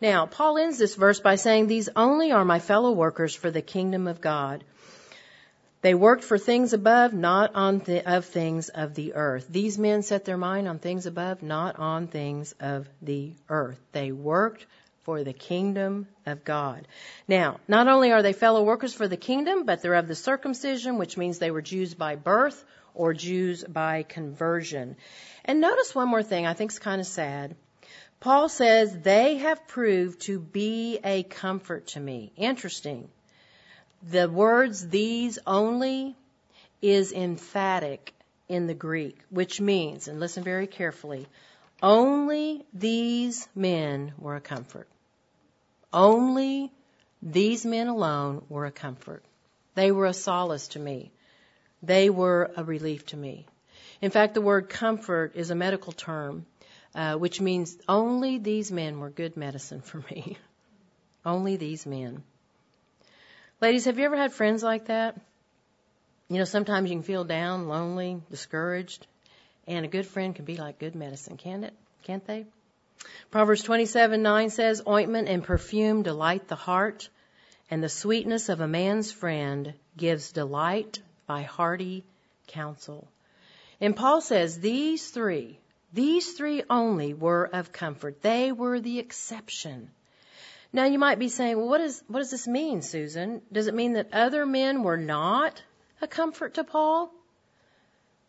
Now, 0.00 0.26
Paul 0.26 0.58
ends 0.58 0.78
this 0.78 0.94
verse 0.94 1.20
by 1.20 1.36
saying, 1.36 1.66
These 1.66 1.90
only 1.94 2.32
are 2.32 2.44
my 2.44 2.58
fellow 2.58 2.92
workers 2.92 3.34
for 3.34 3.50
the 3.50 3.62
kingdom 3.62 4.06
of 4.06 4.20
God. 4.20 4.64
They 5.82 5.94
worked 5.94 6.24
for 6.24 6.36
things 6.36 6.72
above, 6.72 7.14
not 7.14 7.54
on 7.54 7.80
th- 7.80 8.04
of 8.04 8.26
things 8.26 8.68
of 8.68 8.94
the 8.94 9.14
earth. 9.14 9.46
These 9.48 9.78
men 9.78 10.02
set 10.02 10.24
their 10.26 10.36
mind 10.36 10.68
on 10.68 10.78
things 10.78 11.06
above, 11.06 11.42
not 11.42 11.78
on 11.78 12.06
things 12.06 12.54
of 12.60 12.88
the 13.00 13.32
earth. 13.48 13.80
They 13.92 14.12
worked 14.12 14.66
for 15.02 15.24
the 15.24 15.32
kingdom 15.32 16.06
of 16.26 16.44
God. 16.44 16.86
Now, 17.26 17.58
not 17.66 17.88
only 17.88 18.12
are 18.12 18.22
they 18.22 18.32
fellow 18.32 18.62
workers 18.62 18.92
for 18.92 19.08
the 19.08 19.16
kingdom, 19.16 19.64
but 19.64 19.82
they're 19.82 19.94
of 19.94 20.08
the 20.08 20.14
circumcision, 20.14 20.98
which 20.98 21.16
means 21.16 21.38
they 21.38 21.50
were 21.50 21.62
Jews 21.62 21.94
by 21.94 22.16
birth 22.16 22.64
or 22.94 23.14
Jews 23.14 23.64
by 23.64 24.02
conversion. 24.02 24.96
And 25.44 25.60
notice 25.60 25.94
one 25.94 26.08
more 26.08 26.22
thing 26.22 26.46
I 26.46 26.54
think 26.54 26.72
is 26.72 26.78
kind 26.78 27.00
of 27.00 27.06
sad. 27.06 27.56
Paul 28.20 28.50
says, 28.50 28.96
they 28.98 29.38
have 29.38 29.66
proved 29.66 30.20
to 30.22 30.38
be 30.38 30.98
a 31.02 31.22
comfort 31.22 31.88
to 31.88 32.00
me. 32.00 32.32
Interesting. 32.36 33.08
The 34.02 34.28
words 34.28 34.88
these 34.88 35.38
only 35.46 36.16
is 36.82 37.12
emphatic 37.12 38.12
in 38.48 38.66
the 38.66 38.74
Greek, 38.74 39.18
which 39.30 39.60
means, 39.60 40.08
and 40.08 40.20
listen 40.20 40.42
very 40.42 40.66
carefully, 40.66 41.26
only 41.82 42.64
these 42.72 43.48
men 43.54 44.12
were 44.18 44.36
a 44.36 44.40
comfort. 44.40 44.88
Only 45.92 46.72
these 47.22 47.64
men 47.64 47.88
alone 47.88 48.42
were 48.48 48.66
a 48.66 48.72
comfort. 48.72 49.24
They 49.74 49.92
were 49.92 50.06
a 50.06 50.14
solace 50.14 50.68
to 50.68 50.78
me. 50.78 51.10
They 51.82 52.10
were 52.10 52.50
a 52.56 52.64
relief 52.64 53.06
to 53.06 53.16
me. 53.16 53.46
In 54.00 54.10
fact, 54.10 54.34
the 54.34 54.40
word 54.40 54.68
comfort 54.68 55.32
is 55.34 55.50
a 55.50 55.54
medical 55.54 55.92
term, 55.92 56.46
uh, 56.94 57.14
which 57.16 57.40
means 57.40 57.76
only 57.88 58.38
these 58.38 58.70
men 58.70 59.00
were 59.00 59.10
good 59.10 59.36
medicine 59.36 59.80
for 59.80 59.98
me. 60.10 60.38
only 61.24 61.56
these 61.56 61.86
men. 61.86 62.22
Ladies, 63.60 63.84
have 63.84 63.98
you 63.98 64.04
ever 64.04 64.16
had 64.16 64.32
friends 64.32 64.62
like 64.62 64.86
that? 64.86 65.20
You 66.28 66.38
know, 66.38 66.44
sometimes 66.44 66.88
you 66.88 66.96
can 66.96 67.02
feel 67.02 67.24
down, 67.24 67.68
lonely, 67.68 68.22
discouraged, 68.30 69.06
and 69.66 69.84
a 69.84 69.88
good 69.88 70.06
friend 70.06 70.34
can 70.34 70.44
be 70.44 70.56
like 70.56 70.78
good 70.78 70.94
medicine, 70.94 71.36
can't 71.36 71.64
it? 71.64 71.74
Can't 72.04 72.26
they? 72.26 72.46
Proverbs 73.30 73.62
27:9 73.62 74.50
says, 74.50 74.82
"Ointment 74.86 75.28
and 75.28 75.42
perfume 75.42 76.02
delight 76.02 76.48
the 76.48 76.56
heart, 76.56 77.08
and 77.70 77.82
the 77.82 77.88
sweetness 77.88 78.48
of 78.48 78.60
a 78.60 78.68
man's 78.68 79.12
friend 79.12 79.74
gives 79.96 80.32
delight 80.32 81.00
by 81.26 81.42
hearty 81.42 82.04
counsel." 82.46 83.08
And 83.80 83.96
Paul 83.96 84.20
says 84.20 84.60
these 84.60 85.10
three, 85.10 85.58
these 85.92 86.32
three 86.32 86.62
only 86.70 87.14
were 87.14 87.48
of 87.52 87.72
comfort. 87.72 88.22
They 88.22 88.52
were 88.52 88.80
the 88.80 88.98
exception. 88.98 89.90
Now 90.72 90.84
you 90.84 90.98
might 90.98 91.18
be 91.18 91.28
saying, 91.28 91.56
well, 91.56 91.68
what, 91.68 91.80
is, 91.80 92.02
what 92.06 92.20
does 92.20 92.30
this 92.30 92.46
mean, 92.46 92.82
Susan? 92.82 93.42
Does 93.50 93.66
it 93.66 93.74
mean 93.74 93.94
that 93.94 94.12
other 94.12 94.46
men 94.46 94.84
were 94.84 94.96
not 94.96 95.62
a 96.00 96.06
comfort 96.06 96.54
to 96.54 96.64
Paul? 96.64 97.12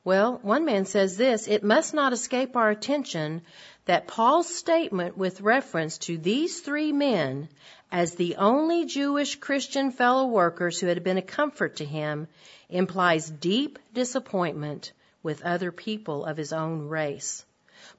Well, 0.04 0.40
one 0.42 0.66
man 0.66 0.86
says 0.86 1.16
this, 1.16 1.48
it 1.48 1.64
must 1.64 1.94
not 1.94 2.12
escape 2.12 2.56
our 2.56 2.72
attention 2.72 3.44
that 3.86 4.08
Paul's 4.08 4.54
statement 4.54 5.16
with 5.16 5.42
reference 5.42 6.00
to 6.00 6.18
these 6.18 6.62
three 6.62 6.92
men 6.92 7.50
as 7.92 8.16
the 8.16 8.38
only 8.38 8.86
Jewish 8.86 9.36
Christian 9.36 9.92
fellow 9.92 10.26
workers 10.26 10.80
who 10.80 10.88
had 10.88 11.04
been 11.04 11.18
a 11.18 11.22
comfort 11.22 11.76
to 11.76 11.86
him 11.86 12.28
implies 12.68 13.30
deep 13.30 13.78
disappointment 13.94 14.92
with 15.22 15.44
other 15.44 15.72
people 15.72 16.26
of 16.26 16.38
his 16.38 16.52
own 16.52 16.88
race. 16.88 17.46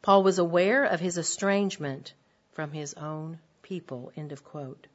Paul 0.00 0.24
was 0.24 0.40
aware 0.40 0.84
of 0.84 0.98
his 0.98 1.18
estrangement 1.18 2.14
from 2.52 2.72
his 2.72 2.94
own 2.94 3.38
people. 3.62 4.12
End 4.16 4.32
of 4.32 4.42
quote. 4.44 4.88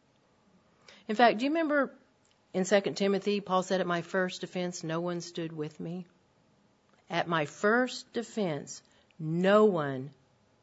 In 1.08 1.16
fact, 1.16 1.38
do 1.38 1.45
you 1.45 1.51
remember 1.51 1.93
in 2.53 2.66
2 2.66 2.82
Timothy, 2.95 3.39
Paul 3.39 3.64
said, 3.64 3.80
At 3.80 3.88
my 3.88 4.01
first 4.01 4.41
defense, 4.41 4.84
no 4.84 4.99
one 4.99 5.22
stood 5.22 5.55
with 5.55 5.80
me. 5.80 6.05
At 7.10 7.28
my 7.28 7.45
first 7.45 8.12
defense, 8.14 8.82
no 9.20 9.66
one 9.66 10.12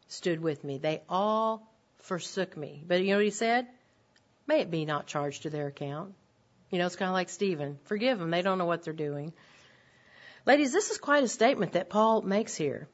stood 0.08 0.40
with 0.40 0.62
me. 0.62 0.78
They 0.78 1.02
all 1.08 1.66
forsook 1.98 2.56
me. 2.56 2.82
But 2.86 3.00
you 3.00 3.08
know 3.08 3.16
what 3.16 3.24
he 3.24 3.30
said? 3.30 3.66
May 4.46 4.60
it 4.60 4.70
be 4.70 4.84
not 4.84 5.06
charged 5.06 5.42
to 5.42 5.50
their 5.50 5.68
account. 5.68 6.14
You 6.70 6.78
know, 6.78 6.86
it's 6.86 6.96
kind 6.96 7.08
of 7.08 7.14
like 7.14 7.30
Stephen. 7.30 7.78
Forgive 7.84 8.18
them. 8.18 8.30
They 8.30 8.42
don't 8.42 8.58
know 8.58 8.66
what 8.66 8.82
they're 8.82 8.92
doing. 8.92 9.32
Ladies, 10.46 10.72
this 10.72 10.90
is 10.90 10.98
quite 10.98 11.24
a 11.24 11.28
statement 11.28 11.72
that 11.72 11.88
Paul 11.88 12.20
makes 12.22 12.54
here. 12.54 12.88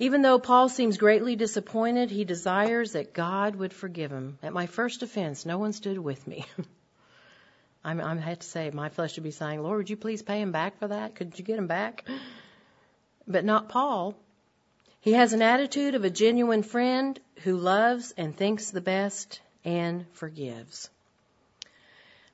Even 0.00 0.22
though 0.22 0.40
Paul 0.40 0.68
seems 0.68 0.96
greatly 0.98 1.36
disappointed, 1.36 2.10
he 2.10 2.24
desires 2.24 2.92
that 2.92 3.14
God 3.14 3.54
would 3.54 3.72
forgive 3.72 4.10
him. 4.10 4.38
At 4.42 4.52
my 4.52 4.66
first 4.66 5.04
offense, 5.04 5.46
no 5.46 5.58
one 5.58 5.72
stood 5.72 5.98
with 5.98 6.26
me. 6.26 6.44
I'm, 7.84 8.00
I 8.00 8.16
have 8.16 8.38
to 8.38 8.46
say, 8.46 8.70
my 8.70 8.88
flesh 8.88 9.16
would 9.16 9.24
be 9.24 9.30
saying, 9.30 9.62
Lord, 9.62 9.76
would 9.76 9.90
you 9.90 9.96
please 9.96 10.22
pay 10.22 10.40
him 10.40 10.52
back 10.52 10.78
for 10.78 10.88
that? 10.88 11.14
Could 11.14 11.38
you 11.38 11.44
get 11.44 11.58
him 11.58 11.66
back? 11.66 12.08
But 13.28 13.44
not 13.44 13.68
Paul. 13.68 14.14
He 15.00 15.12
has 15.12 15.34
an 15.34 15.42
attitude 15.42 15.94
of 15.94 16.04
a 16.04 16.10
genuine 16.10 16.62
friend 16.62 17.20
who 17.42 17.58
loves 17.58 18.12
and 18.16 18.34
thinks 18.34 18.70
the 18.70 18.80
best 18.80 19.40
and 19.64 20.06
forgives. 20.12 20.88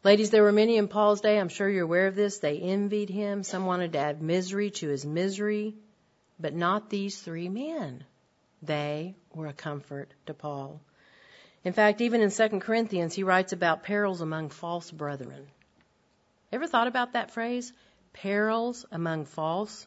Ladies, 0.05 0.31
there 0.31 0.45
were 0.45 0.53
many 0.53 0.77
in 0.77 0.89
Paul's 0.89 1.21
day. 1.21 1.39
I'm 1.39 1.49
sure 1.49 1.69
you're 1.69 1.85
aware 1.85 2.07
of 2.07 2.15
this. 2.15 2.39
They 2.39 2.59
envied 2.59 3.11
him. 3.11 3.43
Some 3.43 3.67
wanted 3.67 3.93
to 3.93 3.99
add 3.99 4.23
misery 4.23 4.71
to 4.71 4.89
his 4.89 5.05
misery, 5.05 5.75
but 6.39 6.55
not 6.55 6.89
these 6.89 7.21
three 7.21 7.49
men. 7.49 8.05
They 8.63 9.17
were 9.35 9.49
a 9.49 9.53
comfort 9.53 10.11
to 10.27 10.35
Paul. 10.35 10.81
In 11.65 11.73
fact, 11.73 12.01
even 12.01 12.23
in 12.23 12.31
2 12.31 12.61
Corinthians, 12.61 13.15
he 13.15 13.23
writes 13.23 13.53
about 13.53 13.83
perils 13.83 14.21
among 14.21 14.49
false 14.49 14.91
brethren. 14.91 15.47
Ever 16.53 16.67
thought 16.67 16.87
about 16.87 17.13
that 17.13 17.31
phrase? 17.31 17.73
Perils 18.13 18.87
among 18.91 19.27
false 19.27 19.87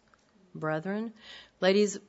brethren. 0.53 1.13
Ladies, 1.61 1.99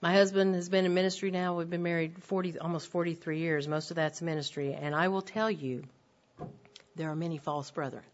my 0.00 0.12
husband 0.12 0.54
has 0.56 0.68
been 0.68 0.84
in 0.84 0.94
ministry 0.94 1.30
now. 1.30 1.56
We've 1.56 1.70
been 1.70 1.82
married 1.82 2.22
40, 2.24 2.58
almost 2.58 2.88
43 2.88 3.38
years. 3.38 3.68
Most 3.68 3.90
of 3.90 3.96
that's 3.96 4.20
ministry. 4.20 4.74
And 4.74 4.94
I 4.94 5.08
will 5.08 5.22
tell 5.22 5.50
you, 5.50 5.84
there 6.96 7.08
are 7.08 7.16
many 7.16 7.38
false 7.38 7.70
brethren. 7.70 8.04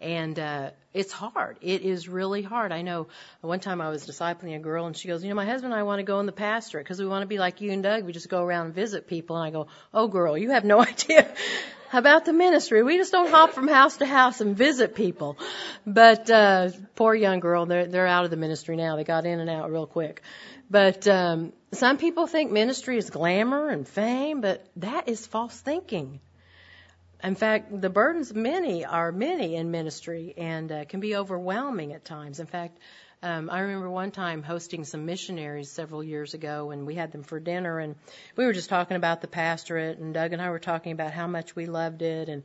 And 0.00 0.38
uh, 0.38 0.70
it's 0.94 1.12
hard. 1.12 1.58
It 1.60 1.82
is 1.82 2.08
really 2.08 2.42
hard. 2.42 2.72
I 2.72 2.82
know 2.82 3.08
one 3.42 3.60
time 3.60 3.80
I 3.80 3.90
was 3.90 4.06
discipling 4.06 4.56
a 4.56 4.58
girl, 4.58 4.86
and 4.86 4.96
she 4.96 5.08
goes, 5.08 5.22
You 5.22 5.28
know, 5.28 5.36
my 5.36 5.44
husband 5.44 5.72
and 5.72 5.80
I 5.80 5.82
want 5.84 5.98
to 5.98 6.04
go 6.04 6.20
in 6.20 6.26
the 6.26 6.32
pastorate 6.32 6.84
because 6.84 6.98
we 6.98 7.06
want 7.06 7.22
to 7.22 7.26
be 7.26 7.38
like 7.38 7.60
you 7.60 7.70
and 7.70 7.82
Doug. 7.82 8.04
We 8.04 8.12
just 8.12 8.28
go 8.28 8.42
around 8.42 8.66
and 8.66 8.74
visit 8.74 9.06
people. 9.06 9.36
And 9.36 9.46
I 9.46 9.50
go, 9.50 9.66
Oh, 9.92 10.08
girl, 10.08 10.38
you 10.38 10.50
have 10.50 10.64
no 10.64 10.80
idea 10.92 11.28
about 11.92 12.24
the 12.24 12.32
ministry. 12.32 12.82
We 12.82 12.96
just 12.96 13.12
don't 13.12 13.30
hop 13.30 13.52
from 13.52 13.68
house 13.68 13.98
to 13.98 14.06
house 14.06 14.40
and 14.40 14.56
visit 14.56 14.94
people. 14.94 15.36
But 15.86 16.30
uh, 16.30 16.70
poor 16.94 17.14
young 17.14 17.40
girl, 17.40 17.66
they're 17.66 17.86
they're 17.86 18.06
out 18.06 18.24
of 18.24 18.30
the 18.30 18.36
ministry 18.36 18.76
now. 18.76 18.96
They 18.96 19.04
got 19.04 19.26
in 19.26 19.38
and 19.38 19.50
out 19.50 19.70
real 19.70 19.86
quick. 19.86 20.22
But 20.70 21.06
um, 21.08 21.52
some 21.72 21.98
people 21.98 22.26
think 22.26 22.52
ministry 22.52 22.96
is 22.96 23.10
glamour 23.10 23.68
and 23.68 23.86
fame, 23.86 24.40
but 24.40 24.64
that 24.76 25.08
is 25.08 25.26
false 25.26 25.58
thinking 25.60 26.20
in 27.22 27.34
fact, 27.34 27.80
the 27.80 27.90
burdens 27.90 28.34
many 28.34 28.84
are 28.84 29.12
many 29.12 29.56
in 29.56 29.70
ministry 29.70 30.34
and 30.36 30.70
uh, 30.70 30.84
can 30.84 31.00
be 31.00 31.16
overwhelming 31.16 31.92
at 31.92 32.04
times. 32.04 32.40
In 32.40 32.46
fact, 32.46 32.78
um, 33.22 33.50
I 33.50 33.60
remember 33.60 33.90
one 33.90 34.10
time 34.10 34.42
hosting 34.42 34.84
some 34.84 35.04
missionaries 35.04 35.70
several 35.70 36.02
years 36.02 36.32
ago, 36.32 36.70
and 36.70 36.86
we 36.86 36.94
had 36.94 37.12
them 37.12 37.22
for 37.22 37.38
dinner, 37.38 37.78
and 37.78 37.94
we 38.34 38.46
were 38.46 38.54
just 38.54 38.70
talking 38.70 38.96
about 38.96 39.20
the 39.20 39.28
pastorate, 39.28 39.98
and 39.98 40.14
Doug 40.14 40.32
and 40.32 40.40
I 40.40 40.48
were 40.48 40.58
talking 40.58 40.92
about 40.92 41.12
how 41.12 41.26
much 41.26 41.54
we 41.54 41.66
loved 41.66 42.02
it, 42.02 42.28
and 42.28 42.42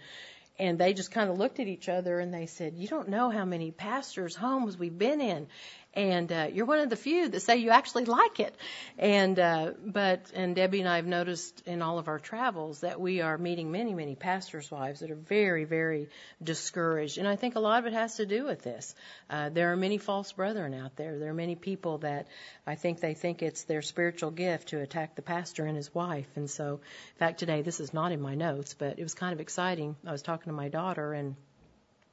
and 0.58 0.80
they 0.80 0.94
just 0.94 1.12
kind 1.12 1.30
of 1.30 1.38
looked 1.38 1.60
at 1.60 1.68
each 1.68 1.90
other 1.90 2.20
and 2.20 2.34
they 2.34 2.46
said, 2.46 2.76
"You 2.76 2.88
don't 2.88 3.10
know 3.10 3.30
how 3.30 3.44
many 3.46 3.72
pastors' 3.72 4.36
homes 4.36 4.78
we've 4.78 4.98
been 4.98 5.22
in." 5.22 5.48
And 5.96 6.32
uh, 6.32 6.48
you're 6.52 6.66
one 6.66 6.80
of 6.80 6.89
the 6.89 6.96
few 6.96 7.30
that 7.30 7.39
say 7.39 7.58
you 7.58 7.70
actually 7.70 8.06
like 8.06 8.39
it. 8.39 8.56
And 8.98 9.39
uh, 9.39 9.72
but 9.86 10.32
and 10.34 10.56
Debbie 10.56 10.82
and 10.82 10.89
I 10.89 10.98
have 10.98 11.06
noticed 11.06 11.64
in 11.66 11.82
all 11.82 12.00
of 12.00 12.08
our 12.08 12.20
travels 12.20 12.82
that 12.82 13.00
we 13.00 13.22
are 13.22 13.38
meeting 13.38 13.72
many 13.72 13.93
many 13.93 14.16
pastors' 14.16 14.70
wives 14.70 15.00
that 15.00 15.12
are 15.12 15.16
very 15.16 15.64
very 15.64 16.10
discouraged, 16.43 17.18
and 17.18 17.28
I 17.28 17.36
think 17.36 17.56
a 17.56 17.60
lot 17.60 17.80
of 17.80 17.86
it 17.86 17.93
has 17.93 18.16
to 18.16 18.26
do 18.26 18.46
with 18.46 18.62
this. 18.62 18.93
Uh, 19.30 19.50
there 19.50 19.72
are 19.72 19.78
many 19.78 19.98
false 19.98 20.32
brethren 20.32 20.74
out 20.74 20.96
there. 20.96 21.18
There 21.18 21.30
are 21.30 21.34
many 21.34 21.56
people 21.56 22.00
that 22.00 22.28
I 22.68 22.76
think 22.76 23.00
they 23.00 23.14
think 23.14 23.41
it's 23.41 23.64
their 23.64 23.82
spiritual 23.82 24.32
gift 24.32 24.70
to 24.70 24.82
attack 24.82 25.16
the 25.16 25.22
pastor 25.22 25.66
and 25.66 25.78
his 25.78 25.93
wife, 25.93 26.28
and 26.36 26.50
so 26.50 26.82
in 27.14 27.20
fact 27.20 27.39
today 27.39 27.62
this 27.62 27.80
is 27.80 27.93
not 27.93 28.12
in 28.12 28.22
my 28.22 28.36
notes, 28.36 28.74
but 28.74 29.00
it 29.00 29.04
was 29.04 29.14
kind 29.14 29.34
of 29.34 29.39
exciting. 29.39 29.96
I 30.06 30.12
was 30.12 30.22
talking 30.22 30.52
to 30.52 30.54
my 30.54 30.70
daughter 30.70 31.14
and 31.14 31.36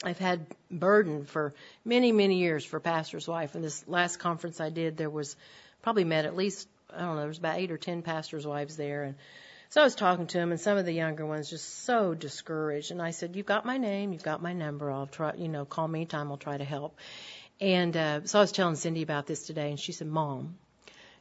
I've 0.04 0.18
had 0.18 0.46
burden 0.70 1.24
for 1.24 1.54
many, 1.84 2.12
many 2.12 2.38
years 2.38 2.64
for 2.64 2.80
pastor's 2.80 3.28
wife. 3.28 3.54
And 3.54 3.64
this 3.64 3.86
last 3.86 4.18
conference 4.18 4.60
I 4.60 4.70
did, 4.70 4.96
there 4.96 5.10
was 5.10 5.36
probably 5.82 6.04
met 6.04 6.24
at 6.24 6.36
least, 6.36 6.68
I 6.92 7.00
don't 7.00 7.14
know, 7.14 7.20
there 7.20 7.28
was 7.28 7.38
about 7.38 7.58
eight 7.58 7.70
or 7.70 7.78
ten 7.78 8.02
pastor's 8.02 8.46
wives 8.46 8.76
there. 8.76 9.04
And 9.04 9.14
so 9.70 9.80
I 9.80 9.84
was 9.84 9.94
talking 9.94 10.26
to 10.26 10.38
them, 10.38 10.50
and 10.50 10.60
some 10.60 10.76
of 10.76 10.84
the 10.84 10.92
younger 10.92 11.24
ones 11.24 11.48
just 11.48 11.84
so 11.84 12.12
discouraged. 12.12 12.90
And 12.90 13.00
I 13.00 13.10
said, 13.10 13.36
You've 13.36 13.46
got 13.46 13.64
my 13.64 13.78
name, 13.78 14.12
you've 14.12 14.22
got 14.22 14.42
my 14.42 14.52
number. 14.52 14.90
I'll 14.90 15.06
try, 15.06 15.32
you 15.34 15.48
know, 15.48 15.64
call 15.64 15.88
me 15.88 16.00
anytime, 16.00 16.30
I'll 16.30 16.36
try 16.36 16.58
to 16.58 16.64
help. 16.64 16.98
And 17.58 17.96
uh, 17.96 18.26
so 18.26 18.38
I 18.38 18.42
was 18.42 18.52
telling 18.52 18.76
Cindy 18.76 19.02
about 19.02 19.26
this 19.26 19.46
today, 19.46 19.70
and 19.70 19.80
she 19.80 19.92
said, 19.92 20.08
Mom, 20.08 20.56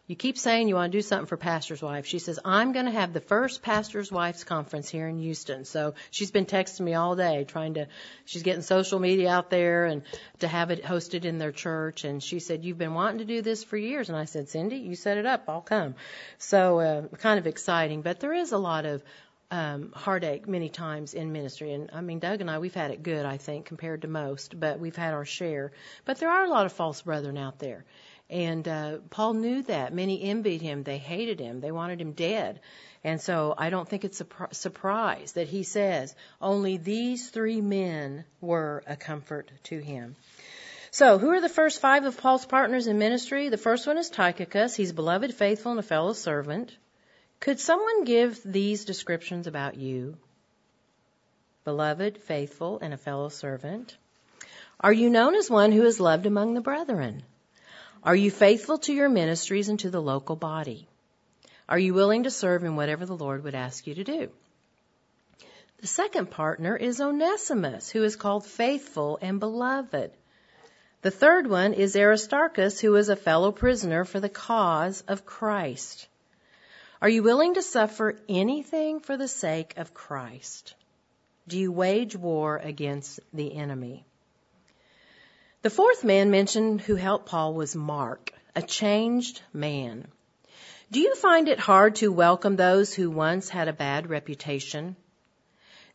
you 0.08 0.16
keep 0.16 0.38
saying 0.38 0.68
you 0.68 0.76
want 0.76 0.92
to 0.92 0.98
do 0.98 1.02
something 1.02 1.28
for 1.28 1.38
pastor's 1.38 1.82
wife. 1.82 2.06
She 2.06 2.20
says, 2.20 2.40
I'm 2.44 2.74
going 2.74 2.86
to 2.86 2.92
have 2.92 3.14
the 3.14 3.22
first 3.22 3.62
pastor's 3.62 4.12
wives 4.12 4.44
conference 4.44 4.90
here 4.90 5.08
in 5.08 5.20
Houston. 5.20 5.64
So 5.64 5.94
she's 6.10 6.32
been 6.32 6.46
texting 6.46 6.82
me 6.82 6.96
all 6.96 7.16
day 7.16 7.46
trying 7.46 7.76
to, 7.76 7.88
she's 8.26 8.44
getting 8.44 8.62
social 8.62 9.00
media 9.00 9.30
out 9.30 9.50
there 9.50 9.86
and 9.86 10.02
to 10.40 10.48
have 10.48 10.72
it 10.72 10.84
hosted 10.84 11.24
in 11.24 11.38
their 11.38 11.52
church. 11.52 12.04
And 12.04 12.22
she 12.22 12.40
said, 12.40 12.66
you've 12.66 12.78
been 12.78 12.94
wanting 12.94 13.20
to 13.20 13.26
do 13.26 13.42
this 13.42 13.64
for 13.64 13.78
years. 13.78 14.10
And 14.10 14.18
I 14.18 14.26
said, 14.26 14.50
Cindy, 14.50 14.78
you 14.78 14.96
set 14.96 15.18
it 15.18 15.26
up. 15.26 15.46
I'll 15.48 15.62
come. 15.62 15.96
So, 16.40 16.80
uh, 16.80 17.08
kind 17.18 17.40
of 17.40 17.48
exciting, 17.48 18.02
but 18.02 18.20
there 18.20 18.34
is 18.34 18.52
a 18.52 18.58
lot 18.58 18.86
of 18.86 19.04
um, 19.52 19.92
heartache 19.94 20.48
many 20.48 20.70
times 20.70 21.14
in 21.14 21.34
ministry. 21.34 21.74
And 21.74 21.90
I 21.94 22.02
mean, 22.02 22.20
Doug 22.20 22.40
and 22.42 22.50
I, 22.50 22.60
we've 22.60 22.74
had 22.74 22.92
it 22.92 23.04
good, 23.04 23.26
I 23.26 23.38
think, 23.38 23.66
compared 23.66 24.04
to 24.04 24.08
most, 24.08 24.58
but 24.58 24.80
we've 24.80 24.96
had 24.96 25.14
our 25.14 25.26
share. 25.26 25.74
But 26.06 26.20
there 26.20 26.30
are 26.30 26.46
a 26.46 26.50
lot 26.50 26.66
of 26.66 26.72
false 26.72 27.02
brethren 27.02 27.38
out 27.38 27.60
there. 27.60 27.86
And 28.32 28.66
uh, 28.66 29.00
Paul 29.10 29.34
knew 29.34 29.62
that. 29.64 29.94
Many 29.94 30.24
envied 30.24 30.62
him. 30.62 30.84
They 30.84 30.98
hated 30.98 31.42
him. 31.42 31.60
They 31.60 31.74
wanted 31.74 32.00
him 32.00 32.14
dead. 32.14 32.62
And 33.04 33.20
so 33.20 33.54
I 33.58 33.70
don't 33.70 33.88
think 33.88 34.06
it's 34.06 34.22
a 34.22 34.28
surprise 34.52 35.34
that 35.34 35.50
he 35.50 35.64
says 35.64 36.16
only 36.40 36.78
these 36.78 37.30
three 37.30 37.60
men 37.60 38.24
were 38.40 38.84
a 38.88 38.96
comfort 38.96 39.52
to 39.64 39.80
him. 39.80 40.16
So, 40.92 41.18
who 41.18 41.30
are 41.30 41.42
the 41.42 41.50
first 41.50 41.80
five 41.80 42.06
of 42.06 42.18
Paul's 42.18 42.46
partners 42.46 42.88
in 42.88 42.98
ministry? 42.98 43.50
The 43.50 43.58
first 43.58 43.88
one 43.88 43.98
is 43.98 44.10
Tychicus. 44.10 44.76
He's 44.76 44.92
beloved, 44.92 45.34
faithful, 45.34 45.72
and 45.72 45.80
a 45.80 45.84
fellow 45.84 46.14
servant. 46.14 46.76
Could 47.40 47.60
someone 47.60 48.04
give 48.04 48.42
these 48.44 48.86
descriptions 48.86 49.48
about 49.48 49.76
you? 49.76 50.18
Beloved, 51.64 52.18
faithful, 52.18 52.80
and 52.82 52.94
a 52.94 52.98
fellow 52.98 53.30
servant. 53.30 53.98
Are 54.80 54.94
you 54.94 55.10
known 55.10 55.36
as 55.36 55.50
one 55.50 55.72
who 55.72 55.84
is 55.84 56.00
loved 56.00 56.26
among 56.26 56.54
the 56.54 56.62
brethren? 56.62 57.24
Are 58.04 58.16
you 58.16 58.32
faithful 58.32 58.80
to 58.80 58.94
your 58.94 59.10
ministries 59.10 59.70
and 59.70 59.80
to 59.82 59.92
the 59.92 60.02
local 60.02 60.36
body? 60.36 60.88
Are 61.70 61.78
you 61.78 61.94
willing 61.94 62.24
to 62.24 62.32
serve 62.32 62.64
in 62.64 62.76
whatever 62.76 63.06
the 63.06 63.16
Lord 63.16 63.44
would 63.44 63.54
ask 63.54 63.86
you 63.86 63.94
to 63.96 64.04
do? 64.04 64.30
The 65.82 65.88
second 65.88 66.32
partner 66.32 66.76
is 66.76 67.00
Onesimus, 67.00 67.92
who 67.92 68.04
is 68.04 68.16
called 68.16 68.46
faithful 68.46 69.20
and 69.22 69.40
beloved. 69.40 70.12
The 71.04 71.12
third 71.12 71.48
one 71.48 71.74
is 71.74 71.96
Aristarchus, 71.96 72.80
who 72.80 72.96
is 72.96 73.10
a 73.10 73.16
fellow 73.16 73.52
prisoner 73.52 74.04
for 74.04 74.20
the 74.20 74.30
cause 74.30 75.04
of 75.08 75.26
Christ. 75.26 76.08
Are 77.02 77.10
you 77.10 77.22
willing 77.22 77.54
to 77.54 77.62
suffer 77.62 78.20
anything 78.28 79.00
for 79.00 79.16
the 79.16 79.28
sake 79.28 79.76
of 79.78 79.94
Christ? 79.94 80.76
Do 81.48 81.58
you 81.58 81.72
wage 81.72 82.16
war 82.16 82.58
against 82.58 83.20
the 83.34 83.56
enemy? 83.56 84.06
The 85.64 85.70
fourth 85.70 86.04
man 86.04 86.32
mentioned 86.32 86.82
who 86.82 86.96
helped 86.96 87.28
Paul 87.28 87.54
was 87.54 87.76
Mark, 87.76 88.34
a 88.56 88.64
changed 88.64 89.44
man. 89.54 90.08
Do 90.90 91.00
you 91.00 91.14
find 91.14 91.48
it 91.48 91.60
hard 91.60 91.98
to 91.98 92.12
welcome 92.12 92.56
those 92.56 92.96
who 92.96 93.12
once 93.12 93.48
had 93.48 93.68
a 93.68 93.74
bad 93.74 94.10
reputation? 94.10 94.96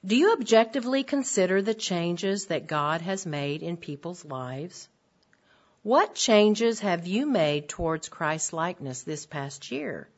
Do 0.05 0.15
you 0.15 0.35
objectively 0.35 1.03
consider 1.03 1.63
the 1.63 1.75
changes 1.75 2.47
that 2.47 2.69
God 2.69 3.01
has 3.01 3.27
made 3.27 3.65
in 3.65 3.77
people's 3.77 4.25
lives? 4.25 4.89
What 5.83 6.15
changes 6.15 6.79
have 6.79 7.09
you 7.09 7.27
made 7.27 7.69
towards 7.69 8.09
Christ 8.09 8.53
likeness 8.53 9.03
this 9.03 9.27
past 9.27 9.73
year? 9.73 10.09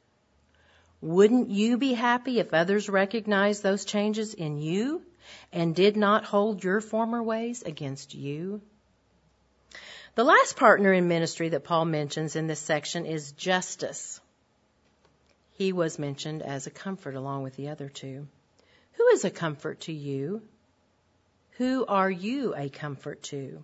Wouldn't 1.00 1.48
you 1.48 1.78
be 1.78 1.94
happy 1.94 2.38
if 2.38 2.52
others 2.52 2.90
recognized 2.90 3.62
those 3.62 3.86
changes 3.86 4.34
in 4.34 4.58
you 4.58 5.00
and 5.54 5.74
did 5.74 5.96
not 5.96 6.24
hold 6.24 6.62
your 6.62 6.82
former 6.82 7.22
ways 7.22 7.62
against 7.62 8.14
you? 8.14 8.60
The 10.18 10.24
last 10.24 10.56
partner 10.56 10.92
in 10.92 11.06
ministry 11.06 11.50
that 11.50 11.62
Paul 11.62 11.84
mentions 11.84 12.34
in 12.34 12.48
this 12.48 12.58
section 12.58 13.06
is 13.06 13.30
Justus. 13.30 14.20
He 15.52 15.72
was 15.72 15.96
mentioned 15.96 16.42
as 16.42 16.66
a 16.66 16.72
comfort 16.72 17.14
along 17.14 17.44
with 17.44 17.54
the 17.54 17.68
other 17.68 17.88
two. 17.88 18.26
Who 18.94 19.06
is 19.10 19.24
a 19.24 19.30
comfort 19.30 19.82
to 19.82 19.92
you? 19.92 20.42
Who 21.58 21.86
are 21.86 22.10
you 22.10 22.52
a 22.56 22.68
comfort 22.68 23.22
to? 23.30 23.62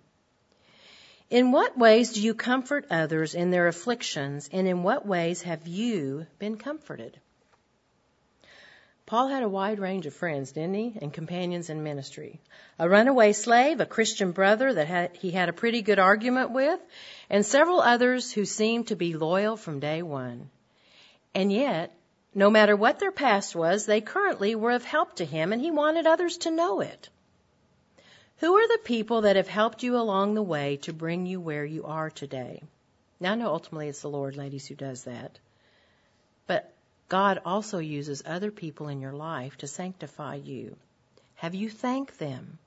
In 1.28 1.50
what 1.50 1.76
ways 1.76 2.12
do 2.12 2.22
you 2.22 2.34
comfort 2.34 2.86
others 2.88 3.34
in 3.34 3.50
their 3.50 3.66
afflictions, 3.66 4.48
and 4.52 4.68
in 4.68 4.84
what 4.84 5.05
ways 5.05 5.42
have 5.42 5.66
you 5.66 6.28
been 6.38 6.57
comforted? 6.57 7.18
Paul 9.15 9.29
had 9.29 9.45
a 9.45 9.49
wide 9.49 9.79
range 9.79 10.07
of 10.07 10.15
friends, 10.15 10.51
didn't 10.51 10.75
he? 10.75 10.99
And 11.01 11.12
companions 11.12 11.71
in 11.71 11.85
ministry. 11.85 12.41
A 12.81 12.89
runaway 12.89 13.33
slave, 13.33 13.79
a 13.79 13.87
Christian 13.87 14.33
brother 14.33 14.75
that 14.75 14.89
had, 14.89 15.15
he 15.15 15.31
had 15.31 15.49
a 15.49 15.53
pretty 15.53 15.83
good 15.83 16.01
argument 16.01 16.51
with, 16.51 16.81
and 17.31 17.47
several 17.47 17.81
others 17.81 18.33
who 18.33 18.45
seemed 18.45 18.89
to 18.89 18.97
be 18.97 19.15
loyal 19.15 19.57
from 19.57 19.79
day 19.79 20.03
one. 20.03 20.51
And 21.33 21.53
yet, 21.53 21.95
no 22.35 22.51
matter 22.51 22.75
what 22.75 22.99
their 22.99 23.12
past 23.12 23.55
was, 23.55 23.87
they 23.87 24.01
currently 24.01 24.57
were 24.57 24.73
of 24.73 24.85
help 24.85 25.15
to 25.19 25.25
him, 25.25 25.53
and 25.53 25.62
he 25.62 25.71
wanted 25.71 26.09
others 26.09 26.39
to 26.39 26.51
know 26.51 26.81
it. 26.81 27.09
Who 28.39 28.57
are 28.57 28.67
the 28.67 28.83
people 28.83 29.21
that 29.21 29.37
have 29.37 29.47
helped 29.47 29.85
you 29.85 29.97
along 29.97 30.35
the 30.35 30.43
way 30.43 30.79
to 30.79 30.93
bring 30.93 31.25
you 31.25 31.41
where 31.41 31.65
you 31.65 31.85
are 31.85 32.11
today? 32.11 32.65
Now, 33.21 33.31
I 33.31 33.37
know 33.37 33.53
ultimately 33.53 33.87
it's 33.87 34.03
the 34.03 34.11
Lord, 34.11 34.37
ladies, 34.37 34.67
who 34.67 34.75
does 34.75 35.05
that. 35.05 35.39
But 36.49 36.74
God 37.15 37.43
also 37.45 37.79
uses 37.79 38.25
other 38.27 38.51
people 38.51 38.89
in 38.89 39.01
your 39.01 39.12
life 39.12 39.57
to 39.59 39.69
sanctify 39.69 40.35
you. 40.35 40.77
Have 41.37 41.55
you 41.55 41.71
thanked 41.71 42.19
them? 42.19 42.59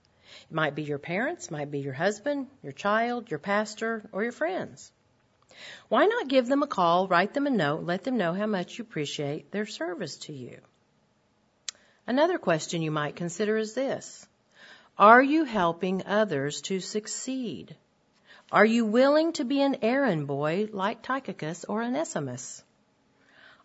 It 0.50 0.56
might 0.56 0.74
be 0.74 0.84
your 0.84 1.00
parents, 1.00 1.52
might 1.52 1.70
be 1.70 1.80
your 1.80 1.92
husband, 1.92 2.48
your 2.64 2.72
child, 2.72 3.30
your 3.30 3.40
pastor, 3.40 4.08
or 4.14 4.24
your 4.24 4.32
friends. 4.32 4.90
Why 5.90 6.06
not 6.06 6.30
give 6.30 6.48
them 6.48 6.64
a 6.64 6.68
call, 6.68 7.10
write 7.10 7.34
them 7.34 7.46
a 7.46 7.50
note, 7.50 7.84
let 7.84 8.06
them 8.06 8.16
know 8.16 8.32
how 8.32 8.46
much 8.46 8.78
you 8.78 8.86
appreciate 8.86 9.52
their 9.52 9.66
service 9.66 10.16
to 10.28 10.32
you? 10.32 10.62
Another 12.06 12.38
question 12.38 12.82
you 12.82 12.92
might 12.92 13.18
consider 13.18 13.58
is 13.58 13.74
this. 13.74 14.26
Are 14.98 15.22
you 15.22 15.44
helping 15.44 16.06
others 16.06 16.62
to 16.62 16.80
succeed? 16.80 17.76
Are 18.50 18.66
you 18.66 18.86
willing 18.86 19.34
to 19.34 19.44
be 19.44 19.62
an 19.62 19.80
errand 19.82 20.26
boy 20.26 20.70
like 20.72 21.02
Tychicus 21.02 21.66
or 21.66 21.84
Onesimus? 21.84 22.64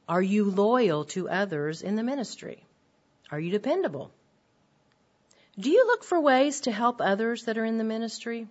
Are 0.09 0.23
you 0.23 0.45
loyal 0.45 1.05
to 1.07 1.29
others 1.29 1.83
in 1.83 1.95
the 1.95 2.03
ministry? 2.03 2.65
Are 3.31 3.41
you 3.41 3.51
dependable? 3.51 4.11
Do 5.59 5.71
you 5.71 5.87
look 5.87 6.03
for 6.03 6.21
ways 6.21 6.63
to 6.63 6.73
help 6.73 7.01
others 7.01 7.45
that 7.45 7.59
are 7.59 7.65
in 7.65 7.79
the 7.79 7.85
ministry? 7.85 8.49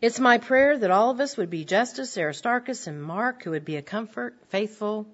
It's 0.00 0.20
my 0.20 0.38
prayer 0.38 0.76
that 0.76 0.90
all 0.90 1.10
of 1.10 1.20
us 1.20 1.36
would 1.36 1.50
be 1.50 1.64
Justus, 1.64 2.18
Aristarchus, 2.18 2.86
and 2.86 3.02
Mark, 3.02 3.42
who 3.42 3.50
would 3.50 3.64
be 3.64 3.76
a 3.76 3.82
comfort, 3.82 4.34
faithful 4.48 5.06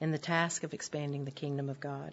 in 0.00 0.10
the 0.10 0.18
task 0.18 0.64
of 0.64 0.74
expanding 0.74 1.24
the 1.24 1.30
kingdom 1.30 1.68
of 1.68 1.80
God. 1.80 2.12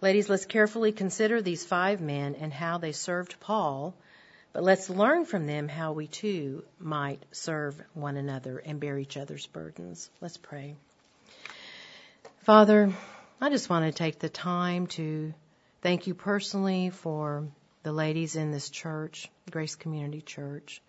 Ladies, 0.00 0.28
let's 0.28 0.46
carefully 0.46 0.92
consider 0.92 1.40
these 1.40 1.64
five 1.64 2.00
men 2.00 2.34
and 2.34 2.52
how 2.52 2.78
they 2.78 2.92
served 2.92 3.38
Paul, 3.38 3.94
but 4.52 4.64
let's 4.64 4.90
learn 4.90 5.24
from 5.24 5.46
them 5.46 5.68
how 5.68 5.92
we 5.92 6.08
too 6.08 6.64
might 6.80 7.22
serve 7.30 7.80
one 7.94 8.16
another 8.16 8.58
and 8.58 8.80
bear 8.80 8.98
each 8.98 9.16
other's 9.16 9.46
burdens. 9.46 10.10
Let's 10.20 10.36
pray. 10.36 10.74
Father, 12.42 12.92
I 13.40 13.50
just 13.50 13.70
want 13.70 13.84
to 13.84 13.96
take 13.96 14.18
the 14.18 14.28
time 14.28 14.88
to 14.88 15.32
thank 15.80 16.08
you 16.08 16.14
personally 16.14 16.90
for 16.90 17.46
the 17.84 17.92
ladies 17.92 18.34
in 18.34 18.50
this 18.50 18.68
church, 18.68 19.30
Grace 19.48 19.76
Community 19.76 20.22
Church, 20.22 20.82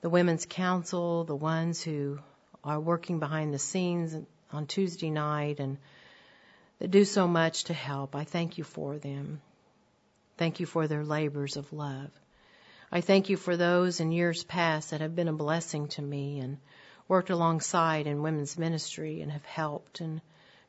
the 0.00 0.08
Women's 0.08 0.46
Council, 0.46 1.24
the 1.24 1.36
ones 1.36 1.82
who 1.82 2.18
are 2.64 2.80
working 2.80 3.18
behind 3.18 3.52
the 3.52 3.58
scenes 3.58 4.16
on 4.50 4.66
Tuesday 4.66 5.10
night 5.10 5.60
and 5.60 5.76
that 6.78 6.90
do 6.90 7.04
so 7.04 7.28
much 7.28 7.64
to 7.64 7.74
help. 7.74 8.16
I 8.16 8.24
thank 8.24 8.56
you 8.56 8.64
for 8.64 8.96
them. 8.96 9.42
Thank 10.38 10.60
you 10.60 10.66
for 10.66 10.88
their 10.88 11.04
labors 11.04 11.58
of 11.58 11.74
love. 11.74 12.08
I 12.90 13.02
thank 13.02 13.28
you 13.28 13.36
for 13.36 13.58
those 13.58 14.00
in 14.00 14.12
years 14.12 14.44
past 14.44 14.92
that 14.92 15.02
have 15.02 15.14
been 15.14 15.28
a 15.28 15.34
blessing 15.34 15.88
to 15.88 16.00
me 16.00 16.38
and 16.38 16.56
worked 17.06 17.28
alongside 17.28 18.06
in 18.06 18.22
women's 18.22 18.56
ministry 18.56 19.20
and 19.20 19.30
have 19.30 19.44
helped 19.44 20.00
and 20.00 20.22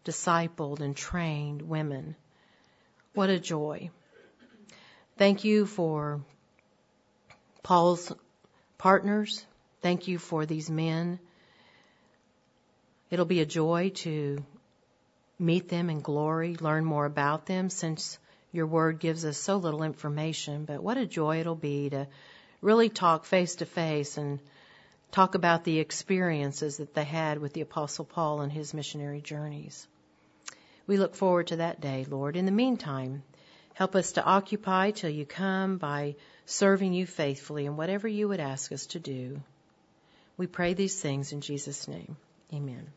discipled 0.05 0.79
and 0.79 0.95
trained 0.95 1.61
women. 1.61 2.15
What 3.13 3.29
a 3.29 3.39
joy. 3.39 3.89
Thank 5.17 5.43
you 5.43 5.65
for 5.65 6.21
Paul's 7.63 8.11
partners. 8.77 9.45
Thank 9.81 10.07
you 10.07 10.17
for 10.17 10.45
these 10.45 10.69
men. 10.69 11.19
It'll 13.09 13.25
be 13.25 13.41
a 13.41 13.45
joy 13.45 13.89
to 13.95 14.43
meet 15.39 15.69
them 15.69 15.89
in 15.89 16.01
glory, 16.01 16.55
learn 16.59 16.85
more 16.85 17.05
about 17.05 17.45
them 17.45 17.69
since 17.69 18.19
your 18.51 18.67
word 18.67 18.99
gives 18.99 19.25
us 19.25 19.37
so 19.37 19.57
little 19.57 19.83
information. 19.83 20.65
But 20.65 20.83
what 20.83 20.97
a 20.97 21.05
joy 21.05 21.39
it'll 21.39 21.55
be 21.55 21.89
to 21.89 22.07
really 22.61 22.89
talk 22.89 23.25
face 23.25 23.55
to 23.55 23.65
face 23.65 24.17
and 24.17 24.39
talk 25.11 25.35
about 25.35 25.63
the 25.63 25.79
experiences 25.79 26.77
that 26.77 26.93
they 26.93 27.03
had 27.03 27.39
with 27.39 27.53
the 27.53 27.61
Apostle 27.61 28.05
Paul 28.05 28.41
and 28.41 28.51
his 28.51 28.73
missionary 28.73 29.21
journeys. 29.21 29.87
We 30.87 30.97
look 30.97 31.15
forward 31.15 31.47
to 31.47 31.57
that 31.57 31.81
day, 31.81 32.05
Lord. 32.09 32.35
In 32.35 32.45
the 32.45 32.51
meantime, 32.51 33.23
help 33.73 33.95
us 33.95 34.13
to 34.13 34.23
occupy 34.23 34.91
till 34.91 35.09
you 35.09 35.25
come 35.25 35.77
by 35.77 36.15
serving 36.45 36.93
you 36.93 37.05
faithfully 37.05 37.65
in 37.65 37.77
whatever 37.77 38.07
you 38.07 38.27
would 38.27 38.39
ask 38.39 38.71
us 38.71 38.87
to 38.87 38.99
do. 38.99 39.41
We 40.37 40.47
pray 40.47 40.73
these 40.73 40.99
things 40.99 41.31
in 41.31 41.41
Jesus' 41.41 41.87
name. 41.87 42.17
Amen. 42.53 42.87